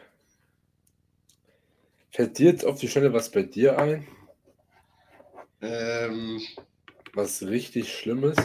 Fällt 2.11 2.38
dir 2.38 2.51
jetzt 2.51 2.65
auf 2.65 2.78
die 2.80 2.89
Stelle 2.89 3.13
was 3.13 3.32
bei 3.32 3.43
dir 3.43 3.80
ein? 3.80 4.05
Ähm, 5.61 6.41
Was 7.13 7.41
richtig 7.43 7.93
Schlimmes? 7.93 8.36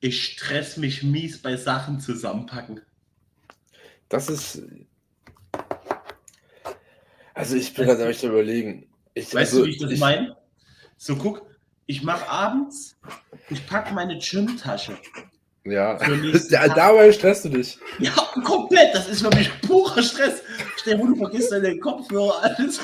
ich 0.00 0.24
stress 0.24 0.78
mich 0.78 1.02
mies 1.02 1.42
bei 1.42 1.56
Sachen 1.56 2.00
zusammenpacken. 2.00 2.80
Das 4.08 4.30
ist. 4.30 4.62
Also 7.34 7.56
ich 7.56 7.74
bin 7.74 7.86
gerade 7.86 8.08
echt 8.08 8.24
am 8.24 8.30
überlegen. 8.30 8.88
Ich, 9.14 9.26
Weißt 9.26 9.52
also, 9.52 9.60
du, 9.60 9.66
wie 9.66 9.70
ich 9.72 9.78
das 9.78 9.98
meine? 9.98 10.36
So, 10.96 11.16
guck, 11.16 11.49
ich 11.90 12.04
mache 12.04 12.28
abends, 12.28 12.96
ich 13.48 13.66
packe 13.66 13.92
meine 13.92 14.16
Gymtasche. 14.16 14.96
Ja, 15.64 15.96
Tag. 15.96 16.08
dabei 16.76 17.10
stresst 17.10 17.44
du 17.44 17.48
dich. 17.48 17.78
Ja, 17.98 18.12
komplett, 18.44 18.94
das 18.94 19.08
ist 19.08 19.22
für 19.22 19.36
mich 19.36 19.50
purer 19.62 20.00
Stress. 20.00 20.40
Stell 20.76 20.98
dir 20.98 21.04
du 21.04 21.16
vergisst 21.16 21.50
deine 21.50 21.76
Kopfhörer, 21.80 22.44
alles, 22.44 22.80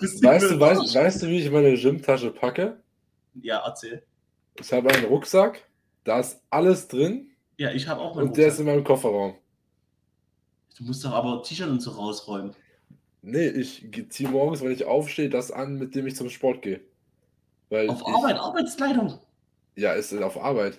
bist 0.00 0.24
Weißt 0.24 0.50
du, 0.50 0.58
weißt, 0.58 0.94
weißt 0.94 1.22
du, 1.22 1.26
wie 1.26 1.42
ich 1.42 1.50
meine 1.50 1.76
Gymtasche 1.76 2.30
packe? 2.30 2.80
Ja, 3.42 3.62
erzähl. 3.66 4.02
Ich 4.58 4.72
habe 4.72 4.88
einen 4.88 5.04
Rucksack, 5.04 5.62
da 6.04 6.20
ist 6.20 6.40
alles 6.48 6.88
drin 6.88 7.30
Ja, 7.58 7.72
ich 7.72 7.86
habe 7.86 8.00
auch 8.00 8.14
meinen 8.14 8.28
und 8.28 8.38
der 8.38 8.48
ist 8.48 8.54
Rucksack. 8.54 8.66
in 8.66 8.72
meinem 8.72 8.84
Kofferraum. 8.84 9.34
Du 10.78 10.84
musst 10.84 11.04
doch 11.04 11.12
aber 11.12 11.42
T-Shirt 11.42 11.68
und 11.68 11.82
so 11.82 11.90
rausräumen. 11.90 12.56
Nee, 13.20 13.48
ich 13.48 13.86
ziehe 14.08 14.30
morgens, 14.30 14.62
wenn 14.62 14.72
ich 14.72 14.86
aufstehe, 14.86 15.28
das 15.28 15.50
an, 15.50 15.76
mit 15.76 15.94
dem 15.94 16.06
ich 16.06 16.16
zum 16.16 16.30
Sport 16.30 16.62
gehe. 16.62 16.80
Weil 17.68 17.90
Auf 17.90 18.00
ich, 18.00 18.14
Arbeit, 18.14 18.36
Arbeitskleidung. 18.36 19.18
Ja, 19.74 19.92
ist 19.92 20.14
auf 20.22 20.42
Arbeit. 20.42 20.78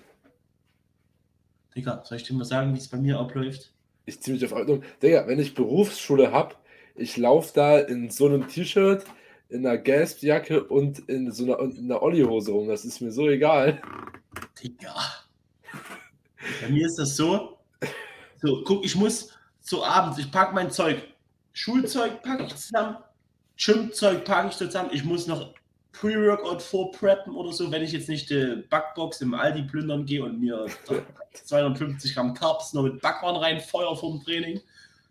Digga, 1.74 2.02
soll 2.04 2.16
ich 2.16 2.24
dir 2.24 2.34
mal 2.34 2.44
sagen, 2.44 2.74
wie 2.74 2.78
es 2.78 2.88
bei 2.88 2.96
mir 2.96 3.18
abläuft? 3.18 3.72
Ich 4.06 4.20
ziehe 4.20 4.34
mich 4.34 4.44
auf 4.44 4.54
Arbeit. 4.54 4.82
Digga, 5.02 5.26
wenn 5.26 5.38
ich 5.38 5.54
Berufsschule 5.54 6.32
habe, 6.32 6.54
ich 6.94 7.16
laufe 7.16 7.52
da 7.54 7.78
in 7.78 8.10
so 8.10 8.26
einem 8.26 8.48
T-Shirt, 8.48 9.04
in 9.48 9.66
einer 9.66 9.78
Gasp-Jacke 9.78 10.64
und 10.64 10.98
in 11.08 11.30
so 11.30 11.44
einer, 11.44 11.60
in 11.60 11.84
einer 11.84 12.02
Olli-Hose 12.02 12.52
rum. 12.52 12.68
Das 12.68 12.84
ist 12.84 13.00
mir 13.00 13.12
so 13.12 13.28
egal. 13.28 13.80
Digga. 14.60 14.94
Bei 16.62 16.68
mir 16.68 16.86
ist 16.86 16.98
das 16.98 17.16
so. 17.16 17.58
So, 18.40 18.62
guck, 18.64 18.84
ich 18.84 18.94
muss 18.94 19.30
so 19.60 19.84
abends, 19.84 20.18
ich 20.18 20.30
packe 20.30 20.54
mein 20.54 20.70
Zeug. 20.70 21.02
Schulzeug 21.52 22.22
packe 22.22 22.44
ich 22.44 22.54
zusammen, 22.54 22.98
Gymzeug 23.56 24.24
packe 24.24 24.48
ich 24.48 24.56
zusammen. 24.56 24.90
Ich 24.92 25.04
muss 25.04 25.26
noch 25.26 25.54
Pre-Workout 26.00 26.62
vorpreppen 26.62 27.34
oder 27.34 27.52
so, 27.52 27.70
wenn 27.70 27.82
ich 27.82 27.92
jetzt 27.92 28.08
nicht 28.08 28.30
die 28.30 28.64
Backbox 28.70 29.20
im 29.20 29.34
Aldi 29.34 29.62
plündern 29.62 30.06
gehe 30.06 30.24
und 30.24 30.40
mir 30.40 30.66
250 31.44 32.14
Gramm 32.14 32.34
Carbs 32.34 32.72
noch 32.74 32.82
mit 32.84 33.00
Backwaren 33.00 33.36
reinfeuer 33.36 33.96
vom 33.96 34.22
Training 34.22 34.60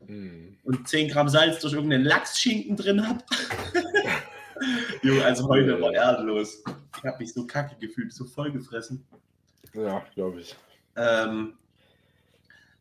Hm. 0.05 0.55
und 0.63 0.88
10 0.88 1.09
Gramm 1.09 1.27
Salz 1.27 1.59
durch 1.59 1.73
irgendeinen 1.73 2.05
Lachsschinken 2.05 2.75
drin 2.77 3.05
habe. 3.05 3.23
Junge, 5.01 5.25
also 5.25 5.47
heute 5.47 5.81
war 5.81 5.91
ehrenlos. 5.91 6.63
Ich 6.97 7.03
habe 7.03 7.17
mich 7.19 7.33
so 7.33 7.45
kacke 7.45 7.75
gefühlt, 7.79 8.13
so 8.13 8.25
voll 8.25 8.51
gefressen. 8.51 9.03
Ja, 9.73 10.03
glaube 10.13 10.41
ich. 10.41 10.55
Ähm, 10.95 11.57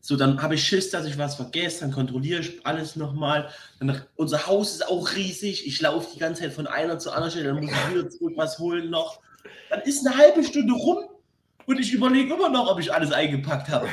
so, 0.07 0.15
dann 0.15 0.41
habe 0.41 0.55
ich 0.55 0.63
Schiss, 0.63 0.89
dass 0.89 1.05
ich 1.05 1.17
was 1.17 1.35
vergesse, 1.35 1.81
dann 1.81 1.91
kontrolliere 1.91 2.39
ich 2.39 2.65
alles 2.65 2.95
nochmal. 2.95 3.49
Dann, 3.79 4.03
unser 4.15 4.47
Haus 4.47 4.71
ist 4.71 4.87
auch 4.87 5.13
riesig. 5.15 5.67
Ich 5.67 5.81
laufe 5.81 6.07
die 6.13 6.19
ganze 6.19 6.43
Zeit 6.43 6.53
von 6.53 6.65
einer 6.65 6.97
zu 6.97 7.11
anderen 7.11 7.31
Stelle, 7.31 7.47
dann 7.49 7.59
muss 7.61 7.73
ich 7.73 7.93
wieder 7.93 8.09
zurück 8.09 8.31
was 8.37 8.57
holen 8.57 8.89
noch. 8.89 9.19
Dann 9.69 9.81
ist 9.81 10.07
eine 10.07 10.15
halbe 10.15 10.45
Stunde 10.45 10.73
rum 10.75 11.09
und 11.65 11.77
ich 11.81 11.91
überlege 11.91 12.33
immer 12.33 12.47
noch, 12.47 12.71
ob 12.71 12.79
ich 12.79 12.93
alles 12.93 13.11
eingepackt 13.11 13.67
habe. 13.67 13.89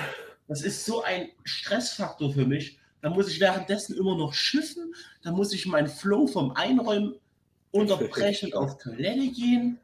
Das 0.47 0.63
ist 0.63 0.87
so 0.87 1.03
ein 1.03 1.31
Stressfaktor 1.43 2.33
für 2.33 2.47
mich. 2.47 2.79
Da 3.03 3.11
muss 3.11 3.29
ich 3.29 3.41
währenddessen 3.41 3.97
immer 3.97 4.17
noch 4.17 4.35
schiffen. 4.35 4.95
Da 5.25 5.33
muss 5.33 5.53
ich 5.53 5.67
meinen 5.67 5.89
Flow 5.89 6.29
vom 6.29 6.53
Einräumen 6.53 7.17
unterbrechen 7.73 8.53
und 8.53 8.55
auf 8.63 8.79
Toilette 8.79 9.33
gehen. 9.33 9.81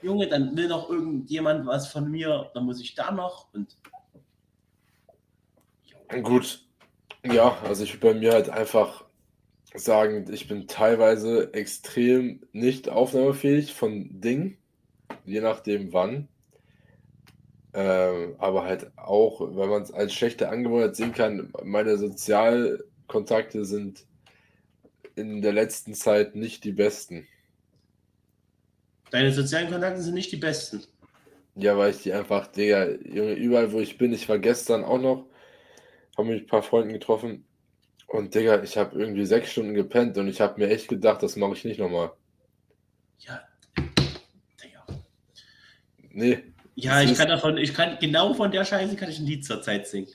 Junge, 0.00 0.28
dann 0.28 0.56
will 0.56 0.68
noch 0.68 0.88
irgendjemand 0.88 1.66
was 1.66 1.88
von 1.88 2.10
mir, 2.10 2.50
dann 2.54 2.64
muss 2.64 2.80
ich 2.80 2.94
da 2.94 3.10
noch 3.10 3.52
und. 3.52 3.76
Gut. 6.22 6.64
Ja, 7.24 7.58
also 7.64 7.82
ich 7.82 7.94
würde 7.94 8.14
bei 8.14 8.20
mir 8.20 8.32
halt 8.32 8.48
einfach 8.48 9.04
sagen, 9.74 10.26
ich 10.32 10.48
bin 10.48 10.68
teilweise 10.68 11.52
extrem 11.52 12.40
nicht 12.52 12.88
aufnahmefähig 12.88 13.74
von 13.74 14.20
Dingen, 14.20 14.58
je 15.24 15.40
nachdem 15.40 15.92
wann. 15.92 16.28
Ähm, 17.74 18.36
aber 18.38 18.64
halt 18.64 18.90
auch, 18.96 19.40
wenn 19.40 19.68
man 19.68 19.82
es 19.82 19.92
als 19.92 20.14
schlechte 20.14 20.48
Angewohnheit 20.48 20.96
sehen 20.96 21.12
kann, 21.12 21.52
meine 21.62 21.98
Sozialkontakte 21.98 23.64
sind 23.64 24.06
in 25.14 25.42
der 25.42 25.52
letzten 25.52 25.94
Zeit 25.94 26.36
nicht 26.36 26.64
die 26.64 26.72
besten. 26.72 27.26
Deine 29.10 29.32
sozialen 29.32 29.70
Kontakte 29.70 30.00
sind 30.00 30.14
nicht 30.14 30.32
die 30.32 30.36
besten. 30.36 30.84
Ja, 31.54 31.76
weil 31.76 31.90
ich 31.90 32.02
die 32.02 32.12
einfach, 32.12 32.46
Digga, 32.46 32.90
Junge, 32.90 33.34
überall 33.34 33.72
wo 33.72 33.80
ich 33.80 33.98
bin, 33.98 34.12
ich 34.12 34.28
war 34.28 34.38
gestern 34.38 34.84
auch 34.84 35.00
noch, 35.00 35.26
habe 36.16 36.28
mich 36.28 36.40
mit 36.40 36.44
ein 36.44 36.50
paar 36.50 36.62
Freunden 36.62 36.92
getroffen 36.92 37.44
und 38.06 38.34
Digga, 38.34 38.62
ich 38.62 38.76
habe 38.76 38.98
irgendwie 38.98 39.26
sechs 39.26 39.52
Stunden 39.52 39.74
gepennt 39.74 40.16
und 40.18 40.28
ich 40.28 40.40
habe 40.40 40.60
mir 40.60 40.70
echt 40.70 40.88
gedacht, 40.88 41.22
das 41.22 41.36
mache 41.36 41.54
ich 41.54 41.64
nicht 41.64 41.80
nochmal. 41.80 42.12
Ja, 43.18 43.40
Digga. 44.62 44.86
Nee. 46.10 46.42
Ja, 46.74 47.00
ich 47.00 47.14
kann 47.14 47.28
davon, 47.28 47.56
ich 47.56 47.72
kann, 47.72 47.96
genau 48.00 48.34
von 48.34 48.50
der 48.50 48.64
Scheiße 48.64 48.96
kann 48.96 49.10
ich 49.10 49.18
ein 49.18 49.26
Lied 49.26 49.44
zur 49.44 49.62
Zeit 49.62 49.86
singen. 49.86 50.08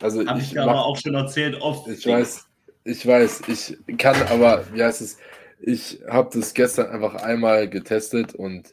Also 0.00 0.24
Habe 0.26 0.40
ich, 0.40 0.52
ich 0.52 0.60
aber 0.60 0.84
auch 0.84 0.96
schon 0.96 1.14
erzählt, 1.14 1.60
oft. 1.60 1.88
Ich 1.88 2.06
weiß, 2.06 2.46
ich 2.84 3.06
weiß, 3.06 3.42
ich 3.48 3.98
kann 3.98 4.16
aber, 4.28 4.64
wie 4.72 4.82
heißt 4.82 5.00
es, 5.00 5.18
ich 5.60 6.00
habe 6.08 6.30
das 6.32 6.54
gestern 6.54 6.90
einfach 6.90 7.14
einmal 7.16 7.68
getestet 7.68 8.34
und 8.34 8.70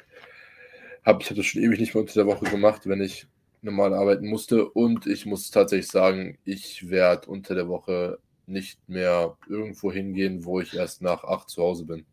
hab, 1.04 1.22
ich 1.22 1.30
habe 1.30 1.38
das 1.38 1.46
schon 1.46 1.62
ewig 1.62 1.80
nicht 1.80 1.94
mehr 1.94 2.02
unter 2.02 2.14
der 2.14 2.28
Woche 2.28 2.46
gemacht, 2.46 2.88
wenn 2.88 3.02
ich 3.02 3.28
normal 3.66 3.94
arbeiten 3.94 4.28
musste. 4.28 4.70
Und 4.70 5.08
ich 5.08 5.26
muss 5.26 5.52
tatsächlich 5.52 5.92
sagen, 5.92 6.38
ich 6.46 6.90
werde 6.90 7.28
unter 7.28 7.56
der 7.56 7.68
Woche 7.68 8.20
nicht 8.48 8.80
mehr 8.88 9.36
irgendwo 9.50 9.92
hingehen, 9.92 10.46
wo 10.46 10.62
ich 10.62 10.76
erst 10.76 11.02
nach 11.02 11.24
acht 11.24 11.50
zu 11.50 11.64
Hause 11.64 11.86
bin. 11.86 12.06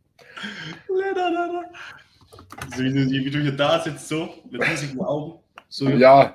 So 0.88 2.82
wie 2.82 2.92
du, 2.92 3.06
wie 3.06 3.30
du 3.30 3.40
hier 3.40 3.52
da 3.52 3.80
sitzt, 3.80 4.08
so 4.08 4.30
mit 4.50 4.66
riesigen 4.66 5.00
Augen. 5.00 5.38
So, 5.68 5.88
ja, 5.88 6.34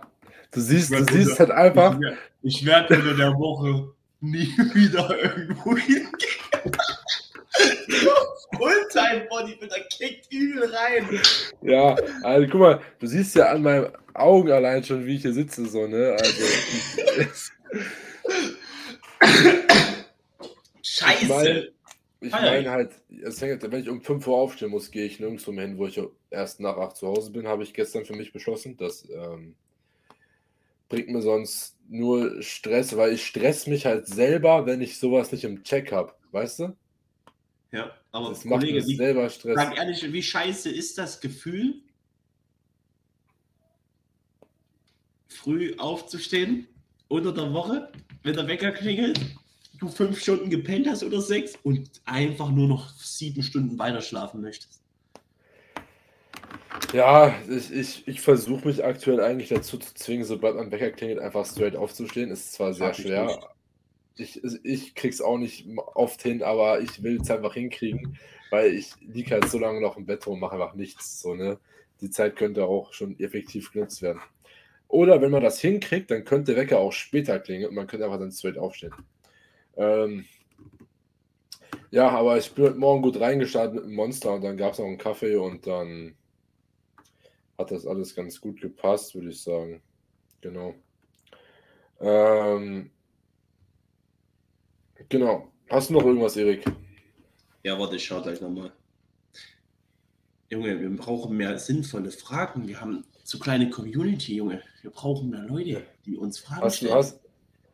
du 0.51 0.61
siehst, 0.61 0.91
du 0.91 1.03
siehst 1.03 1.31
unter, 1.31 1.39
halt 1.39 1.51
einfach. 1.51 1.99
Ich 2.43 2.65
werde 2.65 2.89
werd 2.91 3.01
unter 3.01 3.15
der 3.15 3.33
Woche 3.33 3.91
nie 4.19 4.47
wieder 4.73 5.17
irgendwo 5.21 5.75
hingehen. 5.75 6.11
Fulltime-Bodybuilder 8.57 9.79
kickt 9.91 10.31
übel 10.31 10.73
rein. 10.73 11.07
Ja, 11.61 11.95
also 12.23 12.47
guck 12.49 12.61
mal, 12.61 12.81
du 12.99 13.07
siehst 13.07 13.35
ja 13.35 13.51
an 13.51 13.61
meinen 13.61 13.91
Augen 14.13 14.51
allein 14.51 14.83
schon, 14.83 15.05
wie 15.05 15.15
ich 15.15 15.21
hier 15.21 15.33
sitze, 15.33 15.65
so, 15.65 15.87
ne? 15.87 16.17
Also. 16.19 16.43
Scheiße. 20.81 21.21
Ich 21.21 21.29
meine 21.29 21.71
ich 22.19 22.31
mein 22.31 22.69
halt, 22.69 22.91
es 23.23 23.41
hängt, 23.41 23.61
wenn 23.63 23.81
ich 23.81 23.89
um 23.89 24.01
5 24.01 24.25
Uhr 24.27 24.37
aufstehen 24.37 24.71
muss, 24.71 24.91
gehe 24.91 25.05
ich 25.05 25.19
nirgendwo 25.19 25.51
mehr 25.51 25.67
hin, 25.67 25.77
wo 25.77 25.87
ich 25.87 26.01
erst 26.31 26.59
nach 26.59 26.77
8 26.77 26.95
zu 26.95 27.07
Hause 27.07 27.31
bin, 27.31 27.47
habe 27.47 27.63
ich 27.63 27.73
gestern 27.73 28.05
für 28.05 28.15
mich 28.15 28.33
beschlossen. 28.33 28.75
Das 28.77 29.07
ähm, 29.09 29.55
bringt 30.89 31.09
mir 31.09 31.21
sonst 31.21 31.77
nur 31.87 32.41
Stress, 32.41 32.97
weil 32.97 33.13
ich 33.13 33.25
stress 33.25 33.67
mich 33.67 33.85
halt 33.85 34.07
selber, 34.07 34.65
wenn 34.65 34.81
ich 34.81 34.97
sowas 34.97 35.31
nicht 35.31 35.43
im 35.43 35.63
Check 35.63 35.91
habe. 35.91 36.13
Weißt 36.31 36.59
du? 36.59 36.75
Ja, 37.71 37.91
aber 38.11 38.29
das 38.29 38.45
macht 38.45 38.61
Kollege, 38.61 38.85
mir 38.85 38.95
selber 38.95 39.29
Stress. 39.29 39.55
Sag 39.55 39.77
ehrlich, 39.77 40.13
wie 40.13 40.23
scheiße 40.23 40.69
ist 40.69 40.97
das 40.97 41.19
Gefühl, 41.19 41.81
früh 45.27 45.75
aufzustehen 45.77 46.67
unter 47.07 47.33
der 47.33 47.53
Woche, 47.53 47.91
wenn 48.23 48.35
der 48.35 48.47
Wecker 48.47 48.71
klingelt, 48.71 49.19
du 49.79 49.89
fünf 49.89 50.19
Stunden 50.19 50.49
gepennt 50.49 50.87
hast 50.87 51.03
oder 51.03 51.21
sechs 51.21 51.57
und 51.63 51.89
einfach 52.05 52.49
nur 52.49 52.67
noch 52.67 52.89
sieben 52.97 53.43
Stunden 53.43 53.77
weiter 53.77 54.01
schlafen 54.01 54.41
möchtest? 54.41 54.81
Ja, 56.93 57.35
ich, 57.49 57.71
ich, 57.71 58.07
ich 58.07 58.21
versuche 58.21 58.67
mich 58.67 58.83
aktuell 58.83 59.19
eigentlich 59.19 59.49
dazu 59.49 59.77
zu 59.77 59.93
zwingen, 59.93 60.25
sobald 60.25 60.55
mein 60.55 60.71
Wecker 60.71 60.91
klingelt, 60.91 61.19
einfach 61.19 61.45
straight 61.45 61.75
aufzustehen. 61.75 62.31
Ist 62.31 62.53
zwar 62.53 62.73
sehr 62.73 62.93
schwer, 62.93 63.49
ich, 64.19 64.43
ich 64.63 64.95
krieg's 64.95 65.21
auch 65.21 65.37
nicht 65.37 65.67
oft 65.95 66.21
hin, 66.21 66.43
aber 66.43 66.81
ich 66.81 67.03
will 67.03 67.21
es 67.21 67.29
einfach 67.31 67.53
hinkriegen, 67.53 68.17
weil 68.49 68.73
ich 68.73 68.91
liege 69.01 69.31
halt 69.31 69.49
so 69.49 69.59
lange 69.59 69.81
noch 69.81 69.97
im 69.97 70.05
Bett 70.05 70.25
und 70.27 70.39
mache 70.39 70.53
einfach 70.53 70.75
nichts. 70.75 71.21
So, 71.21 71.35
ne? 71.35 71.59
Die 72.01 72.09
Zeit 72.09 72.35
könnte 72.35 72.65
auch 72.65 72.93
schon 72.93 73.19
effektiv 73.19 73.71
genutzt 73.71 74.01
werden. 74.01 74.21
Oder 74.87 75.21
wenn 75.21 75.31
man 75.31 75.43
das 75.43 75.59
hinkriegt, 75.59 76.11
dann 76.11 76.23
könnte 76.23 76.53
der 76.53 76.63
Wecker 76.63 76.79
auch 76.79 76.93
später 76.93 77.39
klingen 77.39 77.67
und 77.67 77.75
man 77.75 77.87
könnte 77.87 78.05
einfach 78.05 78.19
dann 78.19 78.31
straight 78.31 78.57
aufstehen. 78.57 78.93
Ähm, 79.75 80.25
ja, 81.91 82.09
aber 82.09 82.37
ich 82.37 82.51
bin 82.53 82.65
heute 82.65 82.77
Morgen 82.77 83.01
gut 83.01 83.19
reingestartet 83.19 83.75
mit 83.75 83.85
dem 83.85 83.95
Monster 83.95 84.33
und 84.33 84.43
dann 84.43 84.57
gab 84.57 84.73
es 84.73 84.79
noch 84.79 84.85
einen 84.85 84.97
Kaffee 84.97 85.35
und 85.35 85.67
dann 85.67 86.15
hat 87.57 87.71
das 87.71 87.85
alles 87.85 88.15
ganz 88.15 88.39
gut 88.39 88.61
gepasst, 88.61 89.15
würde 89.15 89.29
ich 89.29 89.41
sagen. 89.41 89.81
Genau. 90.41 90.75
Ähm, 91.99 92.91
Genau. 95.09 95.51
Hast 95.69 95.89
du 95.89 95.93
noch 95.93 96.05
irgendwas, 96.05 96.35
Erik? 96.37 96.65
Ja, 97.63 97.77
warte, 97.79 97.95
ich 97.95 98.05
schau 98.05 98.21
gleich 98.21 98.41
nochmal. 98.41 98.71
Junge, 100.49 100.79
wir 100.79 100.89
brauchen 100.95 101.35
mehr 101.35 101.57
sinnvolle 101.59 102.11
Fragen. 102.11 102.67
Wir 102.67 102.79
haben 102.79 103.03
zu 103.23 103.39
kleine 103.39 103.69
Community, 103.69 104.35
Junge. 104.35 104.61
Wir 104.81 104.91
brauchen 104.91 105.29
mehr 105.29 105.43
Leute, 105.43 105.85
die 106.05 106.15
uns 106.15 106.39
Fragen 106.39 106.61
hast 106.61 106.77
stellen. 106.77 106.93
Du, 106.93 106.97
hast, 106.97 107.19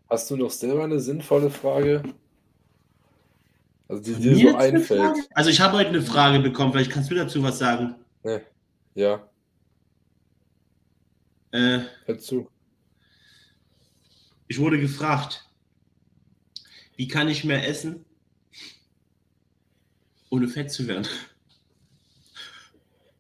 hast 0.10 0.32
du 0.32 0.38
noch 0.38 0.50
selber 0.50 0.84
eine 0.84 1.00
sinnvolle 1.00 1.52
Frage? 1.52 2.02
Also 3.88 4.02
die 4.02 4.16
dir 4.16 4.52
so 4.52 4.56
einfällt. 4.56 5.30
Also 5.36 5.52
ich 5.52 5.62
habe 5.62 5.78
heute 5.78 5.90
eine 5.90 6.02
Frage 6.02 6.40
bekommen, 6.40 6.72
vielleicht 6.72 6.92
kannst 6.92 7.12
du 7.12 7.16
dazu 7.16 7.44
was 7.44 7.60
sagen. 7.60 7.96
Nee. 8.24 8.42
Ja. 8.96 9.28
Äh, 11.52 11.82
Hör 12.06 12.18
zu. 12.18 12.48
Ich 14.48 14.60
wurde 14.60 14.80
gefragt, 14.80 15.48
wie 16.96 17.08
kann 17.08 17.28
ich 17.28 17.44
mehr 17.44 17.68
essen, 17.68 18.06
ohne 20.30 20.48
fett 20.48 20.72
zu 20.72 20.88
werden? 20.88 21.08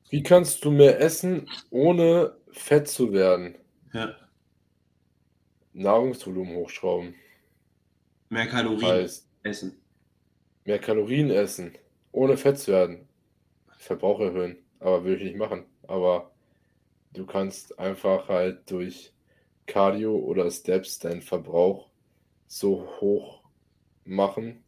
Wie 0.10 0.22
kannst 0.22 0.64
du 0.64 0.72
mehr 0.72 1.00
essen, 1.00 1.50
ohne 1.70 2.38
fett 2.52 2.88
zu 2.88 3.14
werden? 3.14 3.58
Ja. 3.94 4.16
Nahrungsvolumen 5.74 6.56
hochschrauben. 6.56 7.16
Mehr 8.30 8.48
Kalorien 8.48 8.92
heißt, 8.92 9.28
essen. 9.44 9.82
Mehr 10.66 10.80
Kalorien 10.80 11.32
essen, 11.32 11.78
ohne 12.12 12.38
fett 12.38 12.60
zu 12.60 12.72
werden. 12.72 13.08
Verbrauch 13.78 14.20
erhöhen. 14.20 14.58
Aber 14.80 15.04
will 15.04 15.18
ich 15.18 15.24
nicht 15.24 15.38
machen. 15.38 15.66
Aber 15.88 16.32
du 17.14 17.26
kannst 17.26 17.78
einfach 17.80 18.28
halt 18.28 18.70
durch 18.70 19.14
Cardio 19.66 20.16
oder 20.16 20.50
Steps 20.52 21.00
deinen 21.00 21.22
Verbrauch 21.22 21.90
so 22.48 22.88
hoch 23.00 23.43
machen 24.06 24.64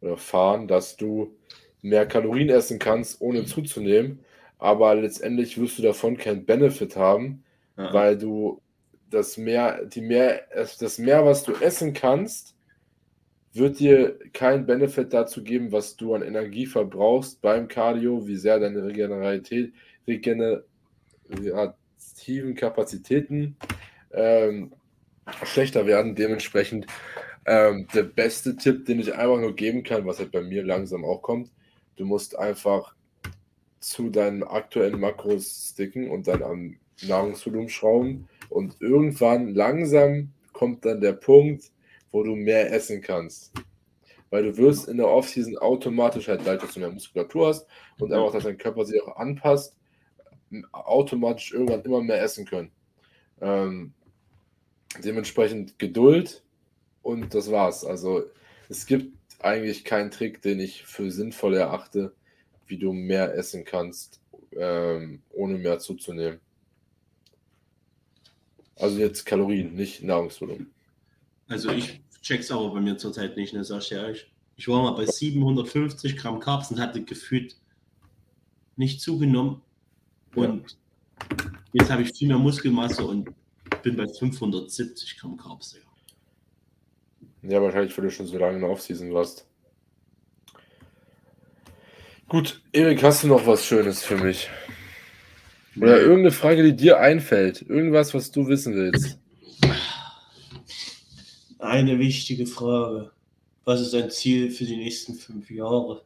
oder 0.00 0.16
fahren, 0.16 0.68
dass 0.68 0.96
du 0.96 1.34
mehr 1.82 2.06
Kalorien 2.06 2.48
essen 2.48 2.78
kannst, 2.78 3.20
ohne 3.20 3.44
zuzunehmen. 3.44 4.20
Aber 4.58 4.94
letztendlich 4.94 5.58
wirst 5.58 5.78
du 5.78 5.82
davon 5.82 6.16
keinen 6.16 6.44
Benefit 6.44 6.96
haben, 6.96 7.44
ja. 7.76 7.92
weil 7.92 8.18
du 8.18 8.60
das 9.08 9.36
mehr, 9.36 9.84
die 9.84 10.02
mehr, 10.02 10.42
das 10.54 10.98
mehr, 10.98 11.24
was 11.24 11.44
du 11.44 11.52
essen 11.54 11.94
kannst, 11.94 12.54
wird 13.52 13.80
dir 13.80 14.16
keinen 14.32 14.66
Benefit 14.66 15.12
dazu 15.12 15.42
geben, 15.42 15.72
was 15.72 15.96
du 15.96 16.14
an 16.14 16.22
Energie 16.22 16.66
verbrauchst 16.66 17.40
beim 17.40 17.66
Cardio, 17.66 18.28
wie 18.28 18.36
sehr 18.36 18.60
deine 18.60 18.84
Regeneratät, 18.84 19.72
regenerativen 20.06 22.54
Kapazitäten 22.54 23.56
ähm, 24.12 24.72
schlechter 25.44 25.86
werden. 25.86 26.14
Dementsprechend 26.14 26.86
ähm, 27.46 27.86
der 27.94 28.04
beste 28.04 28.56
Tipp, 28.56 28.86
den 28.86 29.00
ich 29.00 29.14
einfach 29.14 29.38
nur 29.38 29.54
geben 29.54 29.82
kann, 29.82 30.06
was 30.06 30.18
halt 30.18 30.32
bei 30.32 30.42
mir 30.42 30.62
langsam 30.62 31.04
auch 31.04 31.22
kommt, 31.22 31.50
du 31.96 32.04
musst 32.04 32.38
einfach 32.38 32.94
zu 33.80 34.10
deinen 34.10 34.42
aktuellen 34.42 35.00
Makros 35.00 35.70
sticken 35.72 36.10
und 36.10 36.28
dann 36.28 36.42
am 36.42 36.76
Nahrungsvolumen 37.02 37.68
schrauben 37.68 38.28
und 38.50 38.80
irgendwann 38.80 39.54
langsam 39.54 40.32
kommt 40.52 40.84
dann 40.84 41.00
der 41.00 41.14
Punkt, 41.14 41.70
wo 42.10 42.22
du 42.22 42.34
mehr 42.34 42.72
essen 42.72 43.00
kannst. 43.00 43.52
Weil 44.28 44.44
du 44.44 44.56
wirst 44.58 44.88
in 44.88 44.98
der 44.98 45.08
Offseason 45.08 45.56
automatisch 45.56 46.28
halt, 46.28 46.40
dadurch, 46.44 46.62
dass 46.62 46.74
du 46.74 46.80
mehr 46.80 46.90
Muskulatur 46.90 47.48
hast 47.48 47.66
und 47.98 48.12
einfach, 48.12 48.32
dass 48.32 48.44
dein 48.44 48.58
Körper 48.58 48.84
sich 48.84 49.02
auch 49.02 49.16
anpasst, 49.16 49.76
automatisch 50.72 51.52
irgendwann 51.52 51.82
immer 51.82 52.02
mehr 52.02 52.22
essen 52.22 52.44
können. 52.44 52.70
Ähm, 53.40 53.94
dementsprechend 55.02 55.78
Geduld 55.78 56.44
und 57.02 57.34
das 57.34 57.50
war's. 57.50 57.84
Also 57.84 58.24
es 58.68 58.86
gibt 58.86 59.16
eigentlich 59.40 59.84
keinen 59.84 60.10
Trick, 60.10 60.42
den 60.42 60.60
ich 60.60 60.84
für 60.84 61.10
sinnvoll 61.10 61.54
erachte, 61.54 62.12
wie 62.66 62.78
du 62.78 62.92
mehr 62.92 63.34
essen 63.34 63.64
kannst, 63.64 64.20
ähm, 64.52 65.22
ohne 65.30 65.58
mehr 65.58 65.78
zuzunehmen. 65.78 66.40
Also 68.76 68.98
jetzt 68.98 69.24
Kalorien, 69.26 69.74
nicht 69.74 70.02
Nahrungsvolumen. 70.02 70.70
Also 71.48 71.70
ich 71.70 72.00
check's 72.22 72.50
aber 72.50 72.72
bei 72.72 72.80
mir 72.80 72.96
zurzeit 72.96 73.36
nicht, 73.36 73.52
ne, 73.52 73.64
sag 73.64 73.82
ich 73.82 73.92
ehrlich. 73.92 74.30
Ich 74.56 74.68
war 74.68 74.82
mal 74.82 74.92
bei 74.92 75.06
750 75.06 76.16
Gramm 76.16 76.38
Carbs 76.38 76.70
und 76.70 76.78
hatte 76.78 77.02
gefühlt 77.02 77.56
nicht 78.76 79.00
zugenommen. 79.00 79.62
Und 80.34 80.76
ja. 81.30 81.36
jetzt 81.72 81.90
habe 81.90 82.02
ich 82.02 82.16
viel 82.16 82.28
mehr 82.28 82.38
Muskelmasse 82.38 83.04
und 83.04 83.30
bin 83.82 83.96
bei 83.96 84.06
570 84.06 85.18
Gramm 85.18 85.36
Carbs. 85.36 85.74
Ja, 85.74 85.89
ja 87.42 87.60
wahrscheinlich, 87.60 87.96
weil 87.96 88.04
du 88.04 88.10
schon 88.10 88.26
so 88.26 88.38
lange 88.38 88.58
in 88.58 88.64
Offseason 88.64 89.12
warst. 89.12 89.46
Gut, 92.28 92.62
Erik, 92.72 93.02
hast 93.02 93.24
du 93.24 93.28
noch 93.28 93.46
was 93.46 93.66
Schönes 93.66 94.04
für 94.04 94.16
mich? 94.16 94.48
Oder 95.76 95.96
nee. 95.96 96.02
irgendeine 96.02 96.30
Frage, 96.30 96.62
die 96.62 96.76
dir 96.76 97.00
einfällt? 97.00 97.62
Irgendwas, 97.68 98.14
was 98.14 98.30
du 98.30 98.46
wissen 98.46 98.74
willst? 98.74 99.18
Eine 101.58 101.98
wichtige 101.98 102.46
Frage. 102.46 103.10
Was 103.64 103.80
ist 103.80 103.94
dein 103.94 104.10
Ziel 104.10 104.50
für 104.50 104.64
die 104.64 104.76
nächsten 104.76 105.14
fünf 105.14 105.50
Jahre? 105.50 106.02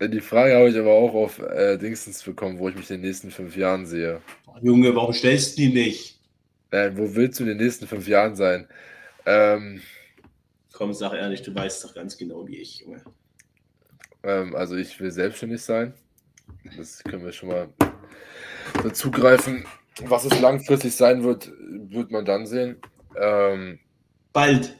Die 0.00 0.20
Frage 0.20 0.54
habe 0.54 0.68
ich 0.68 0.76
aber 0.76 0.92
auch 0.92 1.12
auf 1.12 1.38
äh, 1.40 1.76
Dingsens 1.76 2.22
bekommen, 2.22 2.58
wo 2.58 2.68
ich 2.68 2.76
mich 2.76 2.90
in 2.90 3.00
den 3.00 3.08
nächsten 3.08 3.30
fünf 3.30 3.56
Jahren 3.56 3.84
sehe. 3.84 4.20
Junge, 4.62 4.94
warum 4.94 5.12
stellst 5.12 5.58
du 5.58 5.62
die 5.62 5.72
nicht? 5.72 6.18
Äh, 6.70 6.92
wo 6.94 7.14
willst 7.14 7.40
du 7.40 7.44
in 7.44 7.50
den 7.50 7.58
nächsten 7.58 7.86
fünf 7.86 8.06
Jahren 8.06 8.36
sein? 8.36 8.68
Ähm, 9.26 9.80
Komm, 10.78 10.94
sag 10.94 11.12
ehrlich, 11.12 11.42
du 11.42 11.52
weißt 11.52 11.82
doch 11.82 11.92
ganz 11.92 12.16
genau 12.16 12.46
wie 12.46 12.58
ich, 12.58 12.78
Junge. 12.78 13.02
Ähm, 14.22 14.54
also 14.54 14.76
ich 14.76 15.00
will 15.00 15.10
selbstständig 15.10 15.60
sein. 15.60 15.92
Das 16.76 17.02
können 17.02 17.24
wir 17.24 17.32
schon 17.32 17.48
mal 17.48 17.68
dazugreifen. 18.84 19.66
Was 20.04 20.24
es 20.24 20.40
langfristig 20.40 20.94
sein 20.94 21.24
wird, 21.24 21.50
wird 21.58 22.12
man 22.12 22.24
dann 22.24 22.46
sehen. 22.46 22.80
Ähm, 23.20 23.80
Bald. 24.32 24.78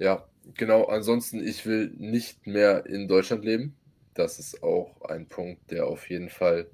Ja, 0.00 0.26
genau. 0.54 0.86
Ansonsten, 0.86 1.46
ich 1.46 1.64
will 1.66 1.92
nicht 1.96 2.44
mehr 2.44 2.84
in 2.86 3.06
Deutschland 3.06 3.44
leben. 3.44 3.76
Das 4.14 4.40
ist 4.40 4.60
auch 4.64 5.02
ein 5.02 5.28
Punkt, 5.28 5.70
der 5.70 5.86
auf 5.86 6.10
jeden 6.10 6.30
Fall 6.30 6.66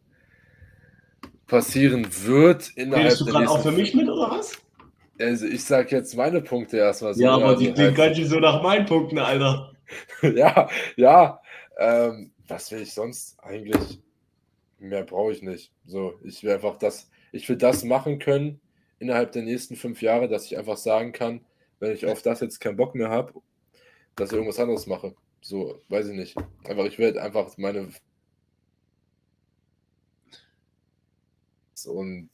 passieren 1.47 2.07
wird. 2.25 2.73
Redest 2.79 3.21
du 3.21 3.27
gerade 3.27 3.51
auch 3.51 3.63
für 3.63 3.73
mich 3.73 3.93
mit, 3.93 4.09
oder 4.09 4.31
was? 4.31 4.59
Also 5.21 5.47
ich 5.47 5.65
sage 5.65 5.97
jetzt 5.97 6.17
meine 6.17 6.41
Punkte 6.41 6.79
erstmal 6.79 7.15
so. 7.15 7.23
Ja, 7.23 7.35
aber 7.35 7.49
also 7.49 7.65
die 7.65 7.73
klingen 7.73 7.95
ganz 7.95 8.17
schön 8.17 8.27
so 8.27 8.41
nach 8.41 8.63
meinen 8.63 8.87
Punkten, 8.87 9.19
Alter. 9.19 9.73
ja, 10.23 10.69
ja. 10.97 11.41
Ähm, 11.79 12.33
was 12.49 12.71
will 12.73 12.81
ich 12.81 12.93
sonst 12.93 13.39
eigentlich? 13.43 14.01
Mehr 14.79 15.05
brauche 15.05 15.33
ich 15.33 15.43
nicht. 15.43 15.73
So, 15.85 16.15
ich 16.25 16.43
will 16.43 16.53
einfach 16.53 16.77
das, 16.77 17.11
ich 17.33 17.49
will 17.49 17.57
das 17.57 17.85
machen 17.85 18.19
können 18.19 18.61
innerhalb 18.99 19.33
der 19.33 19.43
nächsten 19.43 19.77
fünf 19.77 20.03
Jahre, 20.03 20.29
dass 20.29 20.47
ich 20.47 20.59
einfach 20.59 20.77
sagen 20.77 21.13
kann, 21.13 21.45
wenn 21.79 21.93
ich 21.93 22.07
auf 22.07 22.23
das 22.23 22.41
jetzt 22.41 22.61
keinen 22.61 22.77
Bock 22.77 22.95
mehr 22.95 23.11
habe, 23.11 23.35
dass 24.17 24.31
ich 24.31 24.37
irgendwas 24.37 24.59
anderes 24.59 24.87
mache. 24.87 25.15
So, 25.41 25.81
weiß 25.89 26.09
ich 26.09 26.17
nicht. 26.17 26.37
Einfach, 26.65 26.85
ich 26.85 26.99
werde 26.99 27.23
einfach 27.23 27.57
meine 27.57 27.89
und 31.87 32.31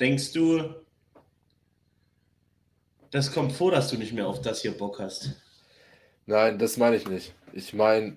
denkst 0.00 0.32
du, 0.32 0.74
das 3.10 3.32
kommt 3.32 3.52
vor, 3.52 3.70
dass 3.70 3.90
du 3.90 3.96
nicht 3.96 4.12
mehr 4.12 4.26
auf 4.26 4.40
das 4.40 4.62
hier 4.62 4.72
Bock 4.72 4.98
hast? 4.98 5.40
Nein, 6.26 6.58
das 6.58 6.76
meine 6.76 6.96
ich 6.96 7.08
nicht. 7.08 7.34
Ich 7.52 7.72
meine, 7.74 8.16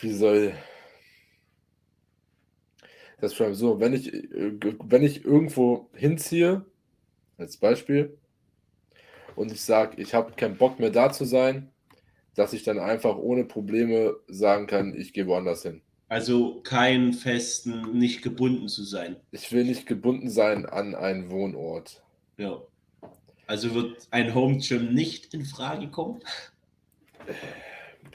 wie 0.00 0.12
soll 0.12 0.54
das 3.20 3.34
schon 3.34 3.54
so, 3.54 3.80
wenn 3.80 3.94
ich, 3.94 4.12
wenn 4.12 5.02
ich 5.02 5.24
irgendwo 5.24 5.90
hinziehe, 5.92 6.64
als 7.36 7.56
Beispiel, 7.56 8.16
und 9.36 9.52
ich 9.52 9.60
sage, 9.60 10.00
ich 10.00 10.14
habe 10.14 10.32
keinen 10.32 10.56
Bock 10.56 10.80
mehr 10.80 10.90
da 10.90 11.12
zu 11.12 11.24
sein, 11.24 11.70
dass 12.34 12.52
ich 12.52 12.62
dann 12.62 12.78
einfach 12.78 13.16
ohne 13.16 13.44
Probleme 13.44 14.16
sagen 14.28 14.66
kann, 14.66 14.94
ich 14.94 15.12
gehe 15.12 15.26
woanders 15.26 15.62
hin. 15.62 15.82
Also 16.08 16.60
keinen 16.62 17.12
festen, 17.12 17.98
nicht 17.98 18.22
gebunden 18.22 18.68
zu 18.68 18.82
sein. 18.82 19.16
Ich 19.30 19.52
will 19.52 19.64
nicht 19.64 19.86
gebunden 19.86 20.30
sein 20.30 20.64
an 20.64 20.94
einen 20.94 21.30
Wohnort. 21.30 22.02
Ja. 22.38 22.62
Also 23.46 23.74
wird 23.74 24.08
ein 24.10 24.34
Home 24.34 24.58
Gym 24.58 24.94
nicht 24.94 25.34
in 25.34 25.44
Frage 25.44 25.88
kommen? 25.88 26.20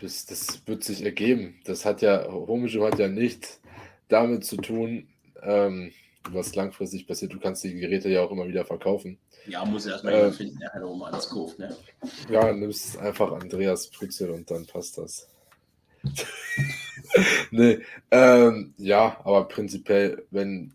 Das, 0.02 0.26
das 0.26 0.66
wird 0.66 0.84
sich 0.84 1.04
ergeben. 1.04 1.60
Das 1.66 1.86
hat 1.86 2.02
ja, 2.02 2.28
Home 2.32 2.68
Gym 2.68 2.84
hat 2.84 2.98
ja 2.98 3.08
nichts 3.08 3.62
damit 4.08 4.44
zu 4.44 4.58
tun, 4.58 5.08
ähm, 5.44 5.92
was 6.32 6.56
langfristig 6.56 7.08
passiert. 7.08 7.34
Du 7.34 7.40
kannst 7.40 7.64
die 7.64 7.76
Geräte 7.76 8.10
ja 8.10 8.24
auch 8.24 8.32
immer 8.32 8.48
wieder 8.48 8.66
verkaufen. 8.66 9.20
Ja, 9.46 9.66
muss 9.66 9.86
erstmal 9.86 10.14
äh, 10.14 10.32
finden, 10.32 10.58
der 10.60 10.84
auch 10.84 10.96
mal 10.96 11.12
alles 11.12 11.30
kauft, 11.30 11.60
ne? 11.60 11.76
Ja, 12.30 12.54
nimmst 12.54 12.98
einfach 12.98 13.34
Andreas 13.34 13.88
Brützel 13.88 14.32
und 14.32 14.50
dann 14.50 14.66
passt 14.66 14.98
das. 14.98 15.30
nee, 17.52 17.80
ähm, 18.12 18.74
ja, 18.78 19.18
aber 19.24 19.48
prinzipiell, 19.48 20.26
wenn 20.32 20.74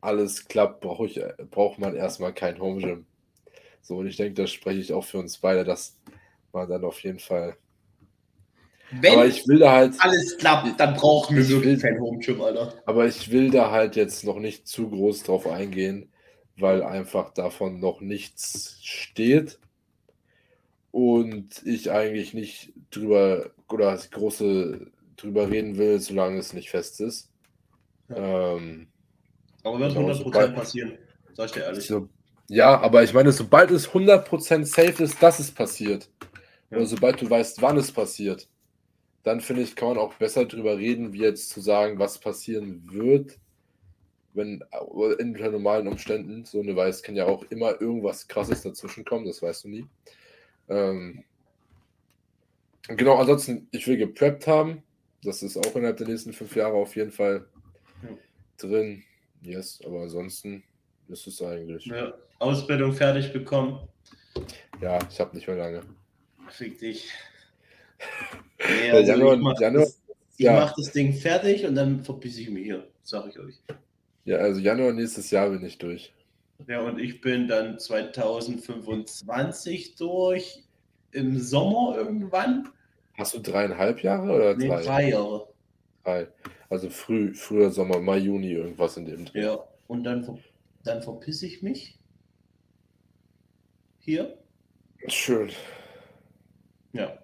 alles 0.00 0.46
klappt, 0.46 0.80
brauch 0.80 1.00
ich, 1.04 1.20
braucht 1.50 1.78
man 1.78 1.94
erstmal 1.94 2.32
kein 2.32 2.58
Home 2.60 2.80
Gym. 2.80 3.06
So, 3.82 3.98
und 3.98 4.06
ich 4.06 4.16
denke, 4.16 4.42
das 4.42 4.50
spreche 4.50 4.80
ich 4.80 4.92
auch 4.92 5.04
für 5.04 5.18
uns 5.18 5.38
beide, 5.38 5.64
dass 5.64 5.98
man 6.52 6.68
dann 6.68 6.84
auf 6.84 7.00
jeden 7.00 7.18
Fall. 7.18 7.56
Wenn 8.90 9.14
aber 9.14 9.26
ich 9.26 9.46
will 9.48 9.58
da 9.58 9.72
halt. 9.72 9.94
Alles 9.98 10.36
klappt, 10.38 10.78
dann 10.78 10.94
brauchen 10.94 11.36
wir 11.36 11.48
wirklich 11.48 11.80
kein 11.80 12.00
Home 12.00 12.18
Gym, 12.18 12.40
Alter. 12.40 12.74
Aber 12.86 13.06
ich 13.06 13.30
will 13.30 13.50
da 13.50 13.70
halt 13.70 13.96
jetzt 13.96 14.24
noch 14.24 14.38
nicht 14.38 14.68
zu 14.68 14.88
groß 14.88 15.24
drauf 15.24 15.46
eingehen, 15.46 16.10
weil 16.56 16.82
einfach 16.82 17.32
davon 17.32 17.80
noch 17.80 18.00
nichts 18.00 18.78
steht 18.82 19.58
und 20.92 21.66
ich 21.66 21.90
eigentlich 21.90 22.34
nicht 22.34 22.72
drüber 22.90 23.50
oder 23.68 23.98
große 24.10 24.92
drüber 25.16 25.50
reden 25.50 25.76
will, 25.76 26.00
solange 26.00 26.38
es 26.38 26.52
nicht 26.52 26.70
fest 26.70 27.00
ist. 27.00 27.30
Ja. 28.08 28.56
Ähm, 28.56 28.88
aber 29.62 29.78
wird 29.80 29.92
100% 29.92 30.14
sobald, 30.14 30.54
passieren, 30.54 30.98
sag 31.32 31.46
ich 31.46 31.52
dir 31.52 31.64
ehrlich. 31.64 31.86
So, 31.86 32.08
ja, 32.48 32.78
aber 32.78 33.02
ich 33.02 33.14
meine, 33.14 33.32
sobald 33.32 33.70
es 33.70 33.88
100% 33.88 34.64
safe 34.66 35.02
ist, 35.02 35.22
dass 35.22 35.38
es 35.38 35.50
passiert, 35.50 36.10
ja. 36.70 36.76
oder 36.76 36.86
sobald 36.86 37.20
du 37.20 37.28
weißt, 37.28 37.62
wann 37.62 37.78
es 37.78 37.90
passiert, 37.90 38.48
dann 39.22 39.40
finde 39.40 39.62
ich, 39.62 39.74
kann 39.74 39.88
man 39.88 39.98
auch 39.98 40.14
besser 40.14 40.44
drüber 40.44 40.76
reden, 40.76 41.14
wie 41.14 41.20
jetzt 41.20 41.48
zu 41.48 41.60
sagen, 41.60 41.98
was 41.98 42.18
passieren 42.18 42.82
wird, 42.92 43.38
wenn 44.34 44.62
in 45.18 45.32
normalen 45.32 45.88
Umständen, 45.88 46.44
so 46.44 46.60
eine 46.60 46.76
Weiß 46.76 47.02
kann 47.02 47.16
ja 47.16 47.24
auch 47.26 47.44
immer 47.50 47.80
irgendwas 47.80 48.28
krasses 48.28 48.62
dazwischen 48.62 49.04
kommen, 49.04 49.24
das 49.24 49.40
weißt 49.40 49.64
du 49.64 49.68
nie. 49.68 49.86
Ähm, 50.68 51.24
genau, 52.88 53.16
ansonsten, 53.16 53.68
ich 53.70 53.86
will 53.86 53.96
gepreppt 53.96 54.46
haben. 54.46 54.82
Das 55.24 55.42
ist 55.42 55.56
auch 55.56 55.74
innerhalb 55.74 55.96
der 55.96 56.08
nächsten 56.08 56.32
fünf 56.32 56.54
Jahre 56.54 56.74
auf 56.74 56.94
jeden 56.96 57.10
Fall 57.10 57.46
drin. 58.58 59.02
Yes, 59.42 59.80
aber 59.84 60.02
ansonsten 60.02 60.62
ist 61.08 61.26
es 61.26 61.42
eigentlich. 61.42 61.86
Ja, 61.86 62.14
Ausbildung 62.38 62.92
fertig 62.92 63.32
bekommen. 63.32 63.88
Ja, 64.80 64.98
ich 65.10 65.20
habe 65.20 65.34
nicht 65.34 65.46
mehr 65.46 65.56
lange. 65.56 65.80
Fick 66.50 66.78
dich. 66.78 67.10
Nee, 68.66 68.90
also 68.90 69.12
Januar, 69.12 69.34
ich 69.34 69.40
mache 69.40 69.72
das, 69.72 70.00
ja. 70.38 70.54
mach 70.54 70.74
das, 70.74 70.90
Ding 70.92 71.12
fertig 71.12 71.66
und 71.66 71.74
dann 71.74 72.02
verpisse 72.02 72.40
ich 72.40 72.48
mich 72.48 72.64
hier, 72.64 72.88
sage 73.02 73.28
ich 73.28 73.38
euch. 73.38 73.60
Ja, 74.24 74.38
also 74.38 74.58
Januar 74.58 74.94
nächstes 74.94 75.30
Jahr 75.30 75.50
bin 75.50 75.62
ich 75.66 75.76
durch. 75.76 76.14
Ja, 76.66 76.80
und 76.80 76.98
ich 76.98 77.20
bin 77.20 77.46
dann 77.46 77.78
2025 77.78 79.96
durch, 79.96 80.64
im 81.12 81.38
Sommer 81.38 81.98
irgendwann. 81.98 82.70
Hast 83.16 83.34
du 83.34 83.38
dreieinhalb 83.38 84.02
Jahre 84.02 84.32
oder 84.32 84.56
nee, 84.56 84.66
drei? 84.68 84.82
drei 84.82 85.08
Jahre. 85.10 85.48
Drei. 86.02 86.28
Also 86.68 86.90
früh, 86.90 87.34
früher 87.34 87.70
Sommer, 87.70 88.00
Mai, 88.00 88.18
Juni, 88.18 88.52
irgendwas 88.52 88.96
in 88.96 89.06
dem 89.06 89.24
Dreh. 89.24 89.42
Ja, 89.42 89.64
und 89.86 90.04
dann, 90.04 90.40
dann 90.82 91.02
verpisse 91.02 91.46
ich 91.46 91.62
mich. 91.62 91.98
Hier. 94.00 94.38
Schön. 95.06 95.50
Ja. 96.92 97.18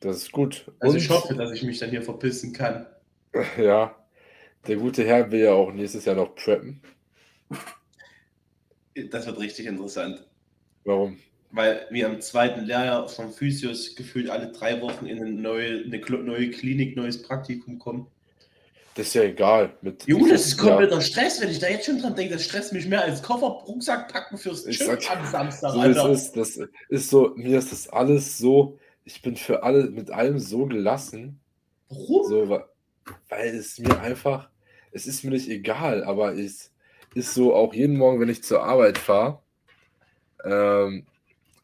Das 0.00 0.16
ist 0.16 0.32
gut. 0.32 0.72
Also 0.80 0.94
und, 0.94 1.02
ich 1.02 1.10
hoffe, 1.10 1.34
dass 1.34 1.52
ich 1.52 1.62
mich 1.62 1.78
dann 1.78 1.90
hier 1.90 2.02
verpissen 2.02 2.52
kann. 2.52 2.86
Ja. 3.58 3.94
Der 4.66 4.76
gute 4.76 5.04
Herr 5.04 5.30
will 5.30 5.40
ja 5.40 5.52
auch 5.52 5.70
nächstes 5.70 6.06
Jahr 6.06 6.16
noch 6.16 6.34
preppen. 6.34 6.80
Das 9.10 9.26
wird 9.26 9.38
richtig 9.38 9.66
interessant. 9.66 10.26
Warum? 10.84 11.18
Weil 11.56 11.86
wir 11.88 12.04
im 12.04 12.20
zweiten 12.20 12.66
Lehrjahr 12.66 13.08
von 13.08 13.32
Physios 13.32 13.96
gefühlt 13.96 14.28
alle 14.28 14.52
drei 14.52 14.78
Wochen 14.82 15.06
in 15.06 15.22
eine 15.22 15.30
neue, 15.30 15.84
eine 15.84 15.98
neue 16.22 16.50
Klinik, 16.50 16.96
neues 16.96 17.22
Praktikum 17.22 17.78
kommen. 17.78 18.08
Das 18.94 19.06
ist 19.06 19.14
ja 19.14 19.22
egal. 19.22 19.72
Mit 19.80 20.06
Junge, 20.06 20.28
das 20.28 20.48
ist 20.48 20.58
kompletter. 20.58 21.00
Stress, 21.00 21.40
wenn 21.40 21.48
ich 21.48 21.58
da 21.58 21.68
jetzt 21.68 21.86
schon 21.86 21.98
dran 21.98 22.14
denke, 22.14 22.34
das 22.34 22.44
stresst 22.44 22.74
mich 22.74 22.86
mehr 22.86 23.02
als 23.02 23.22
Koffer, 23.22 23.46
Rucksack 23.46 24.12
packen 24.12 24.36
fürs 24.36 24.66
Gym 24.66 24.98
am 25.08 25.26
Samstag, 25.26 25.72
so 25.72 25.80
Alter. 25.80 26.10
Ist, 26.10 26.32
das 26.36 26.60
ist 26.90 27.08
so, 27.08 27.32
mir 27.36 27.58
ist 27.58 27.72
das 27.72 27.88
alles 27.88 28.36
so, 28.36 28.78
ich 29.04 29.22
bin 29.22 29.34
für 29.34 29.62
alle, 29.62 29.84
mit 29.84 30.10
allem 30.10 30.38
so 30.38 30.66
gelassen. 30.66 31.40
Warum? 31.88 32.28
So, 32.28 32.50
weil 33.30 33.54
es 33.54 33.78
mir 33.78 33.98
einfach, 33.98 34.50
es 34.92 35.06
ist 35.06 35.24
mir 35.24 35.30
nicht 35.30 35.48
egal, 35.48 36.04
aber 36.04 36.34
es 36.34 36.70
ist 37.14 37.32
so 37.32 37.54
auch 37.54 37.72
jeden 37.72 37.96
Morgen, 37.96 38.20
wenn 38.20 38.28
ich 38.28 38.42
zur 38.42 38.62
Arbeit 38.62 38.98
fahre, 38.98 39.40
ähm, 40.44 41.06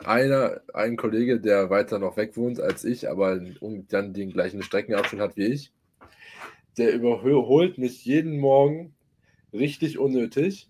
einer, 0.06 0.60
ein 0.74 0.96
Kollege, 0.96 1.40
der 1.40 1.70
weiter 1.70 1.98
noch 1.98 2.16
weg 2.16 2.36
wohnt 2.36 2.60
als 2.60 2.84
ich, 2.84 3.08
aber 3.08 3.40
dann 3.88 4.12
den 4.14 4.30
gleichen 4.30 4.62
Streckenabschnitt 4.62 5.20
hat 5.20 5.36
wie 5.36 5.46
ich, 5.46 5.72
der 6.76 6.94
überholt 6.94 7.78
mich 7.78 8.04
jeden 8.04 8.38
Morgen 8.38 8.94
richtig 9.52 9.98
unnötig. 9.98 10.68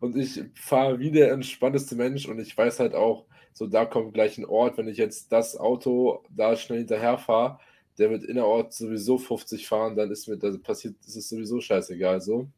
Und 0.00 0.16
ich 0.16 0.42
fahre 0.54 0.98
wie 0.98 1.10
der 1.10 1.32
entspannteste 1.32 1.94
Mensch 1.94 2.26
und 2.26 2.38
ich 2.38 2.56
weiß 2.56 2.80
halt 2.80 2.94
auch, 2.94 3.26
so 3.52 3.66
da 3.66 3.84
kommt 3.84 4.14
gleich 4.14 4.38
ein 4.38 4.46
Ort, 4.46 4.78
wenn 4.78 4.88
ich 4.88 4.96
jetzt 4.96 5.30
das 5.32 5.56
Auto 5.56 6.22
da 6.30 6.56
schnell 6.56 6.78
hinterher 6.78 7.18
fahre, 7.18 7.58
der 7.98 8.10
wird 8.10 8.24
innerorts 8.24 8.78
sowieso 8.78 9.18
50 9.18 9.66
fahren, 9.66 9.96
dann 9.96 10.10
ist 10.10 10.28
mir 10.28 10.38
das 10.38 10.58
passiert, 10.58 10.94
ist 11.06 11.16
es 11.16 11.28
sowieso 11.28 11.60
scheißegal, 11.60 12.20
so 12.20 12.48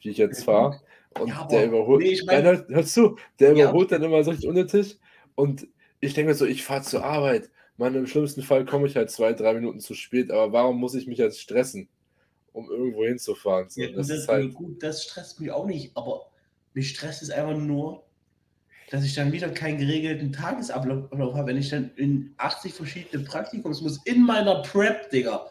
wie 0.00 0.10
ich 0.10 0.16
jetzt 0.16 0.44
fahre. 0.44 0.80
Und 1.18 1.28
ja, 1.28 1.46
der 1.46 1.66
überholt. 1.66 2.02
Nee, 2.02 2.12
ich 2.12 2.24
mein, 2.24 2.44
Nein, 2.44 2.64
hör, 2.68 2.84
zu, 2.84 3.16
der 3.38 3.54
ja, 3.54 3.64
überholt 3.64 3.90
dann 3.90 4.02
immer 4.02 4.22
so 4.22 4.30
richtig 4.30 4.48
unnötig. 4.48 4.98
Und 5.34 5.66
ich 6.00 6.14
denke 6.14 6.30
mir 6.30 6.36
so, 6.36 6.46
ich 6.46 6.64
fahre 6.64 6.82
zur 6.82 7.04
Arbeit. 7.04 7.50
Man, 7.76 7.94
im 7.94 8.06
schlimmsten 8.06 8.42
Fall 8.42 8.64
komme 8.64 8.86
ich 8.86 8.96
halt 8.96 9.10
zwei, 9.10 9.32
drei 9.32 9.54
Minuten 9.54 9.80
zu 9.80 9.94
spät, 9.94 10.30
aber 10.30 10.52
warum 10.52 10.78
muss 10.78 10.94
ich 10.94 11.06
mich 11.06 11.18
jetzt 11.18 11.40
stressen, 11.40 11.88
um 12.52 12.70
irgendwo 12.70 13.04
hinzufahren? 13.04 13.70
So, 13.70 13.80
ja, 13.80 13.88
das, 13.88 14.08
das, 14.08 14.18
ist 14.18 14.28
halt... 14.28 14.54
gut, 14.54 14.82
das 14.82 15.04
stresst 15.04 15.40
mich 15.40 15.50
auch 15.50 15.66
nicht, 15.66 15.96
aber 15.96 16.30
mich 16.74 16.90
stresst 16.90 17.22
es 17.22 17.30
einfach 17.30 17.56
nur, 17.56 18.04
dass 18.90 19.04
ich 19.04 19.14
dann 19.14 19.32
wieder 19.32 19.48
keinen 19.48 19.78
geregelten 19.78 20.32
Tagesablauf 20.32 21.34
habe, 21.34 21.46
wenn 21.46 21.56
ich 21.56 21.70
dann 21.70 21.90
in 21.96 22.34
80 22.36 22.74
verschiedene 22.74 23.24
Praktikums 23.24 23.80
muss, 23.80 24.04
in 24.04 24.24
meiner 24.24 24.62
Prep, 24.62 25.10
Digga. 25.10 25.46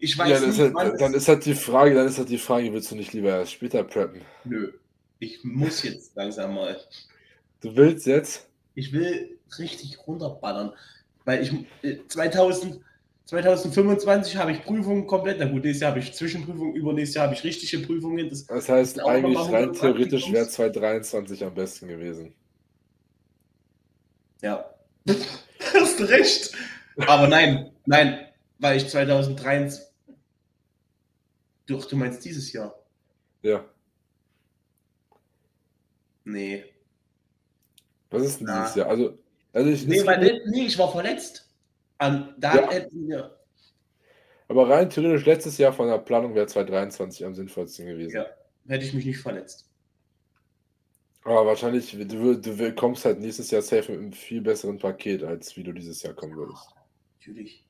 Ich 0.00 0.16
weiß 0.16 0.40
ja, 0.40 0.46
nicht, 0.46 0.58
halt, 0.58 0.74
dann, 0.76 0.96
dann 0.98 1.14
ist 1.14 1.28
halt 1.28 1.44
die 1.44 1.54
Frage, 1.54 1.94
dann 1.94 2.06
ist 2.06 2.18
halt 2.18 2.28
die 2.28 2.38
Frage, 2.38 2.72
willst 2.72 2.90
du 2.90 2.96
nicht 2.96 3.12
lieber 3.12 3.30
erst 3.30 3.52
später 3.52 3.84
preppen? 3.84 4.22
Nö. 4.44 4.72
Ich 5.18 5.42
muss 5.42 5.82
jetzt 5.82 6.14
langsam 6.14 6.54
mal. 6.54 6.80
Du 7.60 7.74
willst 7.74 8.06
jetzt? 8.06 8.48
Ich 8.74 8.92
will 8.92 9.38
richtig 9.58 9.98
runterballern. 10.06 10.72
Weil 11.24 11.42
ich 11.42 12.08
2000, 12.08 12.76
äh, 12.76 12.78
2025 13.26 14.36
habe 14.36 14.52
ich 14.52 14.62
Prüfungen 14.62 15.06
komplett. 15.06 15.38
Na 15.40 15.46
gut, 15.46 15.64
nächstes 15.64 15.82
Jahr 15.82 15.90
habe 15.90 16.00
ich 16.00 16.14
Zwischenprüfungen, 16.14 16.74
übernächstes 16.74 17.16
Jahr 17.16 17.26
habe 17.26 17.34
ich 17.34 17.44
richtige 17.44 17.84
Prüfungen. 17.84 18.30
Das, 18.30 18.46
das 18.46 18.68
heißt, 18.68 19.00
eigentlich 19.00 19.38
rein 19.52 19.72
theoretisch 19.72 20.30
wäre 20.32 20.48
2023 20.48 21.44
am 21.44 21.54
besten 21.54 21.88
gewesen. 21.88 22.34
Ja. 24.40 24.72
Hast 25.74 26.00
recht. 26.00 26.52
Aber 27.06 27.26
nein, 27.26 27.72
nein, 27.86 28.26
weil 28.58 28.76
ich 28.76 28.88
2023. 28.88 29.84
Doch, 31.66 31.84
du 31.84 31.96
meinst 31.96 32.24
dieses 32.24 32.52
Jahr? 32.52 32.74
Ja. 33.42 33.64
Nee. 36.28 36.62
Was 38.10 38.22
ist 38.22 38.40
denn 38.40 38.48
Na. 38.48 38.60
dieses 38.62 38.76
Jahr? 38.76 38.88
Also, 38.88 39.18
also 39.52 39.70
ich, 39.70 39.86
nee, 39.86 40.04
weil, 40.04 40.42
nee, 40.46 40.66
ich 40.66 40.78
war 40.78 40.92
verletzt. 40.92 41.48
Um, 42.00 42.34
da 42.38 42.54
ja. 42.54 42.70
hätten 42.70 43.08
wir. 43.08 43.38
Aber 44.48 44.68
rein 44.68 44.88
theoretisch 44.88 45.26
letztes 45.26 45.58
Jahr 45.58 45.72
von 45.72 45.88
der 45.88 45.98
Planung 45.98 46.34
wäre 46.34 46.46
2023 46.46 47.24
am 47.24 47.34
sinnvollsten 47.34 47.86
gewesen. 47.86 48.16
Ja, 48.16 48.26
hätte 48.68 48.84
ich 48.84 48.94
mich 48.94 49.04
nicht 49.04 49.18
verletzt. 49.18 49.68
Aber 51.24 51.46
wahrscheinlich, 51.46 51.90
du, 51.90 52.38
du 52.38 52.74
kommst 52.74 53.04
halt 53.04 53.20
nächstes 53.20 53.50
Jahr 53.50 53.62
safe 53.62 53.92
mit 53.92 54.00
einem 54.00 54.12
viel 54.12 54.40
besseren 54.40 54.78
Paket, 54.78 55.22
als 55.22 55.56
wie 55.56 55.64
du 55.64 55.72
dieses 55.72 56.02
Jahr 56.02 56.14
kommen 56.14 56.36
würdest. 56.36 56.68
Natürlich. 57.18 57.66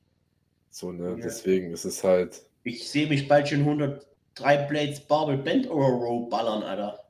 So, 0.69 0.91
ne? 0.91 1.11
Ja. 1.11 1.15
Deswegen 1.15 1.71
ist 1.73 1.85
es 1.85 2.03
halt. 2.03 2.43
Ich 2.63 2.89
sehe 2.89 3.07
mich 3.07 3.27
bald 3.27 3.49
schon 3.49 3.59
103 3.59 4.67
Blades 4.67 5.01
Barbel 5.01 5.37
Band 5.37 5.69
Row 5.69 6.29
ballern, 6.29 6.63
Alter. 6.63 7.08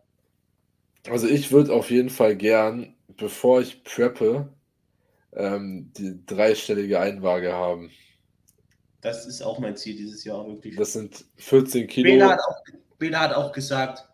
Also 1.10 1.28
ich 1.28 1.52
würde 1.52 1.74
auf 1.74 1.92
jeden 1.92 2.10
Fall 2.10 2.36
gern, 2.36 2.96
bevor 3.18 3.62
ich 3.62 3.84
preppe, 3.84 4.50
ähm, 5.34 5.92
die 5.98 6.26
dreistellige 6.26 7.00
Einwaage 7.00 7.54
haben. 7.54 7.92
Das 9.02 9.26
ist 9.26 9.42
auch 9.42 9.60
mein 9.60 9.76
Ziel 9.78 9.96
dieses 9.96 10.24
Jahr, 10.24 10.46
wirklich. 10.46 10.76
Das 10.76 10.94
sind 10.94 11.26
14 11.38 11.88
Kilo. 11.88 12.10
Bela 12.10 12.30
hat 12.32 12.40
auch, 12.40 12.64
Bela 12.98 13.20
hat 13.20 13.34
auch 13.34 13.52
gesagt, 13.52 14.06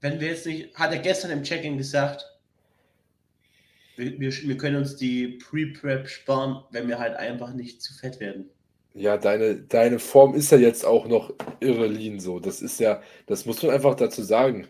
wenn 0.00 0.20
wir 0.20 0.28
jetzt 0.28 0.46
nicht, 0.46 0.74
hat 0.74 0.92
er 0.92 0.98
gestern 0.98 1.30
im 1.32 1.42
Check-in 1.42 1.76
gesagt, 1.76 2.24
wir, 3.96 4.18
wir, 4.18 4.32
wir 4.32 4.56
können 4.56 4.76
uns 4.76 4.96
die 4.96 5.38
Pre-Prep 5.38 6.08
sparen, 6.08 6.62
wenn 6.70 6.88
wir 6.88 6.98
halt 6.98 7.16
einfach 7.16 7.52
nicht 7.52 7.82
zu 7.82 7.92
fett 7.92 8.20
werden. 8.20 8.48
Ja, 8.94 9.16
deine, 9.16 9.56
deine 9.56 9.98
Form 9.98 10.34
ist 10.34 10.50
ja 10.50 10.58
jetzt 10.58 10.84
auch 10.84 11.06
noch 11.06 11.32
irre 11.60 11.86
lean 11.86 12.18
so. 12.18 12.40
Das 12.40 12.60
ist 12.62 12.80
ja, 12.80 13.02
das 13.26 13.46
muss 13.46 13.62
man 13.62 13.72
einfach 13.72 13.94
dazu 13.94 14.22
sagen. 14.22 14.66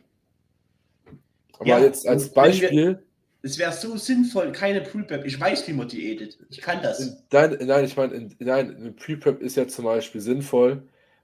Aber 1.60 1.68
ja, 1.68 1.78
jetzt 1.78 2.08
als 2.08 2.32
Beispiel. 2.32 3.02
es 3.42 3.58
wäre 3.58 3.72
so 3.72 3.96
sinnvoll, 3.98 4.50
keine 4.50 4.80
Pre-Prep. 4.80 5.26
Ich 5.26 5.38
weiß, 5.38 5.68
wie 5.68 5.74
man 5.74 5.88
diätet. 5.88 6.38
Ich 6.48 6.60
kann 6.60 6.82
das. 6.82 7.22
Dein, 7.28 7.58
nein, 7.60 7.84
ich 7.84 7.96
meine, 7.96 8.28
nein, 8.38 8.76
eine 8.76 8.92
Pre-Prep 8.92 9.42
ist 9.42 9.56
ja 9.56 9.68
zum 9.68 9.84
Beispiel 9.84 10.22
sinnvoll, 10.22 10.82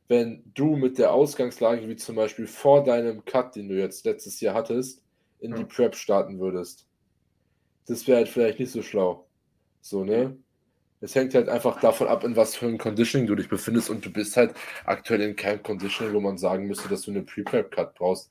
wenn 0.09 0.43
du 0.55 0.77
mit 0.77 0.99
der 0.99 1.13
Ausgangslage, 1.13 1.89
wie 1.89 1.97
zum 1.97 2.17
Beispiel 2.17 2.47
vor 2.47 2.85
deinem 2.85 3.25
Cut, 3.25 3.57
den 3.57 3.71
du 3.71 3.79
jetzt 3.79 4.05
letztes 4.05 4.41
Jahr 4.41 4.55
hattest, 4.55 5.03
in 5.41 5.53
ja. 5.53 5.57
die 5.57 5.65
Prep 5.65 5.97
starten 5.97 6.39
würdest. 6.39 6.87
Das 7.87 8.07
wäre 8.07 8.19
halt 8.19 8.29
vielleicht 8.29 8.61
nicht 8.61 8.73
so 8.73 8.83
schlau. 8.83 9.27
So, 9.81 10.05
ne? 10.05 10.37
Es 11.01 11.15
hängt 11.15 11.35
halt 11.35 11.49
einfach 11.49 11.81
davon 11.81 12.09
ab, 12.09 12.25
in 12.25 12.37
was 12.37 12.57
für 12.57 12.67
ein 12.67 12.79
Conditioning 12.79 13.27
du 13.27 13.37
dich 13.37 13.49
befindest 13.49 13.89
und 13.89 14.05
du 14.05 14.13
bist 14.13 14.37
halt 14.37 14.55
aktuell 14.85 15.23
in 15.23 15.35
keinem 15.35 15.63
Conditioning, 15.63 16.13
wo 16.13 16.21
man 16.21 16.37
sagen 16.37 16.67
müsste, 16.67 16.89
dass 16.89 17.03
du 17.03 17.11
eine 17.11 17.23
Pre-Prep-Cut 17.23 17.95
brauchst. 17.95 18.31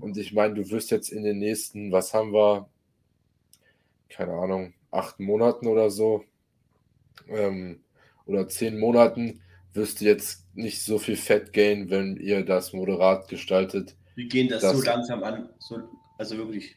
Und 0.00 0.16
ich 0.16 0.32
meine, 0.32 0.54
du 0.54 0.70
wirst 0.70 0.90
jetzt 0.90 1.10
in 1.10 1.24
den 1.24 1.38
nächsten, 1.38 1.92
was 1.92 2.14
haben 2.14 2.32
wir, 2.32 2.68
keine 4.08 4.32
Ahnung, 4.32 4.72
acht 4.90 5.20
Monaten 5.20 5.66
oder 5.66 5.90
so, 5.90 6.24
ähm, 7.28 7.80
oder 8.26 8.48
zehn 8.48 8.78
Monaten, 8.78 9.40
wirst 9.72 10.00
du 10.00 10.04
jetzt 10.04 10.46
nicht 10.54 10.82
so 10.82 10.98
viel 10.98 11.16
Fett 11.16 11.52
gehen, 11.52 11.90
wenn 11.90 12.16
ihr 12.16 12.44
das 12.44 12.72
moderat 12.72 13.28
gestaltet. 13.28 13.94
Wir 14.14 14.26
gehen 14.26 14.48
das 14.48 14.62
so 14.62 14.82
langsam 14.82 15.22
an, 15.22 15.48
so, 15.58 15.78
also 16.18 16.36
wirklich. 16.36 16.76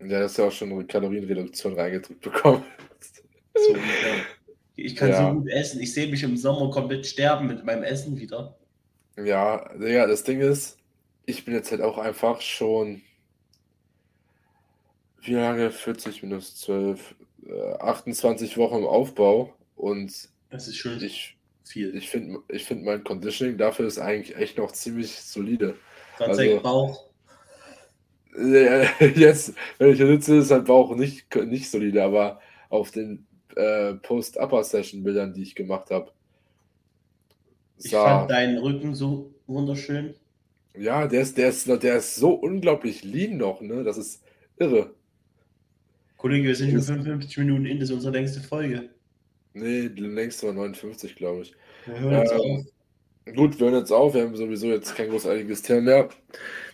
Ja, 0.00 0.20
das 0.20 0.32
ist 0.32 0.38
ja 0.38 0.46
auch 0.46 0.52
schon 0.52 0.72
eine 0.72 0.84
Kalorienreduktion 0.84 1.74
reingedrückt 1.74 2.20
bekommen. 2.20 2.64
So, 3.54 3.76
ich 4.76 4.96
kann 4.96 5.10
ja. 5.10 5.28
so 5.28 5.40
gut 5.40 5.48
essen. 5.48 5.80
Ich 5.80 5.92
sehe 5.92 6.08
mich 6.08 6.22
im 6.22 6.36
Sommer 6.36 6.70
komplett 6.70 7.06
sterben 7.06 7.46
mit 7.46 7.64
meinem 7.64 7.82
Essen 7.82 8.18
wieder. 8.18 8.56
Ja, 9.16 9.76
ja, 9.78 10.06
das 10.06 10.24
Ding 10.24 10.40
ist, 10.40 10.78
ich 11.26 11.44
bin 11.44 11.54
jetzt 11.54 11.70
halt 11.70 11.82
auch 11.82 11.98
einfach 11.98 12.40
schon, 12.40 13.02
wie 15.22 15.34
lange? 15.34 15.70
40 15.70 16.22
minus 16.22 16.56
12, 16.56 17.14
äh, 17.46 17.72
28 17.78 18.56
Wochen 18.56 18.78
im 18.78 18.86
Aufbau 18.86 19.54
und 19.76 20.28
das 20.50 20.66
ist 20.66 20.76
schön 20.76 21.02
ich, 21.02 21.36
viel. 21.64 21.96
Ich 21.96 22.10
finde 22.10 22.40
ich 22.48 22.64
find 22.64 22.84
mein 22.84 23.04
Conditioning 23.04 23.56
dafür 23.56 23.86
ist 23.86 23.98
eigentlich 23.98 24.36
echt 24.36 24.58
noch 24.58 24.72
ziemlich 24.72 25.20
solide. 25.20 25.76
Sei 26.18 26.26
also, 26.26 26.60
Bauch. 26.60 27.10
Jetzt, 29.14 29.54
wenn 29.78 29.90
ich 29.90 29.96
hier 29.96 30.06
sitze, 30.06 30.36
ist 30.36 30.50
halt 30.50 30.66
Bauch 30.66 30.94
nicht, 30.94 31.34
nicht 31.34 31.70
solide, 31.70 32.02
aber 32.02 32.40
auf 32.68 32.90
den 32.90 33.26
äh, 33.56 33.94
Post-Upper-Session-Bildern, 33.94 35.34
die 35.34 35.42
ich 35.42 35.54
gemacht 35.54 35.90
habe. 35.90 36.12
Ich 37.78 37.90
fand 37.90 38.30
deinen 38.30 38.58
Rücken 38.58 38.94
so 38.94 39.34
wunderschön. 39.46 40.14
Ja, 40.74 41.06
der 41.06 41.22
ist, 41.22 41.36
der 41.36 41.48
ist, 41.48 41.66
der 41.66 41.96
ist 41.96 42.16
so 42.16 42.32
unglaublich 42.32 43.02
lean 43.04 43.36
noch, 43.36 43.60
ne? 43.60 43.82
Das 43.82 43.98
ist 43.98 44.22
irre. 44.56 44.94
Kollege, 46.16 46.48
wir 46.48 46.54
sind 46.54 46.70
schon 46.70 46.82
55 46.82 47.38
Minuten 47.38 47.66
in, 47.66 47.80
das 47.80 47.88
ist 47.88 47.94
unsere 47.94 48.12
längste 48.12 48.40
Folge. 48.40 48.90
Nee, 49.52 49.88
die 49.88 50.02
längste 50.02 50.46
war 50.46 50.54
59, 50.54 51.16
glaube 51.16 51.42
ich. 51.42 51.54
Wir 51.86 52.30
ähm, 52.30 52.66
gut, 53.34 53.58
wir 53.58 53.66
hören 53.66 53.80
jetzt 53.80 53.90
auf. 53.90 54.14
Wir 54.14 54.22
haben 54.22 54.36
sowieso 54.36 54.68
jetzt 54.68 54.94
kein 54.94 55.08
großartiges 55.08 55.62
Thema 55.62 55.80
mehr. 55.80 56.08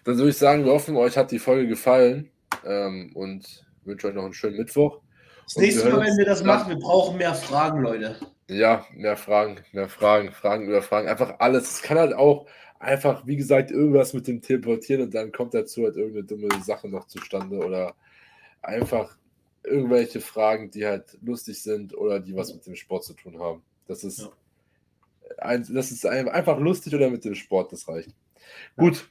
Dann 0.05 0.17
würde 0.19 0.31
ich 0.31 0.37
sagen, 0.37 0.65
wir 0.65 0.73
hoffen, 0.73 0.97
euch 0.97 1.17
hat 1.17 1.31
die 1.31 1.39
Folge 1.39 1.69
gefallen 1.69 2.31
ähm, 2.65 3.13
und 3.15 3.65
wünsche 3.85 4.09
euch 4.09 4.15
noch 4.15 4.25
einen 4.25 4.35
schönen 4.35 4.57
Mittwoch. 4.57 5.01
Das 5.45 5.57
nächste 5.57 5.89
Mal, 5.89 6.07
wenn 6.07 6.17
wir 6.17 6.25
das 6.25 6.43
machen, 6.43 6.71
wir 6.71 6.79
brauchen 6.79 7.19
mehr 7.19 7.35
Fragen, 7.35 7.81
Leute. 7.81 8.17
Ja, 8.49 8.85
mehr 8.93 9.17
Fragen, 9.17 9.61
mehr 9.73 9.89
Fragen, 9.89 10.33
Fragen 10.33 10.67
über 10.67 10.83
Fragen. 10.83 11.09
Einfach 11.09 11.37
alles. 11.39 11.75
Es 11.75 11.83
kann 11.83 11.99
halt 11.99 12.15
auch 12.15 12.47
einfach, 12.79 13.27
wie 13.27 13.37
gesagt, 13.37 13.71
irgendwas 13.71 14.13
mit 14.13 14.27
dem 14.27 14.43
Teleportieren 14.43 15.03
und 15.03 15.15
dann 15.15 15.33
kommt 15.33 15.55
dazu 15.55 15.85
halt 15.85 15.97
irgendeine 15.97 16.25
dumme 16.27 16.63
Sache 16.63 16.89
noch 16.89 17.07
zustande 17.07 17.59
oder 17.59 17.95
einfach 18.63 19.17
irgendwelche 19.65 20.21
Fragen, 20.21 20.71
die 20.71 20.87
halt 20.87 21.19
lustig 21.23 21.63
sind 21.63 21.97
oder 21.97 22.21
die 22.21 22.37
was 22.37 22.55
mit 22.55 22.67
dem 22.67 22.77
Sport 22.77 23.05
zu 23.05 23.15
tun 23.15 23.39
haben. 23.39 23.63
Das 23.89 24.05
ist, 24.05 24.21
ja. 24.21 25.59
das 25.59 25.91
ist 25.91 26.07
einfach 26.07 26.59
lustig 26.59 26.95
oder 26.95 27.11
mit 27.11 27.25
dem 27.25 27.35
Sport, 27.35 27.73
das 27.73 27.89
reicht. 27.89 28.11
Gut, 28.77 29.09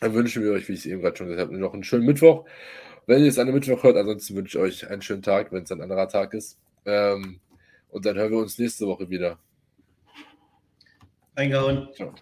dann 0.00 0.14
wünschen 0.14 0.42
wir 0.42 0.52
euch, 0.52 0.68
wie 0.68 0.74
ich 0.74 0.80
es 0.80 0.86
eben 0.86 1.00
gerade 1.00 1.16
schon 1.16 1.28
gesagt 1.28 1.48
habe, 1.48 1.58
noch 1.58 1.74
einen 1.74 1.84
schönen 1.84 2.06
Mittwoch. 2.06 2.44
Wenn 3.06 3.22
ihr 3.22 3.28
es 3.28 3.38
an 3.38 3.48
einem 3.48 3.54
Mittwoch 3.54 3.82
hört, 3.82 3.96
ansonsten 3.96 4.36
wünsche 4.36 4.58
ich 4.58 4.64
euch 4.64 4.90
einen 4.90 5.02
schönen 5.02 5.22
Tag, 5.22 5.52
wenn 5.52 5.64
es 5.64 5.72
ein 5.72 5.80
anderer 5.80 6.08
Tag 6.08 6.34
ist. 6.34 6.58
Ähm, 6.84 7.40
und 7.90 8.06
dann 8.06 8.16
hören 8.16 8.30
wir 8.30 8.38
uns 8.38 8.58
nächste 8.58 8.86
Woche 8.86 9.10
wieder. 9.10 9.38
Eingehauen. 11.34 11.88
Ciao. 11.94 12.14